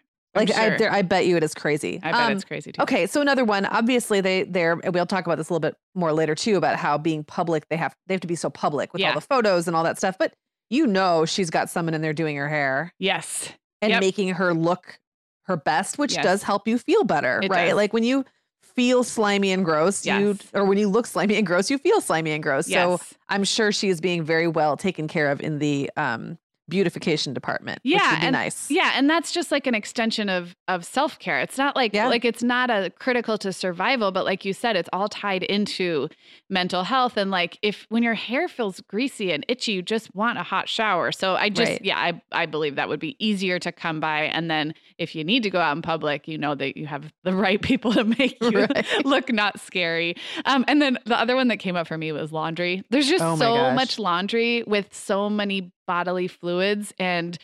Like 0.47 0.57
I, 0.57 0.69
there, 0.77 0.91
I 0.91 1.01
bet 1.01 1.25
you 1.25 1.37
it 1.37 1.43
is 1.43 1.53
crazy. 1.53 1.99
I 2.03 2.11
bet 2.11 2.21
Um, 2.21 2.31
it's 2.33 2.43
crazy 2.45 2.71
too. 2.71 2.81
Okay, 2.81 3.05
so 3.07 3.21
another 3.21 3.45
one. 3.45 3.65
Obviously, 3.65 4.21
they 4.21 4.43
they're 4.43 4.75
we'll 4.77 5.05
talk 5.05 5.25
about 5.25 5.37
this 5.37 5.49
a 5.49 5.53
little 5.53 5.59
bit 5.61 5.75
more 5.95 6.13
later 6.13 6.35
too 6.35 6.55
about 6.55 6.75
how 6.77 6.97
being 6.97 7.23
public 7.23 7.67
they 7.69 7.77
have 7.77 7.95
they 8.07 8.13
have 8.13 8.21
to 8.21 8.27
be 8.27 8.35
so 8.35 8.49
public 8.49 8.93
with 8.93 9.01
Yeah. 9.01 9.09
all 9.09 9.15
the 9.15 9.21
photos 9.21 9.67
and 9.67 9.75
all 9.75 9.83
that 9.83 9.97
stuff. 9.97 10.17
But 10.17 10.33
you 10.69 10.85
know, 10.87 11.25
she's 11.25 11.49
got 11.49 11.69
someone 11.69 11.93
in 11.93 12.01
there 12.01 12.13
doing 12.13 12.35
her 12.37 12.47
hair 12.47 12.93
Yes. 12.99 13.49
and 13.81 13.91
Yep. 13.91 13.99
making 14.01 14.29
her 14.35 14.53
look 14.53 14.99
her 15.43 15.57
best, 15.57 15.97
which 15.97 16.13
Yes. 16.13 16.23
does 16.23 16.43
help 16.43 16.67
you 16.67 16.77
feel 16.77 17.03
better, 17.03 17.39
It 17.43 17.49
right? 17.49 17.69
does. 17.69 17.75
Like 17.75 17.91
when 17.91 18.03
you 18.03 18.23
feel 18.61 19.03
slimy 19.03 19.51
and 19.51 19.65
gross, 19.65 20.05
you 20.05 20.37
or 20.53 20.63
when 20.65 20.77
you 20.77 20.87
look 20.87 21.07
slimy 21.07 21.35
and 21.37 21.45
gross, 21.47 21.71
you 21.71 21.77
feel 21.79 22.01
slimy 22.01 22.31
and 22.31 22.43
gross. 22.43 22.67
So 22.67 22.99
I'm 23.29 23.43
sure 23.43 23.71
she 23.71 23.89
is 23.89 23.99
being 23.99 24.23
very 24.23 24.47
well 24.47 24.77
taken 24.77 25.07
care 25.07 25.31
of 25.31 25.41
in 25.41 25.57
the 25.59 25.89
um 25.97 26.37
beautification 26.69 27.33
department. 27.33 27.79
which 27.83 27.93
Yeah, 27.93 28.11
would 28.11 28.19
be 28.21 28.25
and- 28.27 28.33
nice. 28.33 28.69
Yeah, 28.71 28.91
and 28.95 29.09
that's 29.09 29.31
just 29.31 29.51
like 29.51 29.67
an 29.67 29.75
extension 29.75 30.29
of 30.29 30.55
of 30.67 30.85
self-care. 30.85 31.39
It's 31.41 31.57
not 31.57 31.75
like 31.75 31.93
Yeah. 31.93 32.07
like 32.07 32.23
it's 32.25 32.43
not 32.43 32.69
a 32.69 32.91
critical 32.99 33.37
to 33.39 33.51
survival, 33.51 34.11
but 34.11 34.25
like 34.25 34.45
you 34.45 34.53
said 34.53 34.75
it's 34.75 34.89
all 34.93 35.07
tied 35.09 35.43
into 35.43 36.07
mental 36.49 36.83
health 36.83 37.17
and 37.17 37.31
like 37.31 37.57
if 37.61 37.85
when 37.89 38.03
your 38.03 38.13
hair 38.13 38.47
feels 38.47 38.81
greasy 38.81 39.31
and 39.31 39.43
itchy, 39.47 39.73
you 39.73 39.81
just 39.81 40.13
want 40.15 40.37
a 40.37 40.43
hot 40.43 40.69
shower. 40.69 41.11
So 41.11 41.35
I 41.35 41.49
just 41.49 41.71
Right. 41.71 41.81
yeah, 41.83 41.97
I 41.97 42.21
I 42.31 42.45
believe 42.45 42.75
that 42.75 42.87
would 42.89 42.99
be 42.99 43.15
easier 43.19 43.59
to 43.59 43.71
come 43.71 43.99
by 43.99 44.23
and 44.23 44.49
then 44.49 44.73
if 44.97 45.15
you 45.15 45.23
need 45.23 45.43
to 45.43 45.49
go 45.49 45.59
out 45.59 45.75
in 45.75 45.81
public, 45.81 46.27
you 46.27 46.37
know 46.37 46.55
that 46.55 46.77
you 46.77 46.85
have 46.87 47.11
the 47.23 47.33
right 47.45 47.61
people 47.61 47.93
to 47.93 48.03
make 48.03 48.37
you 48.41 48.49
Right. 48.65 48.85
look 49.05 49.31
not 49.33 49.59
scary. 49.59 50.15
Um 50.45 50.65
and 50.67 50.81
then 50.81 50.97
the 51.05 51.19
other 51.19 51.35
one 51.35 51.47
that 51.47 51.57
came 51.57 51.75
up 51.75 51.87
for 51.87 51.97
me 51.97 52.11
was 52.11 52.31
laundry. 52.31 52.83
There's 52.89 53.07
just 53.09 53.23
Oh 53.23 53.35
so 53.37 53.55
gosh. 53.55 53.75
much 53.75 53.99
laundry 53.99 54.63
with 54.67 54.93
so 54.93 55.29
many 55.29 55.71
bodily 55.89 56.27
fluids 56.27 56.93
and 56.99 57.39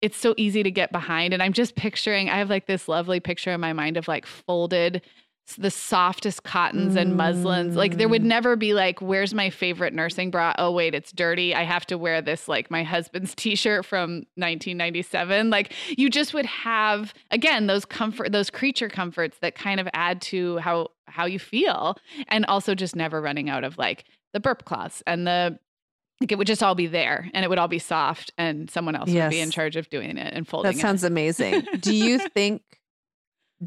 it's 0.00 0.16
so 0.16 0.32
easy 0.38 0.62
to 0.62 0.70
get 0.70 0.90
behind 0.90 1.34
and 1.34 1.42
i'm 1.42 1.52
just 1.52 1.74
picturing 1.76 2.30
i 2.30 2.38
have 2.38 2.48
like 2.48 2.66
this 2.66 2.88
lovely 2.88 3.20
picture 3.20 3.52
in 3.52 3.60
my 3.60 3.74
mind 3.74 3.98
of 3.98 4.08
like 4.08 4.24
folded 4.24 5.02
the 5.58 5.70
softest 5.70 6.42
cottons 6.44 6.94
and 6.96 7.16
muslins 7.16 7.74
like 7.76 7.98
there 7.98 8.08
would 8.08 8.22
Mm. 8.22 8.26
never 8.36 8.56
be 8.56 8.72
like 8.72 9.02
where's 9.02 9.34
my 9.34 9.50
favorite 9.50 9.92
nursing 9.92 10.30
bra? 10.30 10.54
Oh 10.58 10.70
wait 10.70 10.94
it's 10.94 11.10
dirty. 11.12 11.54
I 11.54 11.64
have 11.64 11.84
to 11.86 11.98
wear 11.98 12.22
this 12.22 12.46
like 12.48 12.70
my 12.70 12.84
husband's 12.84 13.34
t-shirt 13.34 13.84
from 13.84 14.22
1997 14.36 15.50
like 15.50 15.72
you 15.98 16.08
just 16.08 16.32
would 16.34 16.46
have 16.46 17.12
again 17.32 17.66
those 17.66 17.84
comfort 17.84 18.30
those 18.32 18.48
creature 18.48 18.88
comforts 18.88 19.38
that 19.42 19.54
kind 19.56 19.80
of 19.80 19.88
add 19.92 20.22
to 20.22 20.58
how 20.58 20.88
how 21.06 21.26
you 21.26 21.38
feel 21.40 21.96
and 22.28 22.46
also 22.46 22.74
just 22.74 22.94
never 22.94 23.20
running 23.20 23.50
out 23.50 23.64
of 23.64 23.76
like 23.76 24.04
the 24.32 24.40
burp 24.40 24.64
cloths 24.64 25.02
and 25.06 25.26
the 25.26 25.58
like 26.20 26.32
it 26.32 26.38
would 26.38 26.46
just 26.46 26.62
all 26.62 26.74
be 26.74 26.86
there 26.86 27.30
and 27.32 27.44
it 27.44 27.48
would 27.48 27.58
all 27.58 27.68
be 27.68 27.78
soft 27.78 28.32
and 28.36 28.70
someone 28.70 28.94
else 28.94 29.10
would 29.10 29.30
be 29.30 29.40
in 29.40 29.50
charge 29.50 29.76
of 29.76 29.88
doing 29.88 30.18
it 30.18 30.34
and 30.34 30.46
folding 30.46 30.72
That 30.72 30.78
sounds 30.78 31.02
amazing. 31.02 31.66
Do 31.80 31.94
you 31.94 32.18
think 32.34 32.62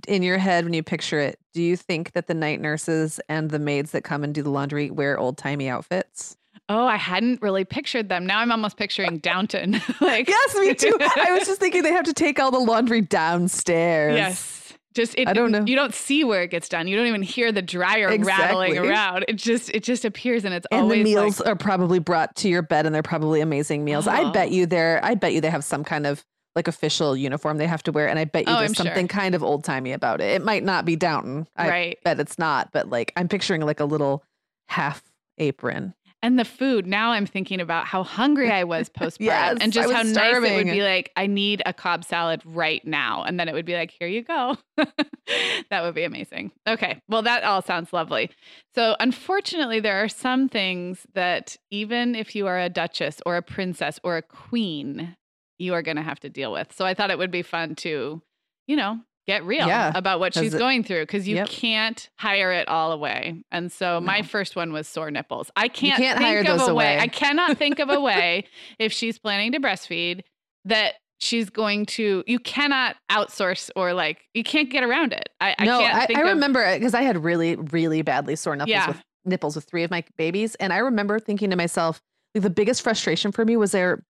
in 0.07 0.23
your 0.23 0.37
head 0.37 0.63
when 0.63 0.73
you 0.73 0.83
picture 0.83 1.19
it, 1.19 1.39
do 1.53 1.61
you 1.61 1.75
think 1.75 2.13
that 2.13 2.27
the 2.27 2.33
night 2.33 2.61
nurses 2.61 3.19
and 3.27 3.49
the 3.49 3.59
maids 3.59 3.91
that 3.91 4.03
come 4.03 4.23
and 4.23 4.33
do 4.33 4.43
the 4.43 4.49
laundry 4.49 4.91
wear 4.91 5.17
old-timey 5.17 5.67
outfits? 5.67 6.37
Oh, 6.69 6.85
I 6.85 6.95
hadn't 6.95 7.41
really 7.41 7.65
pictured 7.65 8.09
them. 8.09 8.25
Now 8.25 8.39
I'm 8.39 8.51
almost 8.51 8.77
picturing 8.77 9.17
Downton. 9.17 9.73
like 10.01 10.27
Yes, 10.27 10.55
me 10.55 10.73
too. 10.73 10.95
I 10.99 11.31
was 11.37 11.47
just 11.47 11.59
thinking 11.59 11.83
they 11.83 11.91
have 11.91 12.05
to 12.05 12.13
take 12.13 12.39
all 12.39 12.51
the 12.51 12.59
laundry 12.59 13.01
downstairs. 13.01 14.15
Yes. 14.15 14.62
Just 14.93 15.15
it, 15.17 15.27
I 15.27 15.33
don't 15.33 15.51
know. 15.51 15.63
You 15.65 15.75
don't 15.75 15.93
see 15.93 16.23
where 16.23 16.43
it 16.43 16.49
gets 16.51 16.69
done. 16.69 16.87
You 16.87 16.95
don't 16.95 17.07
even 17.07 17.21
hear 17.23 17.51
the 17.51 17.61
dryer 17.61 18.15
rattling 18.19 18.77
around. 18.77 19.25
It 19.27 19.33
just 19.37 19.69
it 19.71 19.83
just 19.83 20.05
appears 20.05 20.45
and 20.45 20.53
it's 20.53 20.67
And 20.71 20.81
always 20.81 21.03
the 21.03 21.15
like- 21.15 21.23
meals 21.25 21.41
are 21.41 21.55
probably 21.55 21.99
brought 21.99 22.35
to 22.37 22.49
your 22.49 22.61
bed 22.61 22.85
and 22.85 22.93
they're 22.93 23.01
probably 23.03 23.41
amazing 23.41 23.83
meals. 23.83 24.07
I 24.07 24.21
Oh. 24.23 24.31
bet 24.31 24.51
you 24.51 24.65
they're 24.65 24.99
I 25.03 25.15
bet 25.15 25.33
you 25.33 25.41
they 25.41 25.49
have 25.49 25.63
some 25.63 25.83
kind 25.83 26.05
of 26.05 26.23
like 26.55 26.67
official 26.67 27.17
uniform 27.17 27.57
they 27.57 27.65
have 27.65 27.81
to 27.83 27.91
wear. 27.91 28.07
And 28.07 28.19
I 28.19 28.25
bet 28.25 28.45
you 28.47 28.53
Oh, 28.53 28.59
there's 28.59 28.69
I'm 28.69 28.75
sure. 28.75 28.85
something 28.85 29.07
kind 29.07 29.33
of 29.33 29.41
old 29.41 29.63
timey 29.63 29.91
about 29.91 30.21
it. 30.21 30.25
It 30.35 30.43
might 30.43 30.63
not 30.63 30.85
be 30.85 30.95
Downton. 30.95 31.47
I 31.55 31.67
right. 31.69 31.97
bet 32.03 32.19
it's 32.19 32.37
not, 32.37 32.71
but 32.71 32.89
like 32.89 33.11
I'm 33.15 33.27
picturing 33.27 33.61
like 33.61 33.79
a 33.79 33.85
little 33.85 34.23
half 34.67 35.01
apron. 35.39 35.95
And 36.23 36.39
the 36.39 36.45
food. 36.45 36.87
Now 36.87 37.11
I'm 37.11 37.25
thinking 37.25 37.59
about 37.59 37.85
how 37.85 38.01
hungry 38.03 38.49
I 38.49 38.63
was 38.63 38.89
postpartum 38.97 39.19
Yes, 39.19 39.57
and 39.59 39.73
just 39.73 39.91
how 39.91 40.03
nice 40.03 40.37
it 40.37 40.55
would 40.55 40.65
be 40.65 40.81
like, 40.81 41.11
I 41.17 41.27
need 41.27 41.61
a 41.65 41.73
Cobb 41.73 42.05
salad 42.05 42.41
right 42.45 42.83
now. 42.87 43.23
And 43.23 43.37
then 43.37 43.49
it 43.49 43.53
would 43.53 43.65
be 43.65 43.75
like, 43.75 43.91
here 43.91 44.07
you 44.07 44.23
go. 44.23 44.57
that 44.77 45.83
would 45.83 45.93
be 45.93 46.03
amazing. 46.03 46.53
Okay. 46.65 47.01
Well, 47.09 47.23
that 47.23 47.43
all 47.43 47.61
sounds 47.61 47.91
lovely. 47.91 48.31
So, 48.73 48.95
unfortunately, 49.01 49.81
there 49.81 50.01
are 50.01 50.09
some 50.09 50.47
things 50.47 51.05
that 51.13 51.57
even 51.69 52.15
if 52.15 52.35
you 52.35 52.47
are 52.47 52.59
a 52.59 52.69
duchess 52.69 53.21
or 53.25 53.35
a 53.35 53.41
princess 53.41 53.99
or 54.01 54.15
a 54.15 54.21
queen, 54.21 55.17
you 55.59 55.73
are 55.73 55.81
going 55.81 55.97
to 55.97 56.03
have 56.03 56.21
to 56.21 56.29
deal 56.29 56.53
with. 56.53 56.73
So, 56.73 56.85
I 56.85 56.93
thought 56.93 57.11
it 57.11 57.17
would 57.17 57.31
be 57.31 57.41
fun 57.41 57.75
to, 57.75 58.21
you 58.65 58.75
know, 58.77 59.01
get 59.27 59.43
real 59.45 59.67
Yeah, 59.67 59.91
about 59.95 60.19
what 60.19 60.33
she's 60.33 60.53
it- 60.53 60.57
going 60.59 60.83
through 60.83 61.03
because 61.03 61.27
you 61.27 61.37
Yep. 61.37 61.47
can't 61.47 62.09
hire 62.19 62.51
it 62.51 62.67
all 62.67 62.91
away. 62.91 63.43
And 63.51 63.71
so, 63.71 64.01
my 64.01 64.17
No. 64.19 64.23
first 64.23 64.55
one 64.55 64.73
was 64.73 64.87
sore 64.87 65.11
nipples. 65.11 65.49
I 65.55 65.67
can't, 65.67 65.97
can't 65.97 66.17
think 66.17 66.27
hire 66.27 66.39
of 66.41 66.45
those 66.47 66.67
a 66.67 66.73
way. 66.73 66.95
away. 66.95 66.99
I 66.99 67.07
cannot 67.07 67.57
think 67.57 67.79
of 67.79 67.89
a 67.89 67.99
way 68.09 68.45
if 68.79 68.91
she's 68.91 69.17
planning 69.19 69.51
to 69.53 69.59
breastfeed 69.59 70.21
that 70.65 70.95
she's 71.19 71.49
going 71.49 71.85
to 71.85 72.23
you 72.27 72.37
cannot 72.39 72.97
outsource 73.09 73.69
or 73.77 73.93
like 73.93 74.19
you 74.33 74.43
can't 74.43 74.69
get 74.69 74.83
around 74.83 75.13
it 75.13 75.29
i, 75.39 75.55
I 75.57 75.63
no, 75.65 75.79
I, 75.79 76.05
I 76.13 76.19
of 76.21 76.27
remember 76.27 76.65
uh, 76.65 76.73
because 76.73 76.93
I 76.93 77.03
had 77.03 77.23
really, 77.23 77.55
really 77.55 78.01
badly 78.01 78.35
sore 78.35 78.55
nipples 78.57 78.69
Yeah. 78.71 78.87
with 78.89 79.01
nipples 79.23 79.55
with 79.55 79.63
three 79.63 79.83
of 79.83 79.91
my 79.91 80.03
babies. 80.17 80.55
And 80.55 80.73
I 80.73 80.77
remember 80.79 81.17
thinking 81.19 81.49
to 81.51 81.55
myself, 81.55 82.01
like, 82.35 82.43
the 82.43 82.49
biggest 82.49 82.81
frustration 82.81 83.31
for 83.31 83.45
me 83.45 83.55
was 83.55 83.71
there 83.71 84.03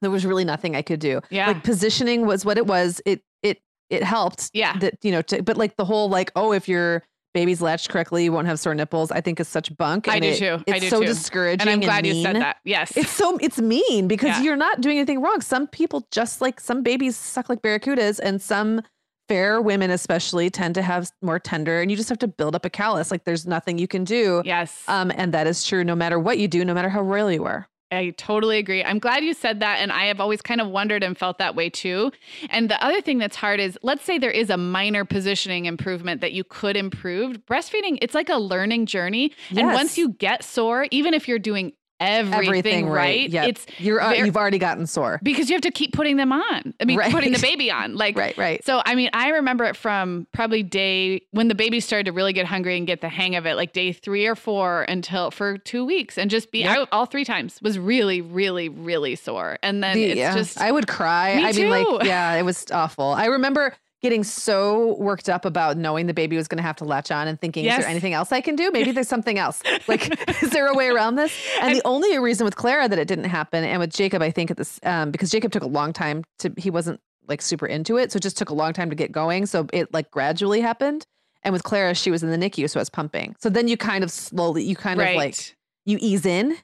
there 0.00 0.10
was 0.10 0.26
really 0.26 0.44
nothing 0.44 0.74
I 0.74 0.82
could 0.82 0.98
do. 1.00 1.20
yeah 1.30 1.46
Like 1.48 1.62
positioning 1.62 2.26
was 2.26 2.44
what 2.44 2.58
it 2.58 2.66
was. 2.66 3.00
It 3.06 3.22
it 3.44 3.58
it 3.90 4.02
helped. 4.04 4.50
Yeah. 4.54 4.78
That 4.78 4.94
you 5.02 5.10
know, 5.12 5.22
to, 5.22 5.42
but 5.42 5.56
like 5.56 5.76
the 5.76 5.84
whole 5.84 6.08
like, 6.08 6.30
oh, 6.36 6.52
if 6.52 6.68
your 6.68 7.02
baby's 7.34 7.60
latched 7.60 7.90
correctly, 7.90 8.24
you 8.24 8.32
won't 8.32 8.46
have 8.46 8.58
sore 8.58 8.74
nipples. 8.74 9.10
I 9.12 9.20
think 9.20 9.38
is 9.38 9.48
such 9.48 9.74
bunk. 9.76 10.08
I 10.08 10.14
and 10.14 10.22
do 10.22 10.28
it- 10.28 10.38
too. 10.38 10.64
I 10.66 10.76
It's 10.76 10.80
do 10.80 10.88
so 10.88 11.00
too. 11.00 11.06
discouraging. 11.06 11.60
and 11.60 11.70
i'm 11.70 11.80
glad 11.80 12.06
you 12.06 12.22
said 12.22 12.36
that 12.36 12.56
yes 12.64 12.96
It's 12.96 13.10
so 13.10 13.36
it's 13.38 13.58
mean 13.60 14.08
because 14.08 14.28
Yeah. 14.30 14.42
you're 14.42 14.56
not 14.56 14.80
doing 14.80 14.96
anything 14.98 15.20
wrong. 15.20 15.40
Some 15.40 15.66
people 15.66 16.06
just 16.10 16.40
like 16.40 16.58
some 16.60 16.82
babies 16.82 17.16
suck 17.16 17.48
like 17.48 17.62
barracudas, 17.62 18.18
and 18.18 18.40
some 18.42 18.82
fair 19.28 19.60
women 19.60 19.90
especially 19.90 20.48
tend 20.48 20.74
to 20.74 20.80
have 20.82 21.10
more 21.20 21.38
tender, 21.38 21.82
and 21.82 21.90
you 21.90 21.96
just 21.98 22.08
have 22.08 22.18
to 22.18 22.26
build 22.28 22.54
up 22.54 22.64
a 22.64 22.70
callus. 22.70 23.10
Like 23.10 23.24
there's 23.24 23.46
nothing 23.46 23.78
you 23.78 23.86
can 23.86 24.04
do. 24.04 24.40
yes 24.44 24.82
Um, 24.88 25.12
and 25.14 25.32
that 25.34 25.46
is 25.46 25.62
true 25.64 25.84
no 25.84 25.94
matter 25.94 26.18
what 26.18 26.38
you 26.38 26.48
do, 26.48 26.64
no 26.64 26.72
matter 26.72 26.88
how 26.88 27.02
royal 27.02 27.30
you 27.30 27.44
are. 27.44 27.68
I 27.90 28.10
totally 28.16 28.58
agree. 28.58 28.84
I'm 28.84 28.98
glad 28.98 29.24
you 29.24 29.32
said 29.32 29.60
that. 29.60 29.78
And 29.80 29.90
I 29.90 30.06
have 30.06 30.20
always 30.20 30.42
kind 30.42 30.60
of 30.60 30.68
wondered 30.68 31.02
and 31.02 31.16
felt 31.16 31.38
that 31.38 31.54
way 31.54 31.70
too. 31.70 32.12
And 32.50 32.70
the 32.70 32.82
other 32.84 33.00
thing 33.00 33.18
that's 33.18 33.36
hard 33.36 33.60
is 33.60 33.78
let's 33.82 34.04
say 34.04 34.18
there 34.18 34.30
is 34.30 34.50
a 34.50 34.58
minor 34.58 35.04
positioning 35.06 35.64
improvement 35.64 36.20
that 36.20 36.32
you 36.32 36.44
could 36.44 36.76
improve. 36.76 37.38
Breastfeeding, 37.46 37.98
it's 38.02 38.14
like 38.14 38.28
a 38.28 38.36
learning 38.36 38.86
journey. 38.86 39.32
And 39.56 39.68
once 39.68 39.96
you 39.96 40.10
get 40.10 40.44
sore, 40.44 40.86
even 40.90 41.14
if 41.14 41.26
you're 41.26 41.38
doing 41.38 41.72
everything, 42.00 42.48
Everything 42.48 42.86
right, 42.88 42.94
right, 42.94 43.30
yep. 43.30 43.48
it's 43.48 43.66
you're 43.78 44.00
uh, 44.00 44.12
you've 44.12 44.36
already 44.36 44.58
gotten 44.58 44.86
sore. 44.86 45.18
because 45.22 45.48
you 45.50 45.54
have 45.54 45.62
to 45.62 45.70
keep 45.70 45.92
putting 45.92 46.16
them 46.16 46.32
on. 46.32 46.74
I 46.80 46.84
mean, 46.84 46.98
Right. 46.98 47.10
putting 47.12 47.32
the 47.32 47.38
baby 47.42 47.70
on. 47.70 47.96
Like, 47.96 48.16
Right, 48.16 48.36
right. 48.38 48.64
So, 48.64 48.82
I 48.84 48.94
mean, 48.94 49.10
I 49.12 49.30
remember 49.30 49.64
it 49.64 49.76
from 49.76 50.26
probably 50.32 50.62
day 50.62 51.22
when 51.32 51.48
the 51.48 51.54
baby 51.54 51.80
started 51.80 52.04
to 52.06 52.12
really 52.12 52.32
get 52.32 52.46
hungry 52.46 52.76
and 52.76 52.86
get 52.86 53.00
the 53.00 53.08
hang 53.08 53.36
of 53.36 53.46
it, 53.46 53.56
like 53.56 53.72
day 53.72 53.92
three 53.92 54.26
or 54.26 54.34
four 54.36 54.82
until 54.82 55.30
for 55.30 55.58
two 55.58 55.84
weeks 55.84 56.16
and 56.18 56.30
just 56.30 56.50
be 56.52 56.60
Yep. 56.60 56.76
out 56.78 56.88
all 56.92 57.06
three 57.06 57.24
times 57.24 57.58
was 57.62 57.78
really, 57.78 58.20
really, 58.20 58.68
really 58.68 59.14
sore. 59.16 59.58
And 59.62 59.82
then 59.82 59.94
The- 59.96 60.04
it's 60.04 60.18
yeah, 60.18 60.34
just, 60.34 60.60
I 60.60 60.70
would 60.72 60.86
cry. 60.88 61.36
Me 61.36 61.44
I 61.46 61.52
mean, 61.52 61.70
like, 61.70 61.86
yeah, 62.04 62.34
it 62.34 62.42
was 62.42 62.64
awful. 62.72 63.06
I 63.12 63.26
remember 63.26 63.74
getting 64.00 64.22
so 64.22 64.94
worked 64.96 65.28
up 65.28 65.44
about 65.44 65.76
knowing 65.76 66.06
the 66.06 66.14
baby 66.14 66.36
was 66.36 66.46
going 66.46 66.58
to 66.58 66.62
have 66.62 66.76
to 66.76 66.84
latch 66.84 67.10
on 67.10 67.26
and 67.26 67.40
thinking, 67.40 67.64
is 67.64 67.76
there 67.76 67.86
anything 67.86 68.12
else 68.12 68.30
I 68.30 68.40
can 68.40 68.54
do? 68.54 68.70
Maybe 68.72 68.92
there's 68.92 69.08
something 69.08 69.38
else. 69.38 69.60
Like, 69.88 70.28
is 70.42 70.50
there 70.50 70.68
a 70.68 70.74
way 70.74 70.88
around 70.88 71.16
this? 71.16 71.32
And, 71.60 71.76
the 71.76 71.82
only 71.84 72.16
reason 72.18 72.44
with 72.44 72.56
Clara 72.56 72.88
that 72.88 72.98
it 72.98 73.08
didn't 73.08 73.24
happen, 73.24 73.64
and 73.64 73.80
with 73.80 73.92
Jacob, 73.92 74.22
I 74.22 74.30
think 74.30 74.50
at 74.50 74.56
this, 74.56 74.78
um, 74.84 75.10
because 75.10 75.30
Jacob 75.30 75.52
took 75.52 75.62
a 75.62 75.68
long 75.68 75.92
time 75.92 76.24
to, 76.38 76.52
he 76.56 76.70
wasn't 76.70 77.00
like 77.26 77.42
super 77.42 77.66
into 77.66 77.96
it, 77.96 78.12
so 78.12 78.16
it 78.16 78.22
just 78.22 78.38
took 78.38 78.50
a 78.50 78.54
long 78.54 78.72
time 78.72 78.88
to 78.90 78.96
get 78.96 79.12
going. 79.12 79.46
So 79.46 79.66
it 79.72 79.92
like 79.92 80.10
gradually 80.10 80.60
happened. 80.60 81.06
And 81.42 81.52
with 81.52 81.62
Clara, 81.62 81.94
she 81.94 82.10
was 82.10 82.22
in 82.22 82.30
the 82.30 82.36
NICU, 82.36 82.68
so 82.68 82.80
I 82.80 82.82
was 82.82 82.90
pumping. 82.90 83.36
So 83.38 83.48
then 83.48 83.68
you 83.68 83.76
kind 83.76 84.02
of 84.02 84.10
slowly, 84.10 84.64
you 84.64 84.76
kind 84.76 84.98
right. 84.98 85.10
of 85.10 85.16
like 85.16 85.56
you 85.84 85.98
ease 86.00 86.26
in. 86.26 86.56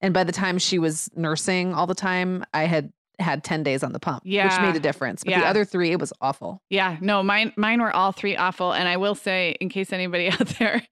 And 0.00 0.12
by 0.12 0.24
the 0.24 0.32
time 0.32 0.58
she 0.58 0.78
was 0.78 1.10
nursing 1.16 1.74
all 1.74 1.86
the 1.86 1.94
time, 1.94 2.44
I 2.52 2.64
had 2.64 2.92
had 3.18 3.42
10 3.42 3.62
days 3.62 3.82
on 3.82 3.92
the 3.92 3.98
pump, 4.00 4.22
which 4.24 4.60
made 4.60 4.76
a 4.76 4.80
difference. 4.80 5.24
But 5.24 5.34
the 5.34 5.46
other 5.46 5.64
three, 5.64 5.90
it 5.92 5.98
was 5.98 6.12
awful. 6.20 6.62
Yeah, 6.68 6.98
no, 7.00 7.22
mine 7.22 7.52
mine 7.56 7.80
were 7.80 7.90
all 7.94 8.12
three 8.12 8.36
awful. 8.36 8.72
And 8.72 8.86
I 8.88 8.96
will 8.98 9.14
say, 9.14 9.56
in 9.60 9.68
case 9.70 9.92
anybody 9.92 10.28
out 10.30 10.46
there 10.58 10.82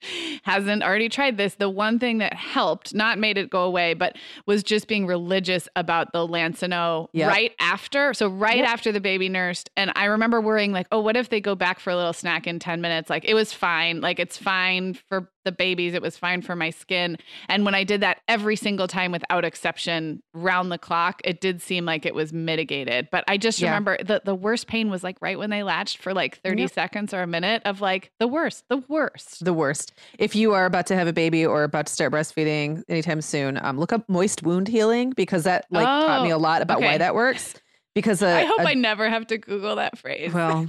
hasn't 0.42 0.82
already 0.82 1.08
tried 1.08 1.36
this, 1.36 1.54
the 1.56 1.68
one 1.68 1.98
thing 1.98 2.18
that 2.18 2.34
helped, 2.34 2.94
not 2.94 3.18
made 3.18 3.36
it 3.38 3.50
go 3.50 3.62
away, 3.64 3.94
but 3.94 4.16
was 4.46 4.62
just 4.62 4.88
being 4.88 5.06
religious 5.06 5.68
about 5.76 6.12
the 6.12 6.26
Lansinoh 6.26 7.08
Yep. 7.12 7.28
right 7.30 7.52
after. 7.60 8.14
So 8.14 8.28
right 8.28 8.56
Yep. 8.58 8.68
after 8.68 8.92
the 8.92 9.00
baby 9.00 9.28
nursed. 9.28 9.70
And 9.76 9.92
I 9.94 10.06
remember 10.06 10.40
worrying, 10.40 10.72
like, 10.72 10.86
oh, 10.92 11.00
what 11.00 11.16
if 11.16 11.28
they 11.28 11.40
go 11.40 11.54
back 11.54 11.78
for 11.80 11.90
a 11.90 11.96
little 11.96 12.12
snack 12.12 12.46
in 12.46 12.58
10 12.58 12.80
minutes? 12.80 13.10
Like 13.10 13.24
it 13.24 13.34
was 13.34 13.52
fine. 13.52 14.00
Like 14.00 14.18
it's 14.18 14.36
fine 14.36 14.94
for 14.94 15.30
the 15.44 15.52
babies. 15.52 15.94
It 15.94 16.02
was 16.02 16.16
fine 16.16 16.42
for 16.42 16.56
my 16.56 16.70
skin. 16.70 17.16
And 17.48 17.64
when 17.64 17.74
I 17.74 17.84
did 17.84 18.00
that 18.00 18.20
every 18.28 18.56
single 18.56 18.88
time 18.88 19.12
without 19.12 19.44
exception, 19.44 20.22
round 20.32 20.72
the 20.72 20.78
clock, 20.78 21.20
it 21.24 21.40
did 21.40 21.60
seem 21.62 21.84
like 21.84 22.04
it 22.06 22.14
was 22.14 22.32
mitigated. 22.32 23.08
But 23.10 23.24
I 23.28 23.36
just 23.36 23.60
Yeah. 23.60 23.68
remember 23.70 23.96
the, 24.02 24.22
the 24.24 24.34
worst 24.34 24.66
pain 24.66 24.90
was 24.90 25.04
like 25.04 25.16
right 25.20 25.38
when 25.38 25.50
they 25.50 25.62
latched 25.62 25.98
for 25.98 26.12
like 26.14 26.40
30 26.42 26.62
Yep. 26.62 26.72
seconds 26.72 27.14
or 27.14 27.22
a 27.22 27.26
minute 27.26 27.62
of 27.64 27.80
like 27.80 28.10
the 28.18 28.26
worst, 28.26 28.64
the 28.68 28.78
worst. 28.88 29.44
The 29.44 29.52
worst. 29.54 29.92
If 30.18 30.34
you 30.34 30.52
are 30.54 30.64
about 30.66 30.86
to 30.86 30.94
have 30.96 31.06
a 31.06 31.12
baby 31.12 31.44
or 31.46 31.64
about 31.64 31.86
to 31.86 31.92
start 31.92 32.12
breastfeeding 32.12 32.82
anytime 32.88 33.20
soon, 33.20 33.58
um, 33.62 33.78
look 33.78 33.92
up 33.92 34.08
moist 34.08 34.42
wound 34.42 34.68
healing 34.68 35.10
because 35.10 35.44
that 35.44 35.66
like 35.70 35.86
taught 35.86 36.22
me 36.24 36.32
Oh, 36.32 36.36
a 36.36 36.38
lot 36.38 36.62
about 36.62 36.78
okay. 36.78 36.86
why 36.86 36.98
that 36.98 37.14
works. 37.14 37.54
Because 37.94 38.22
a, 38.22 38.26
I 38.40 38.44
hope 38.44 38.60
a- 38.60 38.68
I 38.68 38.74
never 38.74 39.08
have 39.08 39.26
to 39.28 39.38
Google 39.38 39.76
that 39.76 39.98
phrase. 39.98 40.32
well, 40.32 40.66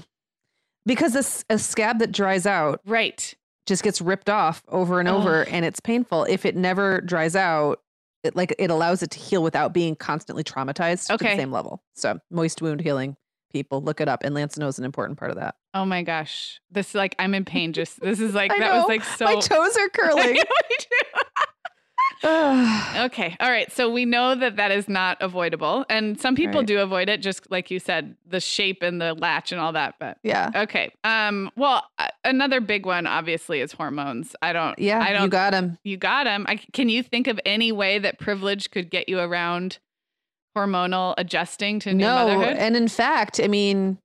because 0.85 1.15
a, 1.49 1.53
a 1.55 1.57
scab 1.57 1.99
that 1.99 2.11
dries 2.11 2.45
out 2.45 2.81
right. 2.85 3.33
Just 3.65 3.83
gets 3.83 3.99
ripped 4.01 4.29
off 4.29 4.63
over 4.67 4.99
and 4.99 5.09
over 5.09 5.41
Ugh. 5.41 5.47
and 5.49 5.65
it's 5.65 5.79
painful. 5.79 6.25
If 6.25 6.45
it 6.45 6.55
never 6.55 7.01
dries 7.01 7.35
out, 7.35 7.81
it 8.23 8.35
like 8.35 8.53
it 8.59 8.69
allows 8.69 9.01
it 9.03 9.11
to 9.11 9.19
heal 9.19 9.41
without 9.43 9.73
being 9.73 9.95
constantly 9.95 10.43
traumatized 10.43 11.07
to 11.07 11.13
Okay. 11.15 11.31
the 11.35 11.41
same 11.41 11.51
level. 11.51 11.83
So 11.95 12.19
moist 12.31 12.61
wound 12.61 12.81
healing, 12.81 13.17
people 13.51 13.81
look 13.81 14.01
it 14.01 14.07
up. 14.07 14.23
And 14.23 14.35
Lansinoh 14.35 14.67
is 14.67 14.77
an 14.79 14.85
important 14.85 15.17
part 15.19 15.31
of 15.31 15.37
that. 15.37 15.55
Oh 15.73 15.85
my 15.85 16.03
gosh. 16.03 16.59
This 16.71 16.93
like 16.95 17.15
I'm 17.19 17.33
in 17.33 17.43
pain. 17.45 17.73
Just 17.73 17.99
this 18.01 18.19
is 18.19 18.33
like 18.35 18.51
that 18.57 18.73
was 18.75 18.87
like 18.87 19.03
so 19.03 19.25
My 19.25 19.39
toes 19.39 19.75
are 19.77 19.89
curling. 19.93 20.37
Okay. 22.97 23.35
All 23.39 23.49
right. 23.49 23.71
So 23.71 23.89
we 23.89 24.05
know 24.05 24.35
that 24.35 24.55
that 24.55 24.71
is 24.71 24.87
not 24.87 25.17
avoidable. 25.21 25.85
And 25.89 26.19
some 26.19 26.33
people 26.35 26.61
Right. 26.61 26.67
do 26.67 26.79
avoid 26.79 27.09
it, 27.09 27.21
just 27.21 27.49
like 27.51 27.69
you 27.69 27.79
said, 27.79 28.15
the 28.25 28.39
shape 28.39 28.81
and 28.81 29.01
the 29.01 29.13
latch 29.13 29.51
and 29.51 29.59
all 29.61 29.73
that. 29.73 29.95
But 29.99 30.17
yeah. 30.23 30.49
okay. 30.55 30.91
Um, 31.03 31.51
well, 31.55 31.83
uh, 31.99 32.07
another 32.23 32.61
big 32.61 32.85
one 32.85 33.05
obviously 33.05 33.59
is 33.59 33.73
hormones. 33.73 34.35
I 34.41 34.53
don't, 34.53 34.77
Yeah. 34.79 34.99
I 35.01 35.11
don't, 35.11 35.23
you 35.23 35.29
got 35.29 35.53
him. 35.53 35.77
you 35.83 35.97
got 35.97 36.23
them. 36.23 36.45
I, 36.47 36.55
can 36.55 36.89
you 36.89 37.03
think 37.03 37.27
of 37.27 37.39
any 37.45 37.71
way 37.71 37.99
that 37.99 38.17
privilege 38.17 38.71
could 38.71 38.89
get 38.89 39.09
you 39.09 39.19
around 39.19 39.79
hormonal 40.57 41.13
adjusting 41.17 41.79
to 41.81 41.93
new 41.93 42.05
No. 42.05 42.15
motherhood? 42.15 42.57
And 42.57 42.75
in 42.77 42.87
fact, 42.87 43.39
I 43.43 43.47
mean, 43.47 43.97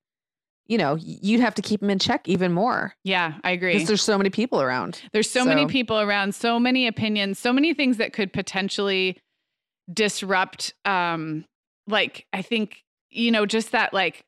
you 0.70 0.78
know, 0.78 0.96
you'd 1.00 1.40
have 1.40 1.56
to 1.56 1.62
keep 1.62 1.80
them 1.80 1.90
in 1.90 1.98
check 1.98 2.28
even 2.28 2.52
more 2.52 2.94
yeah, 3.02 3.34
I 3.42 3.50
agree. 3.50 3.72
because 3.72 3.88
there's 3.88 4.02
so 4.02 4.16
many 4.16 4.30
people 4.30 4.62
around. 4.62 5.02
There's 5.12 5.28
so, 5.28 5.44
many 5.44 5.66
people 5.66 5.98
around, 6.00 6.32
so 6.32 6.60
many 6.60 6.86
opinions, 6.86 7.40
so 7.40 7.52
many 7.52 7.74
things 7.74 7.96
that 7.96 8.12
could 8.12 8.32
potentially 8.32 9.18
disrupt 9.92 10.72
um 10.84 11.44
like 11.88 12.24
I 12.32 12.42
think 12.42 12.84
you 13.10 13.32
know 13.32 13.44
just 13.44 13.72
that 13.72 13.92
like 13.92 14.24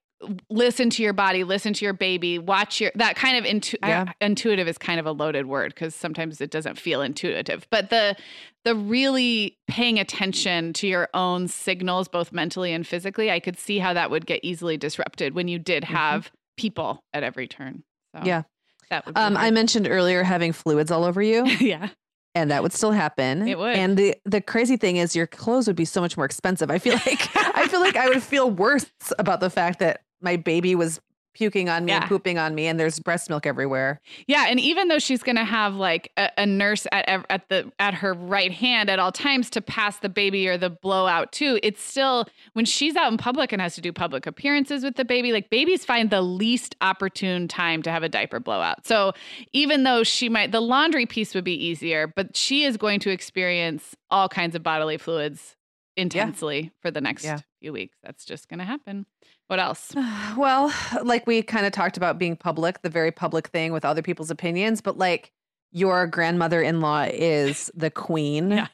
listen 0.50 0.90
to 0.90 1.02
your 1.02 1.12
body, 1.12 1.44
listen 1.44 1.72
to 1.74 1.84
your 1.84 1.92
baby, 1.94 2.38
watch 2.38 2.80
your 2.80 2.92
that 2.94 3.16
kind 3.16 3.36
of 3.36 3.44
intu- 3.44 3.76
I- 3.82 4.12
intuitive 4.20 4.68
is 4.68 4.78
kind 4.78 4.98
of 5.00 5.06
a 5.06 5.12
loaded 5.12 5.46
word 5.46 5.74
cuz 5.76 5.94
sometimes 5.94 6.40
it 6.40 6.50
doesn't 6.50 6.78
feel 6.78 7.02
intuitive. 7.02 7.66
But 7.70 7.90
the 7.90 8.16
the 8.64 8.74
really 8.76 9.58
paying 9.66 9.98
attention 9.98 10.72
to 10.74 10.86
your 10.86 11.08
own 11.14 11.48
signals 11.48 12.06
both 12.08 12.32
mentally 12.32 12.72
and 12.72 12.86
physically, 12.86 13.30
I 13.30 13.40
could 13.40 13.58
see 13.58 13.78
how 13.78 13.92
that 13.94 14.10
would 14.10 14.24
get 14.26 14.40
easily 14.42 14.76
disrupted 14.76 15.34
when 15.34 15.48
you 15.48 15.58
did 15.58 15.82
Mhm. 15.82 15.88
have 15.88 16.30
people 16.56 17.02
at 17.12 17.22
every 17.24 17.48
turn. 17.48 17.82
So 18.16 18.22
Yeah. 18.24 18.42
That 18.90 19.06
would 19.06 19.14
be 19.14 19.20
Um, 19.20 19.36
I 19.36 19.50
mentioned 19.50 19.88
earlier 19.88 20.22
having 20.22 20.52
fluids 20.52 20.90
all 20.90 21.02
over 21.04 21.22
you. 21.22 21.44
yeah. 21.60 21.88
and 22.34 22.50
that 22.50 22.62
would 22.62 22.72
still 22.72 22.92
happen. 22.92 23.46
It 23.46 23.58
would. 23.58 23.76
And 23.76 23.94
the 23.96 24.14
the 24.24 24.40
crazy 24.40 24.78
thing 24.78 24.96
is, 24.96 25.14
your 25.14 25.26
clothes 25.26 25.66
would 25.66 25.76
be 25.76 25.84
so 25.84 26.00
much 26.00 26.16
more 26.16 26.24
expensive. 26.24 26.70
I 26.70 26.78
feel 26.78 26.94
like 26.94 27.28
I 27.36 27.66
feel 27.68 27.80
like 27.80 27.94
I 27.96 28.08
would 28.08 28.22
feel 28.22 28.50
worse 28.50 28.86
about 29.18 29.40
the 29.40 29.50
fact 29.50 29.80
that 29.80 30.00
my 30.22 30.36
baby 30.36 30.74
was 30.74 31.00
puking 31.34 31.70
on 31.70 31.86
me 31.86 31.92
and 31.92 32.04
pooping 32.04 32.36
on 32.36 32.54
me, 32.54 32.66
and 32.66 32.78
there's 32.78 33.00
breast 33.00 33.30
milk 33.30 33.46
everywhere. 33.46 34.02
Yeah, 34.26 34.48
and 34.50 34.60
even 34.60 34.88
though 34.88 34.98
she's 34.98 35.22
going 35.22 35.36
to 35.36 35.44
have 35.46 35.74
like 35.76 36.12
a, 36.18 36.28
a 36.36 36.44
nurse 36.44 36.86
at 36.92 37.08
at 37.30 37.48
the 37.48 37.72
at 37.78 37.94
her 37.94 38.12
right 38.12 38.52
hand 38.52 38.90
at 38.90 38.98
all 38.98 39.12
times 39.12 39.48
to 39.50 39.62
pass 39.62 39.98
the 40.00 40.10
baby 40.10 40.46
or 40.46 40.58
the 40.58 40.68
blowout 40.68 41.32
too, 41.32 41.58
it's 41.62 41.82
still 41.82 42.26
when 42.52 42.66
she's 42.66 42.96
out 42.96 43.10
in 43.10 43.16
public 43.16 43.50
and 43.50 43.62
has 43.62 43.74
to 43.76 43.80
do 43.80 43.94
public 43.94 44.26
appearances 44.26 44.84
with 44.84 44.96
the 44.96 45.06
baby, 45.06 45.32
like 45.32 45.48
babies 45.48 45.86
find 45.86 46.10
the 46.10 46.20
least 46.20 46.76
opportune 46.82 47.48
time 47.48 47.82
to 47.82 47.90
have 47.90 48.02
a 48.02 48.10
diaper 48.10 48.38
blowout. 48.38 48.86
So 48.86 49.14
even 49.54 49.84
though 49.84 50.04
she 50.04 50.28
might 50.28 50.52
the 50.52 50.60
laundry 50.60 51.06
piece 51.06 51.34
would 51.34 51.44
be 51.44 51.54
easier, 51.54 52.12
but 52.14 52.36
she 52.36 52.64
is 52.64 52.76
going 52.76 53.00
to 53.00 53.10
experience 53.10 53.96
all 54.10 54.28
kinds 54.28 54.54
of 54.54 54.62
bodily 54.62 54.98
fluids 54.98 55.56
intensely 55.96 56.72
for 56.80 56.90
the 56.90 57.00
next 57.00 57.24
Yeah. 57.24 57.38
few 57.62 57.72
weeks. 57.72 57.96
That's 58.02 58.26
just 58.26 58.48
going 58.48 58.58
to 58.58 58.64
happen. 58.66 59.06
What 59.52 59.60
else? 59.60 59.94
Well, 60.38 60.72
like 61.02 61.26
we 61.26 61.42
kind 61.42 61.66
of 61.66 61.72
talked 61.72 61.98
about 61.98 62.18
being 62.18 62.36
public, 62.36 62.80
the 62.80 62.88
very 62.88 63.12
public 63.12 63.48
thing 63.48 63.70
with 63.70 63.84
other 63.84 64.00
people's 64.00 64.30
opinions, 64.30 64.80
but 64.80 64.96
like 64.96 65.30
your 65.72 66.06
grandmother 66.06 66.62
in 66.62 66.80
law 66.80 67.02
is 67.02 67.70
the 67.74 67.90
queen. 67.90 68.50
Yeah. 68.50 68.66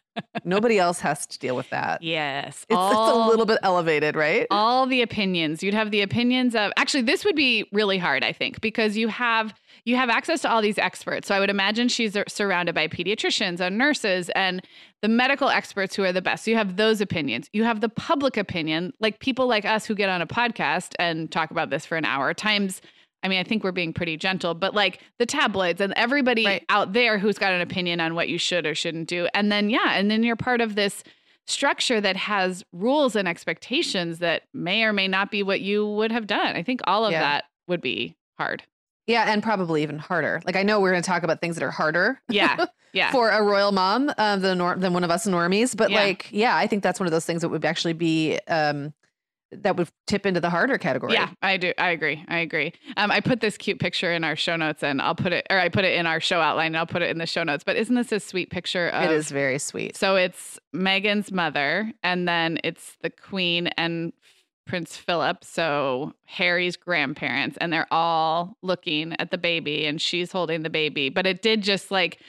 Nobody 0.44 0.78
else 0.78 1.00
has 1.00 1.26
to 1.26 1.38
deal 1.38 1.56
with 1.56 1.70
that. 1.70 2.02
Yes. 2.02 2.66
It's, 2.68 2.78
it's 2.78 2.94
a 2.94 3.26
little 3.28 3.46
bit 3.46 3.58
elevated, 3.62 4.16
right? 4.16 4.46
all 4.50 4.86
the 4.86 5.02
opinions 5.02 5.62
you'd 5.62 5.74
have 5.74 5.90
the 5.90 6.00
opinions 6.00 6.54
of 6.54 6.72
actually 6.76 7.02
this 7.02 7.24
would 7.24 7.36
be 7.36 7.64
really 7.72 7.98
hard 7.98 8.24
i 8.24 8.32
think 8.32 8.60
because 8.60 8.96
you 8.96 9.08
have 9.08 9.54
you 9.84 9.96
have 9.96 10.08
access 10.10 10.42
to 10.42 10.50
all 10.50 10.60
these 10.60 10.78
experts 10.78 11.28
so 11.28 11.34
i 11.34 11.40
would 11.40 11.50
imagine 11.50 11.88
she's 11.88 12.16
surrounded 12.28 12.74
by 12.74 12.88
pediatricians 12.88 13.60
and 13.60 13.78
nurses 13.78 14.30
and 14.30 14.62
the 15.02 15.08
medical 15.08 15.48
experts 15.48 15.94
who 15.94 16.04
are 16.04 16.12
the 16.12 16.22
best 16.22 16.44
so 16.44 16.50
you 16.50 16.56
have 16.56 16.76
those 16.76 17.00
opinions 17.00 17.48
you 17.52 17.64
have 17.64 17.80
the 17.80 17.88
public 17.88 18.36
opinion 18.36 18.92
like 19.00 19.20
people 19.20 19.46
like 19.46 19.64
us 19.64 19.86
who 19.86 19.94
get 19.94 20.08
on 20.08 20.20
a 20.20 20.26
podcast 20.26 20.94
and 20.98 21.30
talk 21.30 21.50
about 21.50 21.70
this 21.70 21.86
for 21.86 21.96
an 21.96 22.04
hour 22.04 22.34
times 22.34 22.80
I 23.22 23.28
mean, 23.28 23.38
I 23.40 23.42
think 23.44 23.64
we're 23.64 23.72
being 23.72 23.92
pretty 23.92 24.16
gentle, 24.16 24.54
but 24.54 24.74
like 24.74 25.00
the 25.18 25.26
tabloids 25.26 25.80
and 25.80 25.92
everybody 25.96 26.44
Right. 26.46 26.64
out 26.68 26.92
there 26.92 27.18
who's 27.18 27.38
got 27.38 27.52
an 27.52 27.60
opinion 27.60 28.00
on 28.00 28.14
what 28.14 28.28
you 28.28 28.38
should 28.38 28.64
or 28.66 28.74
shouldn't 28.74 29.08
do. 29.08 29.26
And 29.34 29.50
then, 29.50 29.70
yeah, 29.70 29.92
and 29.94 30.10
then 30.10 30.22
you're 30.22 30.36
part 30.36 30.60
of 30.60 30.74
this 30.76 31.02
structure 31.46 32.00
that 32.00 32.16
has 32.16 32.62
rules 32.72 33.16
and 33.16 33.26
expectations 33.26 34.18
that 34.18 34.42
may 34.52 34.84
or 34.84 34.92
may 34.92 35.08
not 35.08 35.30
be 35.30 35.42
what 35.42 35.60
you 35.60 35.86
would 35.86 36.12
have 36.12 36.26
done. 36.26 36.54
I 36.56 36.62
think 36.62 36.80
all 36.84 37.04
of 37.06 37.12
Yeah. 37.12 37.20
that 37.20 37.44
would 37.66 37.80
be 37.80 38.16
hard. 38.38 38.62
Yeah, 39.06 39.24
and 39.32 39.42
probably 39.42 39.82
even 39.82 39.98
harder. 39.98 40.40
Like 40.44 40.56
I 40.56 40.62
know 40.62 40.78
we're 40.80 40.90
going 40.90 41.02
to 41.02 41.06
talk 41.06 41.22
about 41.22 41.40
things 41.40 41.56
that 41.56 41.64
are 41.64 41.70
harder 41.70 42.20
Yeah. 42.28 42.66
Yeah. 42.92 43.10
for 43.12 43.30
a 43.30 43.42
royal 43.42 43.72
mom 43.72 44.12
um, 44.16 44.40
than 44.40 44.58
nor- 44.58 44.76
than 44.76 44.92
one 44.94 45.04
of 45.04 45.10
us 45.10 45.26
normies, 45.26 45.76
but 45.76 45.90
Yeah. 45.90 46.00
like 46.04 46.28
yeah, 46.30 46.54
I 46.56 46.66
think 46.66 46.82
that's 46.82 47.00
one 47.00 47.06
of 47.06 47.10
those 47.12 47.24
things 47.26 47.42
that 47.42 47.48
would 47.48 47.64
actually 47.64 47.92
be 47.94 48.38
um, 48.48 48.92
that 49.50 49.76
would 49.76 49.88
tip 50.06 50.26
into 50.26 50.40
the 50.40 50.50
harder 50.50 50.78
category. 50.78 51.14
Yeah, 51.14 51.30
I 51.42 51.56
do. 51.56 51.72
I 51.78 51.90
agree. 51.90 52.24
I 52.28 52.38
agree. 52.38 52.72
Um, 52.96 53.10
I 53.10 53.20
put 53.20 53.40
this 53.40 53.56
cute 53.56 53.78
picture 53.78 54.12
in 54.12 54.24
our 54.24 54.36
show 54.36 54.56
notes, 54.56 54.82
and 54.82 55.00
I'll 55.00 55.14
put 55.14 55.32
it, 55.32 55.46
or 55.50 55.58
I 55.58 55.68
put 55.68 55.84
it 55.84 55.94
in 55.98 56.06
our 56.06 56.20
show 56.20 56.40
outline, 56.40 56.68
and 56.68 56.76
I'll 56.76 56.86
put 56.86 57.02
it 57.02 57.10
in 57.10 57.18
the 57.18 57.26
show 57.26 57.44
notes. 57.44 57.64
But 57.64 57.76
isn't 57.76 57.94
this 57.94 58.12
a 58.12 58.20
sweet 58.20 58.50
picture 58.50 58.88
of? 58.88 59.04
it 59.04 59.10
is 59.10 59.30
very 59.30 59.58
sweet. 59.58 59.96
So 59.96 60.16
it's 60.16 60.58
Meghan's 60.74 61.32
mother, 61.32 61.92
and 62.02 62.28
then 62.28 62.58
it's 62.62 62.96
the 63.02 63.10
Queen 63.10 63.68
and 63.78 64.12
Prince 64.66 64.96
Philip. 64.96 65.42
So 65.44 66.12
Harry's 66.26 66.76
grandparents, 66.76 67.56
and 67.60 67.72
they're 67.72 67.88
all 67.90 68.56
looking 68.62 69.14
at 69.18 69.30
the 69.30 69.38
baby, 69.38 69.86
and 69.86 70.00
she's 70.00 70.30
holding 70.30 70.62
the 70.62 70.70
baby. 70.70 71.08
But 71.08 71.26
it 71.26 71.42
did 71.42 71.62
just 71.62 71.90
like 71.90 72.20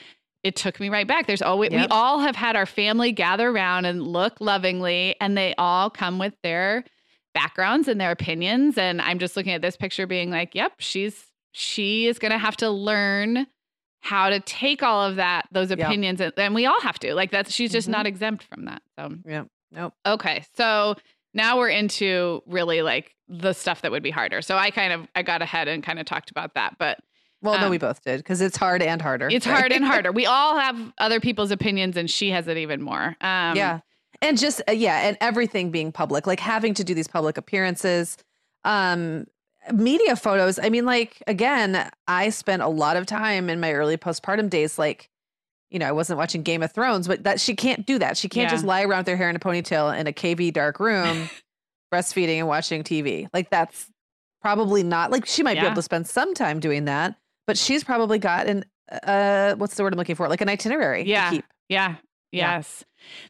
it 0.44 0.56
took 0.56 0.80
me 0.80 0.88
right 0.88 1.08
back. 1.08 1.28
There's 1.28 1.42
always 1.42 1.72
we 1.72 1.86
all 1.88 2.20
have 2.20 2.36
had 2.36 2.56
our 2.56 2.66
family 2.66 3.12
gather 3.12 3.50
around 3.50 3.86
and 3.86 4.02
look 4.02 4.40
lovingly, 4.40 5.16
and 5.20 5.38
they 5.38 5.54
all 5.58 5.90
come 5.90 6.18
with 6.18 6.34
their 6.44 6.86
backgrounds 7.40 7.88
and 7.88 8.00
their 8.02 8.12
opinions. 8.12 8.78
And 8.78 9.02
I'm 9.02 9.20
just 9.20 9.36
looking 9.38 9.54
at 9.54 9.62
this 9.62 9.78
picture, 9.78 10.06
being 10.08 10.30
like, 10.30 10.54
"Yep, 10.56 10.74
she's 10.80 11.26
she 11.52 12.08
is 12.08 12.20
going 12.20 12.32
to 12.32 12.38
have 12.38 12.58
to 12.58 12.70
learn." 12.70 13.48
how 14.02 14.30
to 14.30 14.40
take 14.40 14.82
all 14.82 15.04
of 15.06 15.18
that 15.18 15.46
those 15.52 15.72
opinions 15.72 16.22
and, 16.22 16.32
and 16.38 16.56
we 16.56 16.66
all 16.66 16.80
have 16.80 16.98
to 16.98 17.14
like 17.14 17.32
that's 17.32 17.52
she's 17.52 17.70
just 17.70 17.90
Mhm. 17.90 17.92
not 17.92 18.08
exempt 18.08 18.46
from 18.46 18.64
that 18.64 18.82
so 18.98 19.10
yeah. 19.28 19.44
Nope. 19.74 19.94
okay 20.06 20.46
so 20.56 20.96
now 21.34 21.58
we're 21.58 21.68
into 21.68 22.42
really 22.48 22.82
like 22.82 23.14
the 23.28 23.52
stuff 23.52 23.82
that 23.82 23.92
would 23.92 24.02
be 24.02 24.10
harder 24.10 24.42
so 24.42 24.56
i 24.56 24.72
kind 24.72 24.94
of 24.94 25.06
i 25.16 25.22
got 25.22 25.42
ahead 25.42 25.68
and 25.68 25.84
kind 25.84 26.00
of 26.00 26.06
talked 26.06 26.32
about 26.32 26.54
that 26.54 26.78
but 26.80 27.00
Well, 27.42 27.60
no, 27.60 27.66
Um, 27.66 27.72
we 27.72 27.78
both 27.78 28.02
did 28.02 28.20
because 28.20 28.40
it's 28.40 28.56
hard 28.56 28.82
and 28.82 29.02
harder. 29.02 29.28
it's 29.30 29.46
right? 29.46 29.58
hard 29.60 29.74
and 29.74 29.84
harder 29.84 30.12
we 30.22 30.26
all 30.26 30.58
have 30.58 30.78
other 30.98 31.20
people's 31.20 31.52
opinions 31.52 31.98
and 31.98 32.10
she 32.10 32.30
has 32.32 32.48
it 32.48 32.56
even 32.56 32.82
more 32.82 33.18
um 33.20 33.58
yeah. 33.58 33.82
And 34.22 34.38
just 34.38 34.62
uh, 34.68 34.74
yeah, 34.74 35.08
and 35.08 35.18
everything 35.22 35.72
being 35.72 35.92
public, 35.92 36.28
like 36.28 36.40
having 36.40 36.74
to 36.76 36.84
do 36.84 36.94
these 36.94 37.08
public 37.08 37.38
appearances, 37.38 38.18
um 38.66 39.26
media 39.74 40.16
photos. 40.16 40.58
I 40.60 40.70
mean 40.70 40.86
like 40.86 41.22
again, 41.28 41.90
I 42.08 42.30
spent 42.30 42.62
a 42.62 42.68
lot 42.68 42.98
of 42.98 43.06
time 43.06 43.50
in 43.50 43.60
my 43.60 43.74
early 43.74 43.98
postpartum 43.98 44.50
days 44.50 44.78
like 44.80 45.10
you 45.72 45.78
know, 45.78 45.88
I 45.88 45.92
wasn't 45.92 46.18
watching 46.18 46.42
Game 46.42 46.64
of 46.64 46.72
Thrones, 46.72 47.08
but 47.08 47.24
that 47.26 47.40
she 47.40 47.56
can't 47.56 47.86
do 47.86 48.00
that. 48.00 48.18
She 48.18 48.28
can't 48.28 48.46
Yeah. 48.50 48.56
just 48.56 48.66
lie 48.66 48.82
around 48.84 49.02
with 49.02 49.10
her 49.10 49.16
hair 49.18 49.30
in 49.30 49.36
a 49.36 49.40
ponytail 49.40 49.96
in 49.98 50.08
a 50.08 50.12
KV 50.12 50.52
dark 50.52 50.80
room 50.80 51.30
breastfeeding 51.94 52.38
and 52.40 52.48
watching 52.48 52.84
TV. 52.84 53.28
Like 53.34 53.50
that's 53.50 53.88
probably 54.42 54.84
not 54.84 55.12
like 55.12 55.26
she 55.26 55.44
might 55.44 55.56
be 55.56 55.66
able 55.68 55.76
to 55.76 55.82
spend 55.84 56.08
some 56.08 56.34
time 56.34 56.60
doing 56.60 56.86
that, 56.86 57.16
but 57.46 57.58
she's 57.58 57.84
probably 57.84 58.18
got 58.20 58.48
an 58.48 58.66
uh 59.04 59.54
what's 59.56 59.76
the 59.76 59.84
word 59.84 59.94
I'm 59.94 59.98
looking 60.00 60.16
for? 60.16 60.28
Like 60.28 60.42
an 60.42 60.50
itinerary 60.50 61.04
Yeah. 61.04 61.30
to 61.30 61.36
keep. 61.38 61.46
Yeah. 61.70 61.96
Yeah. 62.32 62.58
Yes. 62.58 62.84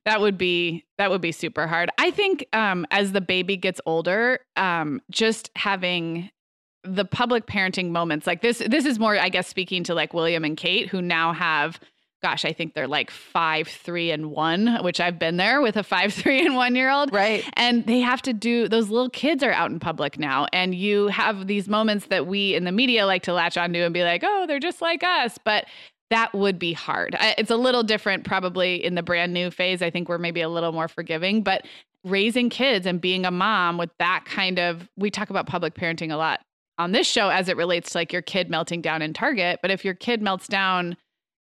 That 0.06 0.22
would 0.22 0.38
be 0.38 0.86
that 0.98 1.10
would 1.10 1.22
be 1.22 1.32
super 1.32 1.68
hard. 1.68 1.90
I 1.98 2.12
think 2.12 2.46
um 2.54 2.86
as 2.92 3.12
the 3.12 3.22
baby 3.22 3.58
gets 3.58 3.82
older, 3.86 4.40
um 4.56 5.02
just 5.10 5.50
having 5.56 6.32
the 6.84 7.06
public 7.06 7.46
parenting 7.46 7.90
moments 7.90 8.26
like 8.26 8.42
this 8.42 8.64
this 8.66 8.86
is 8.86 9.00
more 9.00 9.18
I 9.18 9.30
guess 9.30 9.48
speaking 9.48 9.84
to 9.86 9.94
like 9.94 10.14
William 10.14 10.46
and 10.46 10.56
Kate 10.56 10.88
who 10.88 11.02
now 11.02 11.34
have 11.34 11.80
gosh, 12.22 12.44
I 12.46 12.52
think 12.52 12.74
they're 12.74 12.88
like 12.88 13.12
5 13.12 13.68
3 13.68 14.12
and 14.12 14.32
1, 14.32 14.84
which 14.84 15.00
I've 15.00 15.20
been 15.20 15.38
there 15.38 15.62
with 15.62 15.78
a 15.78 15.84
5 15.84 16.14
3 16.16 16.46
and 16.46 16.56
1 16.56 16.76
year 16.76 16.92
old. 16.92 17.14
Right. 17.14 17.44
And 17.54 17.86
they 17.86 18.00
have 18.00 18.22
to 18.24 18.34
do 18.34 18.68
those 18.68 18.90
little 18.90 19.10
kids 19.10 19.44
are 19.44 19.52
out 19.52 19.72
in 19.72 19.80
public 19.80 20.20
now. 20.20 20.48
And 20.54 20.76
you 20.76 21.08
have 21.08 21.48
these 21.48 21.68
moments 21.68 22.08
that 22.08 22.28
we 22.28 22.56
in 22.56 22.66
the 22.66 22.72
media 22.72 23.06
like 23.06 23.24
to 23.24 23.34
latch 23.34 23.58
onto 23.58 23.80
and 23.80 23.94
be 23.94 24.04
like, 24.04 24.24
oh, 24.26 24.46
they're 24.48 24.60
just 24.60 24.82
like 24.82 25.04
us. 25.04 25.38
But 25.44 25.66
that 26.10 26.34
would 26.34 26.58
be 26.58 26.74
hard. 26.74 27.16
It's 27.20 27.52
a 27.52 27.56
little 27.56 27.84
different, 27.84 28.24
probably 28.26 28.84
in 28.84 28.96
the 28.96 29.04
brand 29.04 29.34
new 29.34 29.52
phase. 29.52 29.82
I 29.82 29.90
think 29.90 30.10
we're 30.10 30.18
maybe 30.18 30.42
a 30.42 30.50
little 30.50 30.72
more 30.72 30.88
forgiving, 30.88 31.44
but 31.44 31.66
raising 32.04 32.50
kids 32.50 32.86
and 32.86 33.00
being 33.00 33.26
a 33.26 33.32
mom 33.32 33.78
with 33.78 33.92
that 34.00 34.26
kind 34.26 34.60
of, 34.60 34.90
we 34.98 35.12
talk 35.12 35.30
about 35.30 35.46
public 35.46 35.76
parenting 35.76 36.12
a 36.12 36.16
lot 36.16 36.40
on 36.78 36.94
this 36.94 37.06
show 37.06 37.30
as 37.30 37.50
it 37.50 37.58
relates 37.58 37.92
to 37.92 37.98
like 37.98 38.14
your 38.14 38.22
kid 38.22 38.50
melting 38.50 38.82
down 38.82 39.02
in 39.02 39.14
Target. 39.14 39.60
But 39.62 39.70
if 39.70 39.84
your 39.84 39.94
kid 39.94 40.22
melts 40.22 40.48
down 40.48 40.96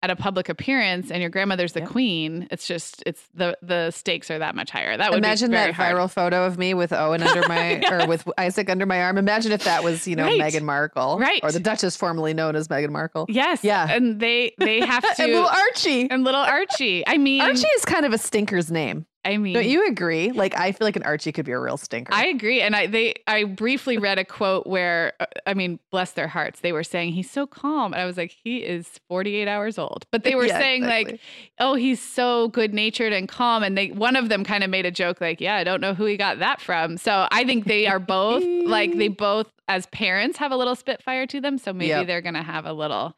at 0.02 0.10
a 0.10 0.16
public 0.16 0.48
appearance 0.48 1.10
and 1.10 1.20
your 1.20 1.30
grandmother's 1.30 1.72
the 1.74 1.80
Yep. 1.80 1.88
queen, 1.88 2.48
it's 2.50 2.66
just, 2.66 3.02
it's 3.06 3.22
the, 3.34 3.56
the 3.62 3.90
stakes 3.92 4.30
are 4.30 4.38
that 4.40 4.54
much 4.56 4.70
higher. 4.70 4.96
That 4.96 5.10
would 5.10 5.18
Imagine 5.18 5.52
that 5.52 5.72
hard. 5.74 5.94
viral 5.96 6.10
photo 6.10 6.44
of 6.44 6.58
me 6.58 6.74
with 6.74 6.92
Owen 6.92 7.22
under 7.26 7.46
my 7.48 7.82
or 7.90 8.06
with 8.08 8.28
Isaac 8.36 8.68
under 8.68 8.84
my 8.84 9.00
arm. 9.02 9.16
Imagine 9.16 9.52
if 9.52 9.64
that 9.64 9.84
was, 9.84 10.08
you 10.08 10.16
know, 10.16 10.24
Right. 10.24 10.40
Meghan 10.40 10.62
Markle. 10.62 11.18
Right. 11.18 11.40
Or 11.42 11.52
the 11.52 11.60
Duchess 11.60 11.96
formerly 11.96 12.34
known 12.34 12.56
as 12.56 12.68
Meghan 12.68 12.90
Markle. 12.90 13.26
Yes. 13.28 13.62
Yeah. 13.62 13.86
And 13.88 14.18
they 14.18 14.52
they 14.58 14.80
have 14.80 15.02
to 15.16 15.22
and 15.22 15.32
little 15.32 15.46
Archie. 15.48 16.10
and 16.10 16.24
little 16.24 16.40
Archie. 16.40 17.06
I 17.06 17.18
mean 17.18 17.40
Archie 17.40 17.66
is 17.76 17.84
kind 17.84 18.04
of 18.04 18.12
a 18.12 18.18
stinker's 18.18 18.70
name. 18.72 19.06
I 19.24 19.36
mean 19.36 19.54
Don't 19.54 19.66
you 19.66 19.86
agree? 19.86 20.32
Like 20.32 20.58
I 20.58 20.72
feel 20.72 20.84
like 20.86 20.96
an 20.96 21.04
Archie 21.04 21.30
could 21.30 21.44
be 21.44 21.52
a 21.52 21.58
real 21.58 21.76
stinker. 21.76 22.12
I 22.12 22.26
agree. 22.26 22.60
And 22.60 22.74
I 22.74 22.86
they 22.88 23.14
I 23.28 23.44
briefly 23.44 23.96
read 23.96 24.18
a 24.18 24.24
quote 24.24 24.66
where 24.66 25.12
uh, 25.20 25.26
I 25.46 25.54
mean, 25.54 25.78
bless 25.92 26.12
their 26.12 26.26
hearts, 26.26 26.60
they 26.60 26.72
were 26.72 26.82
saying 26.82 27.12
he's 27.12 27.30
so 27.30 27.46
calm. 27.46 27.92
And 27.92 28.02
I 28.02 28.04
was 28.04 28.16
like, 28.16 28.32
he 28.42 28.58
is 28.64 28.98
48 29.08 29.46
hours 29.46 29.78
old. 29.78 30.06
But 30.10 30.24
they 30.24 30.34
were 30.34 30.48
Yeah, 30.48 30.58
saying 30.58 30.82
like, 30.86 31.20
oh, 31.60 31.74
he's 31.74 32.00
so 32.02 32.48
good 32.48 32.74
natured 32.74 33.12
and 33.12 33.28
calm. 33.28 33.62
And 33.62 33.78
they 33.78 33.88
one 33.92 34.16
of 34.16 34.28
them 34.28 34.42
kind 34.42 34.64
of 34.64 34.70
made 34.70 34.86
a 34.86 34.90
joke 34.90 35.20
like, 35.20 35.40
yeah, 35.40 35.54
I 35.54 35.62
don't 35.62 35.80
know 35.80 35.94
who 35.94 36.04
he 36.04 36.16
got 36.16 36.40
that 36.40 36.60
from. 36.60 36.96
So 36.96 37.28
I 37.30 37.44
think 37.44 37.66
they 37.66 37.86
are 37.86 38.00
both 38.00 38.42
like 38.64 38.96
they 38.98 39.08
both 39.28 39.52
as 39.68 39.86
parents 39.86 40.38
have 40.38 40.50
a 40.50 40.56
little 40.56 40.74
spitfire 40.74 41.26
to 41.28 41.40
them. 41.40 41.58
So 41.58 41.72
maybe 41.72 41.88
Yep. 41.90 42.06
they're 42.06 42.22
gonna 42.22 42.42
have 42.42 42.66
a 42.66 42.72
little 42.72 43.16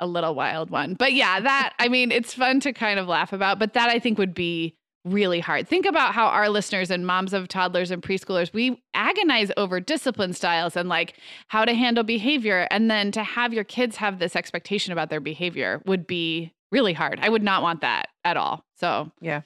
a 0.00 0.06
little 0.06 0.34
wild 0.34 0.70
one. 0.70 0.94
But 0.94 1.12
yeah, 1.12 1.40
that 1.40 1.74
I 1.78 1.88
mean, 1.88 2.10
it's 2.10 2.32
fun 2.32 2.60
to 2.60 2.72
kind 2.72 2.98
of 2.98 3.06
laugh 3.06 3.34
about, 3.34 3.58
but 3.58 3.74
that 3.74 3.90
I 3.90 3.98
think 3.98 4.16
would 4.16 4.32
be 4.34 4.76
really 5.04 5.40
hard. 5.40 5.66
Think 5.68 5.84
about 5.86 6.14
how 6.14 6.26
our 6.26 6.48
listeners 6.48 6.90
and 6.90 7.06
moms 7.06 7.32
of 7.32 7.48
toddlers 7.48 7.90
and 7.90 8.02
preschoolers, 8.02 8.52
we 8.52 8.82
agonize 8.94 9.50
over 9.56 9.80
discipline 9.80 10.32
styles 10.32 10.76
and 10.76 10.88
like 10.88 11.16
how 11.48 11.64
to 11.64 11.74
handle 11.74 12.04
behavior. 12.04 12.68
And 12.70 12.90
then 12.90 13.10
to 13.12 13.22
have 13.22 13.52
your 13.52 13.64
kids 13.64 13.96
have 13.96 14.18
this 14.18 14.36
expectation 14.36 14.92
about 14.92 15.10
their 15.10 15.20
behavior 15.20 15.82
would 15.86 16.06
be 16.06 16.52
really 16.70 16.92
hard. 16.92 17.18
I 17.20 17.28
would 17.28 17.42
not 17.42 17.62
want 17.62 17.80
that 17.80 18.08
at 18.24 18.36
all. 18.36 18.64
So, 18.76 19.10
Yeah. 19.20 19.42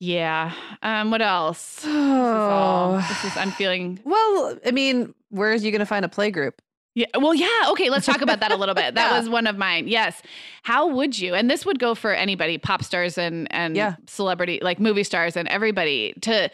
Yeah. 0.00 0.52
Um, 0.82 1.10
what 1.10 1.22
else? 1.22 1.76
This 1.76 1.86
is 1.86 1.90
all, 1.96 2.94
Oh. 2.94 3.06
this 3.08 3.24
is, 3.24 3.36
I'm 3.36 3.50
feeling 3.50 3.98
Well, 4.04 4.58
I 4.64 4.70
mean, 4.70 5.14
where 5.30 5.50
are 5.50 5.54
you 5.56 5.70
going 5.70 5.80
to 5.80 5.86
find 5.86 6.04
a 6.04 6.08
play 6.08 6.30
group? 6.30 6.60
Yeah. 6.94 7.06
Well, 7.18 7.34
yeah. 7.34 7.48
Okay. 7.70 7.90
Let's 7.90 8.06
talk 8.06 8.20
about 8.22 8.40
that 8.40 8.50
a 8.52 8.56
little 8.56 8.74
bit. 8.74 8.94
That 8.94 9.10
Yeah. 9.12 9.18
was 9.18 9.28
one 9.28 9.46
of 9.46 9.56
mine. 9.56 9.86
Yes. 9.88 10.20
How 10.62 10.88
would 10.88 11.18
you? 11.18 11.34
And 11.34 11.50
this 11.50 11.64
would 11.66 11.78
go 11.78 11.94
for 11.94 12.12
anybody, 12.12 12.58
pop 12.58 12.82
stars 12.82 13.16
and 13.18 13.46
and 13.52 13.76
Yeah. 13.76 13.96
celebrity, 14.06 14.58
like 14.62 14.80
movie 14.80 15.04
stars 15.04 15.36
and 15.36 15.46
everybody 15.48 16.14
to 16.22 16.50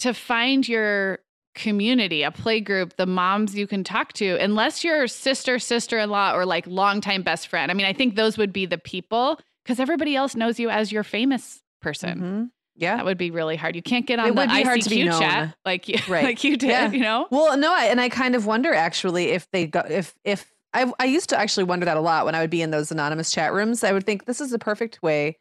to 0.00 0.12
find 0.14 0.68
your 0.68 1.20
community, 1.54 2.22
a 2.22 2.30
play 2.30 2.60
group, 2.60 2.96
the 2.96 3.06
moms 3.06 3.56
you 3.56 3.66
can 3.66 3.82
talk 3.82 4.12
to, 4.12 4.36
unless 4.40 4.84
you're 4.84 5.08
sister, 5.08 5.58
sister 5.58 5.98
in 5.98 6.08
law, 6.08 6.32
or 6.32 6.46
like 6.46 6.64
longtime 6.68 7.22
best 7.22 7.48
friend. 7.48 7.70
I 7.70 7.74
mean, 7.74 7.86
I 7.86 7.92
think 7.92 8.14
those 8.14 8.38
would 8.38 8.52
be 8.52 8.64
the 8.66 8.78
people 8.78 9.40
because 9.64 9.80
everybody 9.80 10.14
else 10.14 10.36
knows 10.36 10.60
you 10.60 10.70
as 10.70 10.92
your 10.92 11.02
famous 11.02 11.60
person. 11.82 12.18
Mm-hmm. 12.18 12.44
Yeah. 12.78 12.96
That 12.96 13.04
would 13.04 13.18
be 13.18 13.30
really 13.30 13.56
hard. 13.56 13.74
You 13.76 13.82
can't 13.82 14.06
get 14.06 14.18
on 14.18 14.26
It 14.26 14.34
the 14.34 14.40
would 14.40 14.48
be 14.50 14.62
hard 14.62 14.80
to 14.80 14.88
be 14.88 15.02
ICQ 15.02 15.18
chat 15.18 15.56
like 15.66 15.88
you, 15.88 15.98
Right. 16.08 16.24
like 16.24 16.44
you 16.44 16.56
did, 16.56 16.70
Yeah. 16.70 16.90
you 16.92 17.00
know? 17.00 17.26
Well, 17.30 17.56
no, 17.58 17.74
I, 17.74 17.84
and 17.86 18.00
I 18.00 18.08
kind 18.08 18.34
of 18.34 18.46
wonder 18.46 18.72
actually 18.72 19.26
if 19.30 19.50
they 19.50 19.66
go 19.66 19.80
if 19.88 20.14
if 20.24 20.50
I 20.72 20.90
I 20.98 21.04
used 21.06 21.28
to 21.30 21.38
actually 21.38 21.64
wonder 21.64 21.84
that 21.86 21.96
a 21.96 22.00
lot 22.00 22.24
when 22.24 22.34
I 22.34 22.40
would 22.40 22.50
be 22.50 22.62
in 22.62 22.70
those 22.70 22.90
anonymous 22.92 23.30
chat 23.30 23.52
rooms. 23.52 23.82
I 23.84 23.92
would 23.92 24.06
think 24.06 24.24
this 24.26 24.40
is 24.40 24.50
the 24.50 24.58
perfect 24.58 25.02
way 25.02 25.38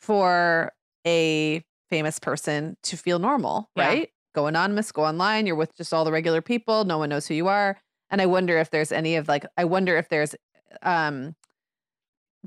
for 0.00 0.72
a 1.06 1.62
famous 1.90 2.18
person 2.18 2.76
to 2.84 2.96
feel 2.96 3.18
normal, 3.18 3.68
Yeah. 3.76 3.86
right? 3.86 4.10
Go 4.34 4.46
anonymous, 4.46 4.90
go 4.90 5.04
online, 5.04 5.46
you're 5.46 5.54
with 5.56 5.76
just 5.76 5.92
all 5.94 6.04
the 6.04 6.10
regular 6.12 6.40
people, 6.42 6.84
no 6.84 6.98
one 6.98 7.08
knows 7.10 7.26
who 7.28 7.34
you 7.34 7.46
are. 7.48 7.78
And 8.10 8.20
I 8.22 8.26
wonder 8.26 8.58
if 8.58 8.70
there's 8.70 8.90
any 8.92 9.16
of 9.16 9.28
like 9.28 9.44
I 9.56 9.64
wonder 9.64 9.96
if 9.96 10.08
there's 10.08 10.34
um 10.82 11.34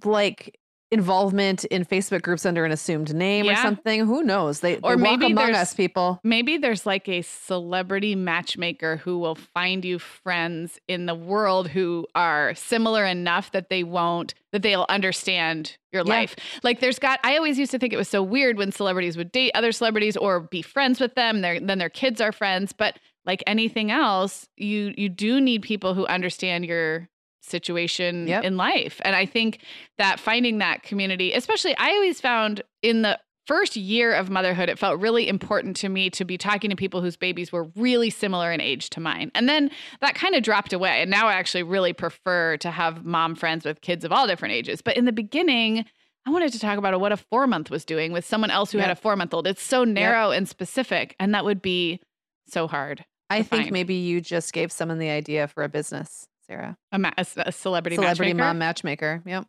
like 0.04 0.60
involvement 0.90 1.66
in 1.66 1.84
Facebook 1.86 2.22
groups 2.22 2.46
under 2.46 2.64
an 2.64 2.72
assumed 2.72 3.14
name 3.14 3.48
or 3.50 3.56
something. 3.58 4.06
Who 4.06 4.24
knows? 4.24 4.62
They 4.62 4.78
Or 4.78 4.96
they 4.96 5.02
maybe 5.02 5.26
among 5.28 5.48
there's- 5.48 5.58
us 5.58 5.74
people. 5.74 6.20
Maybe 6.24 6.58
there's 6.58 6.86
like 6.86 7.10
a 7.10 7.22
celebrity 7.24 8.16
matchmaker 8.16 8.98
who 8.98 9.20
will 9.20 9.36
find 9.36 9.84
you 9.84 10.00
friends 10.00 10.80
in 10.88 11.06
the 11.06 11.16
world 11.16 11.68
who 11.70 12.08
are 12.16 12.56
similar 12.56 13.06
enough 13.06 13.52
that 13.52 13.70
they 13.70 13.84
won't, 13.84 14.34
that 14.54 14.62
they'll 14.62 14.86
understand 14.88 15.76
your 15.92 16.04
Yeah. 16.06 16.14
life. 16.14 16.36
Like 16.64 16.80
there's 16.80 17.00
got, 17.00 17.20
I 17.24 17.36
always 17.38 17.60
used 17.60 17.72
to 17.72 17.80
think 17.80 17.92
it 17.94 17.98
was 17.98 18.10
so 18.10 18.24
weird 18.24 18.58
when 18.58 18.72
celebrities 18.72 19.18
would 19.18 19.32
date 19.32 19.52
other 19.56 19.72
celebrities 19.72 20.16
or 20.16 20.40
be 20.40 20.62
friends 20.62 21.00
with 21.00 21.16
them. 21.16 21.42
Their, 21.42 21.60
then 21.60 21.80
their 21.80 21.90
kids 21.90 22.22
are 22.22 22.32
friends. 22.32 22.72
But 22.74 22.98
like 23.26 23.44
anything 23.46 23.92
else, 23.92 24.48
you 24.56 24.94
you 24.98 25.10
do 25.10 25.42
need 25.42 25.62
people 25.62 25.94
who 25.94 26.06
understand 26.08 26.66
your 26.66 27.10
situation 27.48 28.28
Yep. 28.28 28.44
in 28.44 28.58
life. 28.58 29.00
And 29.04 29.16
I 29.16 29.26
think 29.26 29.62
that 29.98 30.20
finding 30.20 30.58
that 30.60 30.84
community, 30.84 31.34
especially 31.34 31.76
I 31.78 31.92
always 31.92 32.20
found 32.22 32.62
in 32.82 33.02
the 33.02 33.20
first 33.46 33.78
year 33.78 34.14
of 34.14 34.30
motherhood, 34.30 34.68
it 34.68 34.78
felt 34.78 35.00
really 35.00 35.28
important 35.30 35.78
to 35.78 35.88
me 35.88 36.10
to 36.10 36.26
be 36.26 36.38
talking 36.38 36.70
to 36.70 36.76
people 36.76 37.02
whose 37.02 37.16
babies 37.16 37.50
were 37.52 37.64
really 37.78 38.10
similar 38.10 38.52
in 38.52 38.60
age 38.60 38.90
to 38.90 39.00
mine. 39.00 39.32
And 39.34 39.48
then 39.48 39.72
that 40.02 40.16
kind 40.16 40.36
of 40.36 40.44
dropped 40.44 40.74
away. 40.74 41.02
And 41.02 41.10
now 41.10 41.28
I 41.28 41.34
actually 41.36 41.64
really 41.64 41.94
prefer 41.94 42.58
to 42.58 42.70
have 42.72 43.06
mom 43.06 43.36
friends 43.36 43.64
with 43.64 43.80
kids 43.80 44.04
of 44.04 44.12
all 44.12 44.28
different 44.28 44.54
ages. 44.54 44.82
But 44.82 44.98
in 44.98 45.06
the 45.06 45.14
beginning, 45.14 45.86
I 46.26 46.30
wanted 46.30 46.52
to 46.52 46.60
talk 46.60 46.78
about 46.78 47.00
what 47.00 47.14
a 47.14 47.18
four 47.18 47.48
month 47.48 47.72
was 47.72 47.86
doing 47.86 48.12
with 48.12 48.26
someone 48.26 48.52
else 48.52 48.74
who 48.74 48.80
had 48.80 48.92
a 48.92 48.96
four 48.98 49.16
month 49.16 49.34
old. 49.34 49.48
It's 49.48 49.64
so 49.64 49.86
narrow 49.86 50.32
and 50.32 50.48
specific, 50.50 51.16
and 51.18 51.34
that 51.34 51.46
would 51.46 51.62
be 51.62 52.02
so 52.50 52.68
hard. 52.68 53.06
I 53.30 53.44
think 53.44 53.64
find. 53.64 53.72
maybe 53.72 53.94
you 53.96 54.20
just 54.20 54.52
gave 54.52 54.74
someone 54.74 55.00
the 55.00 55.10
idea 55.10 55.48
for 55.48 55.64
a 55.64 55.70
business, 55.70 56.28
Sarah. 56.50 56.78
A, 56.92 57.00
ma- 57.00 57.12
a 57.18 57.26
a 57.38 57.52
celebrity, 57.52 57.96
Celebrity 57.96 58.34
matchmaker. 58.34 58.48
mom 58.48 58.58
matchmaker. 58.58 59.24
Yep. 59.26 59.48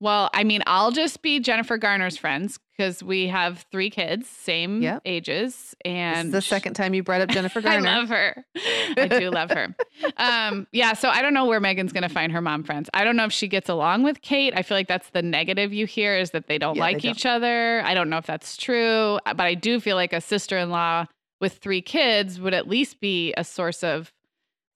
Well, 0.00 0.30
I 0.34 0.42
mean, 0.42 0.64
I'll 0.66 0.90
just 0.90 1.22
be 1.22 1.38
Jennifer 1.38 1.78
Garner's 1.78 2.16
friends 2.16 2.58
because 2.76 3.04
we 3.04 3.28
have 3.28 3.64
three 3.70 3.88
kids, 3.88 4.28
same 4.28 4.82
Yep. 4.82 5.02
ages, 5.04 5.54
This 5.54 5.74
and 5.84 6.26
is 6.26 6.32
the 6.32 6.42
second 6.42 6.74
time 6.74 6.92
you 6.92 7.04
brought 7.04 7.20
up 7.20 7.28
Jennifer 7.28 7.60
Garner. 7.62 7.86
I 7.88 7.98
love 8.00 8.08
her. 8.08 8.44
I 8.96 9.06
do 9.06 9.30
love 9.30 9.50
her. 9.50 9.76
Um, 10.16 10.66
yeah, 10.72 10.94
so 10.94 11.08
I 11.08 11.22
don't 11.22 11.32
know 11.34 11.44
where 11.46 11.60
Meghan's 11.60 11.92
going 11.92 12.02
to 12.02 12.08
find 12.08 12.32
her 12.32 12.40
mom 12.40 12.64
friends. 12.64 12.90
I 12.92 13.04
don't 13.04 13.14
know 13.16 13.24
if 13.24 13.32
she 13.32 13.46
gets 13.46 13.68
along 13.68 14.02
with 14.02 14.20
Kate. 14.22 14.52
I 14.56 14.62
feel 14.62 14.76
like 14.76 14.88
that's 14.88 15.10
the 15.10 15.22
negative 15.22 15.72
you 15.72 15.86
hear 15.86 16.16
is 16.16 16.32
that 16.32 16.48
they 16.48 16.58
don't 16.58 16.74
Yeah, 16.76 16.86
they 16.86 16.92
like 16.94 17.02
don't. 17.02 17.10
each 17.12 17.24
other. 17.24 17.82
I 17.84 17.94
don't 17.94 18.10
know 18.10 18.18
if 18.18 18.26
that's 18.26 18.56
true, 18.56 19.18
but 19.24 19.40
I 19.40 19.54
do 19.54 19.78
feel 19.80 19.94
like 19.96 20.12
a 20.12 20.20
sister-in-law 20.20 21.06
with 21.40 21.54
three 21.58 21.82
kids 21.82 22.40
would 22.40 22.54
at 22.54 22.68
least 22.68 23.00
be 23.00 23.32
a 23.36 23.44
source 23.44 23.82
of 23.84 24.12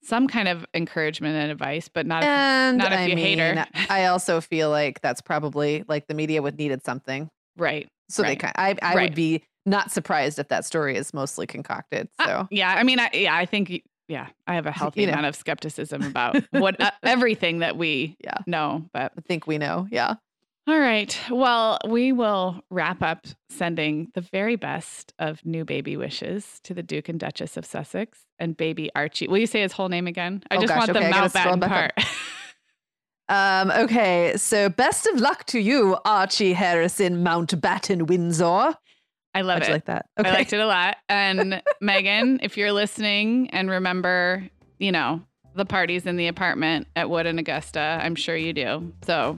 some 0.03 0.27
kind 0.27 0.47
of 0.47 0.65
encouragement 0.73 1.35
and 1.35 1.51
advice, 1.51 1.87
but 1.89 2.05
not. 2.05 2.23
if- 2.23 2.29
and 2.29 2.77
not 2.77 2.93
if 2.93 2.99
I 2.99 3.05
you 3.05 3.15
hate 3.17 3.39
her. 3.39 3.55
mean, 3.55 3.65
I 3.89 4.05
also 4.05 4.39
feel 4.41 4.69
like 4.69 5.01
that's 5.01 5.21
probably 5.21 5.83
like 5.87 6.07
the 6.07 6.13
media 6.13 6.41
would 6.41 6.57
needed 6.57 6.83
something. 6.85 7.29
right. 7.57 7.87
So 8.09 8.23
Right. 8.23 8.29
they 8.29 8.35
kind 8.37 8.53
I 8.55 8.75
I 8.81 8.95
Right. 8.95 9.09
would 9.09 9.15
be 9.15 9.43
not 9.65 9.91
surprised 9.91 10.39
if 10.39 10.47
that 10.47 10.63
story 10.63 10.95
is 10.95 11.13
mostly 11.13 11.45
concocted. 11.45 12.07
Uh, 12.19 12.25
So 12.25 12.47
yeah, 12.51 12.73
I 12.73 12.83
mean, 12.83 12.99
I, 12.99 13.09
yeah, 13.13 13.35
I 13.35 13.45
think 13.45 13.81
yeah, 14.07 14.27
I 14.47 14.55
have 14.55 14.65
a 14.65 14.71
healthy 14.71 15.01
You 15.01 15.07
know. 15.07 15.13
amount 15.13 15.25
of 15.25 15.35
skepticism 15.35 16.03
about 16.03 16.37
what 16.51 16.79
uh, 16.79 16.91
everything 17.03 17.59
that 17.59 17.75
we 17.75 18.15
Yeah. 18.23 18.37
know. 18.45 18.85
But 18.93 19.11
I 19.17 19.21
think 19.21 19.45
we 19.47 19.57
know. 19.57 19.87
Yeah. 19.91 20.15
All 20.67 20.77
right, 20.79 21.17
well, 21.31 21.79
we 21.87 22.11
will 22.11 22.59
wrap 22.69 23.01
up 23.01 23.25
sending 23.49 24.11
the 24.15 24.21
very 24.21 24.57
best 24.57 25.13
of 25.17 25.45
new 25.45 25.63
baby 25.63 25.95
wishes 25.95 26.59
to 26.65 26.73
the 26.73 26.83
Duke 26.83 27.07
and 27.07 27.17
Duchess 27.17 27.55
of 27.55 27.65
Sussex 27.65 28.19
and 28.37 28.57
baby 28.57 28.91
Archie. 28.93 29.29
Will 29.29 29.37
you 29.37 29.47
say 29.47 29.61
his 29.61 29.71
whole 29.71 29.87
name 29.87 30.07
again? 30.07 30.43
I 30.51 30.57
Oh, 30.57 30.61
just 30.61 30.73
gosh, 30.73 30.79
want 30.79 30.93
the 30.93 30.99
okay, 30.99 31.09
I 31.09 31.27
Mountbatten 31.27 31.67
part. 31.67 31.93
Um, 33.29 33.71
okay, 33.71 34.37
so 34.37 34.69
best 34.69 35.05
of 35.05 35.19
luck 35.19 35.43
to 35.47 35.59
you, 35.59 35.97
Archie 36.05 36.53
Harrison 36.53 37.25
Mountbatten 37.25 38.07
Windsor. 38.07 38.73
I 39.35 39.41
love 39.41 39.59
How'd 39.63 39.69
it. 39.69 39.71
like 39.73 39.85
that? 39.87 40.05
I 40.15 40.31
liked 40.31 40.53
it 40.53 40.61
a 40.61 40.65
lot. 40.65 40.95
And 41.09 41.61
Meghan, 41.83 42.39
if 42.41 42.55
you're 42.55 42.71
listening 42.71 43.49
and 43.49 43.69
remember, 43.69 44.47
you 44.79 44.93
know, 44.93 45.23
the 45.55 45.65
parties 45.65 46.05
in 46.05 46.15
the 46.15 46.27
apartment 46.27 46.87
at 46.95 47.09
Wood 47.09 47.25
and 47.25 47.37
Augusta, 47.37 47.99
I'm 48.01 48.15
sure 48.15 48.37
you 48.37 48.53
do. 48.53 48.93
So, 49.05 49.37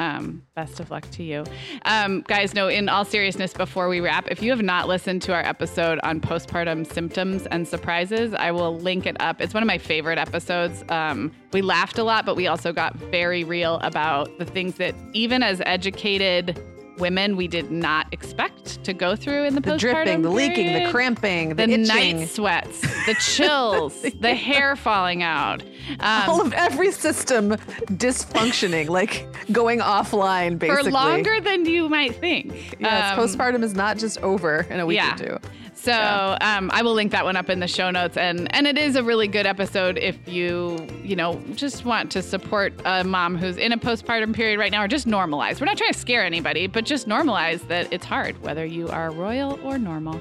um, 0.00 0.42
best 0.54 0.80
of 0.80 0.90
luck 0.90 1.08
to 1.10 1.22
you. 1.22 1.44
Um, 1.84 2.22
guys, 2.22 2.54
no, 2.54 2.68
in 2.68 2.88
all 2.88 3.04
seriousness, 3.04 3.52
before 3.52 3.88
we 3.88 4.00
wrap, 4.00 4.28
if 4.30 4.42
you 4.42 4.50
have 4.50 4.62
not 4.62 4.88
listened 4.88 5.20
to 5.22 5.34
our 5.34 5.42
episode 5.44 6.00
on 6.02 6.22
postpartum 6.22 6.90
symptoms 6.90 7.46
and 7.46 7.68
surprises, 7.68 8.32
I 8.32 8.50
will 8.50 8.78
link 8.78 9.04
it 9.04 9.16
up. 9.20 9.42
It's 9.42 9.52
one 9.52 9.62
of 9.62 9.66
my 9.66 9.76
favorite 9.76 10.18
episodes. 10.18 10.82
Um, 10.88 11.30
we 11.52 11.60
laughed 11.60 11.98
a 11.98 12.02
lot, 12.02 12.24
but 12.24 12.34
we 12.34 12.46
also 12.46 12.72
got 12.72 12.94
very 12.96 13.44
real 13.44 13.78
about 13.80 14.38
the 14.38 14.46
things 14.46 14.76
that, 14.76 14.94
even 15.12 15.42
as 15.42 15.60
educated 15.66 16.58
women, 17.00 17.36
we 17.36 17.48
did 17.48 17.70
not 17.70 18.06
expect 18.12 18.82
to 18.84 18.92
go 18.92 19.16
through 19.16 19.44
in 19.44 19.54
the, 19.54 19.60
postpartum. 19.60 19.72
The 19.72 19.78
dripping, 19.78 20.22
the 20.22 20.30
leaking, 20.30 20.72
the 20.84 20.90
cramping, 20.90 21.48
the, 21.50 21.66
the 21.66 21.76
night 21.78 22.28
sweats, 22.28 22.80
the 23.06 23.14
chills, 23.20 24.02
the 24.20 24.34
hair 24.34 24.76
falling 24.76 25.22
out. 25.22 25.62
all 26.00 26.40
Um, 26.40 26.46
of 26.46 26.52
every 26.52 26.92
system 26.92 27.50
dysfunctioning, 27.98 28.88
like 28.88 29.26
going 29.52 29.80
offline, 29.80 30.58
basically. 30.58 30.84
for 30.84 30.90
longer 30.90 31.40
than 31.40 31.64
you 31.66 31.88
might 31.88 32.16
think. 32.16 32.76
Um, 32.84 33.18
postpartum 33.18 33.62
is 33.62 33.74
not 33.74 33.98
just 33.98 34.18
over 34.18 34.66
in 34.70 34.80
a 34.80 34.86
week 34.86 34.96
yeah. 34.96 35.14
or 35.14 35.18
two. 35.18 35.38
So 35.80 36.36
um, 36.42 36.70
I 36.74 36.82
will 36.82 36.92
link 36.92 37.10
that 37.12 37.24
one 37.24 37.36
up 37.36 37.48
in 37.48 37.60
the 37.60 37.68
show 37.68 37.90
notes, 37.90 38.18
and 38.18 38.54
and 38.54 38.66
it 38.66 38.76
is 38.76 38.96
a 38.96 39.02
really 39.02 39.26
good 39.26 39.46
episode 39.46 39.96
if 39.96 40.16
you 40.28 40.86
you 41.02 41.16
know 41.16 41.42
just 41.54 41.86
want 41.86 42.10
to 42.12 42.22
support 42.22 42.74
a 42.84 43.02
mom 43.02 43.38
who's 43.38 43.56
in 43.56 43.72
a 43.72 43.78
postpartum 43.78 44.34
period 44.34 44.58
right 44.58 44.70
now, 44.70 44.84
or 44.84 44.88
just 44.88 45.06
normalize. 45.06 45.58
We're 45.58 45.66
not 45.66 45.78
trying 45.78 45.94
to 45.94 45.98
scare 45.98 46.22
anybody, 46.22 46.66
but 46.66 46.84
just 46.84 47.08
normalize 47.08 47.66
that 47.68 47.90
it's 47.90 48.04
hard 48.04 48.42
whether 48.42 48.66
you 48.66 48.88
are 48.88 49.10
royal 49.10 49.58
or 49.64 49.78
normal. 49.78 50.20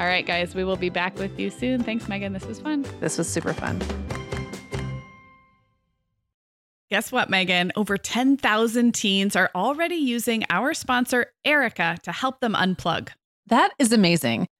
All 0.00 0.06
right, 0.06 0.26
guys, 0.26 0.56
we 0.56 0.64
will 0.64 0.76
be 0.76 0.88
back 0.88 1.16
with 1.18 1.38
you 1.38 1.50
soon. 1.50 1.84
Thanks, 1.84 2.08
Meagan. 2.08 2.32
This 2.32 2.44
was 2.44 2.58
fun. 2.58 2.84
This 2.98 3.16
was 3.16 3.28
super 3.28 3.52
fun. 3.52 3.80
Guess 6.90 7.12
what, 7.12 7.30
Meagan? 7.30 7.70
Over 7.76 7.96
10,000 7.96 8.92
teens 8.92 9.36
are 9.36 9.50
already 9.54 9.94
using 9.94 10.44
our 10.50 10.74
sponsor, 10.74 11.26
Erika, 11.44 11.96
to 12.02 12.10
help 12.10 12.40
them 12.40 12.54
unplug. 12.54 13.10
That 13.46 13.70
is 13.78 13.92
amazing. 13.92 14.48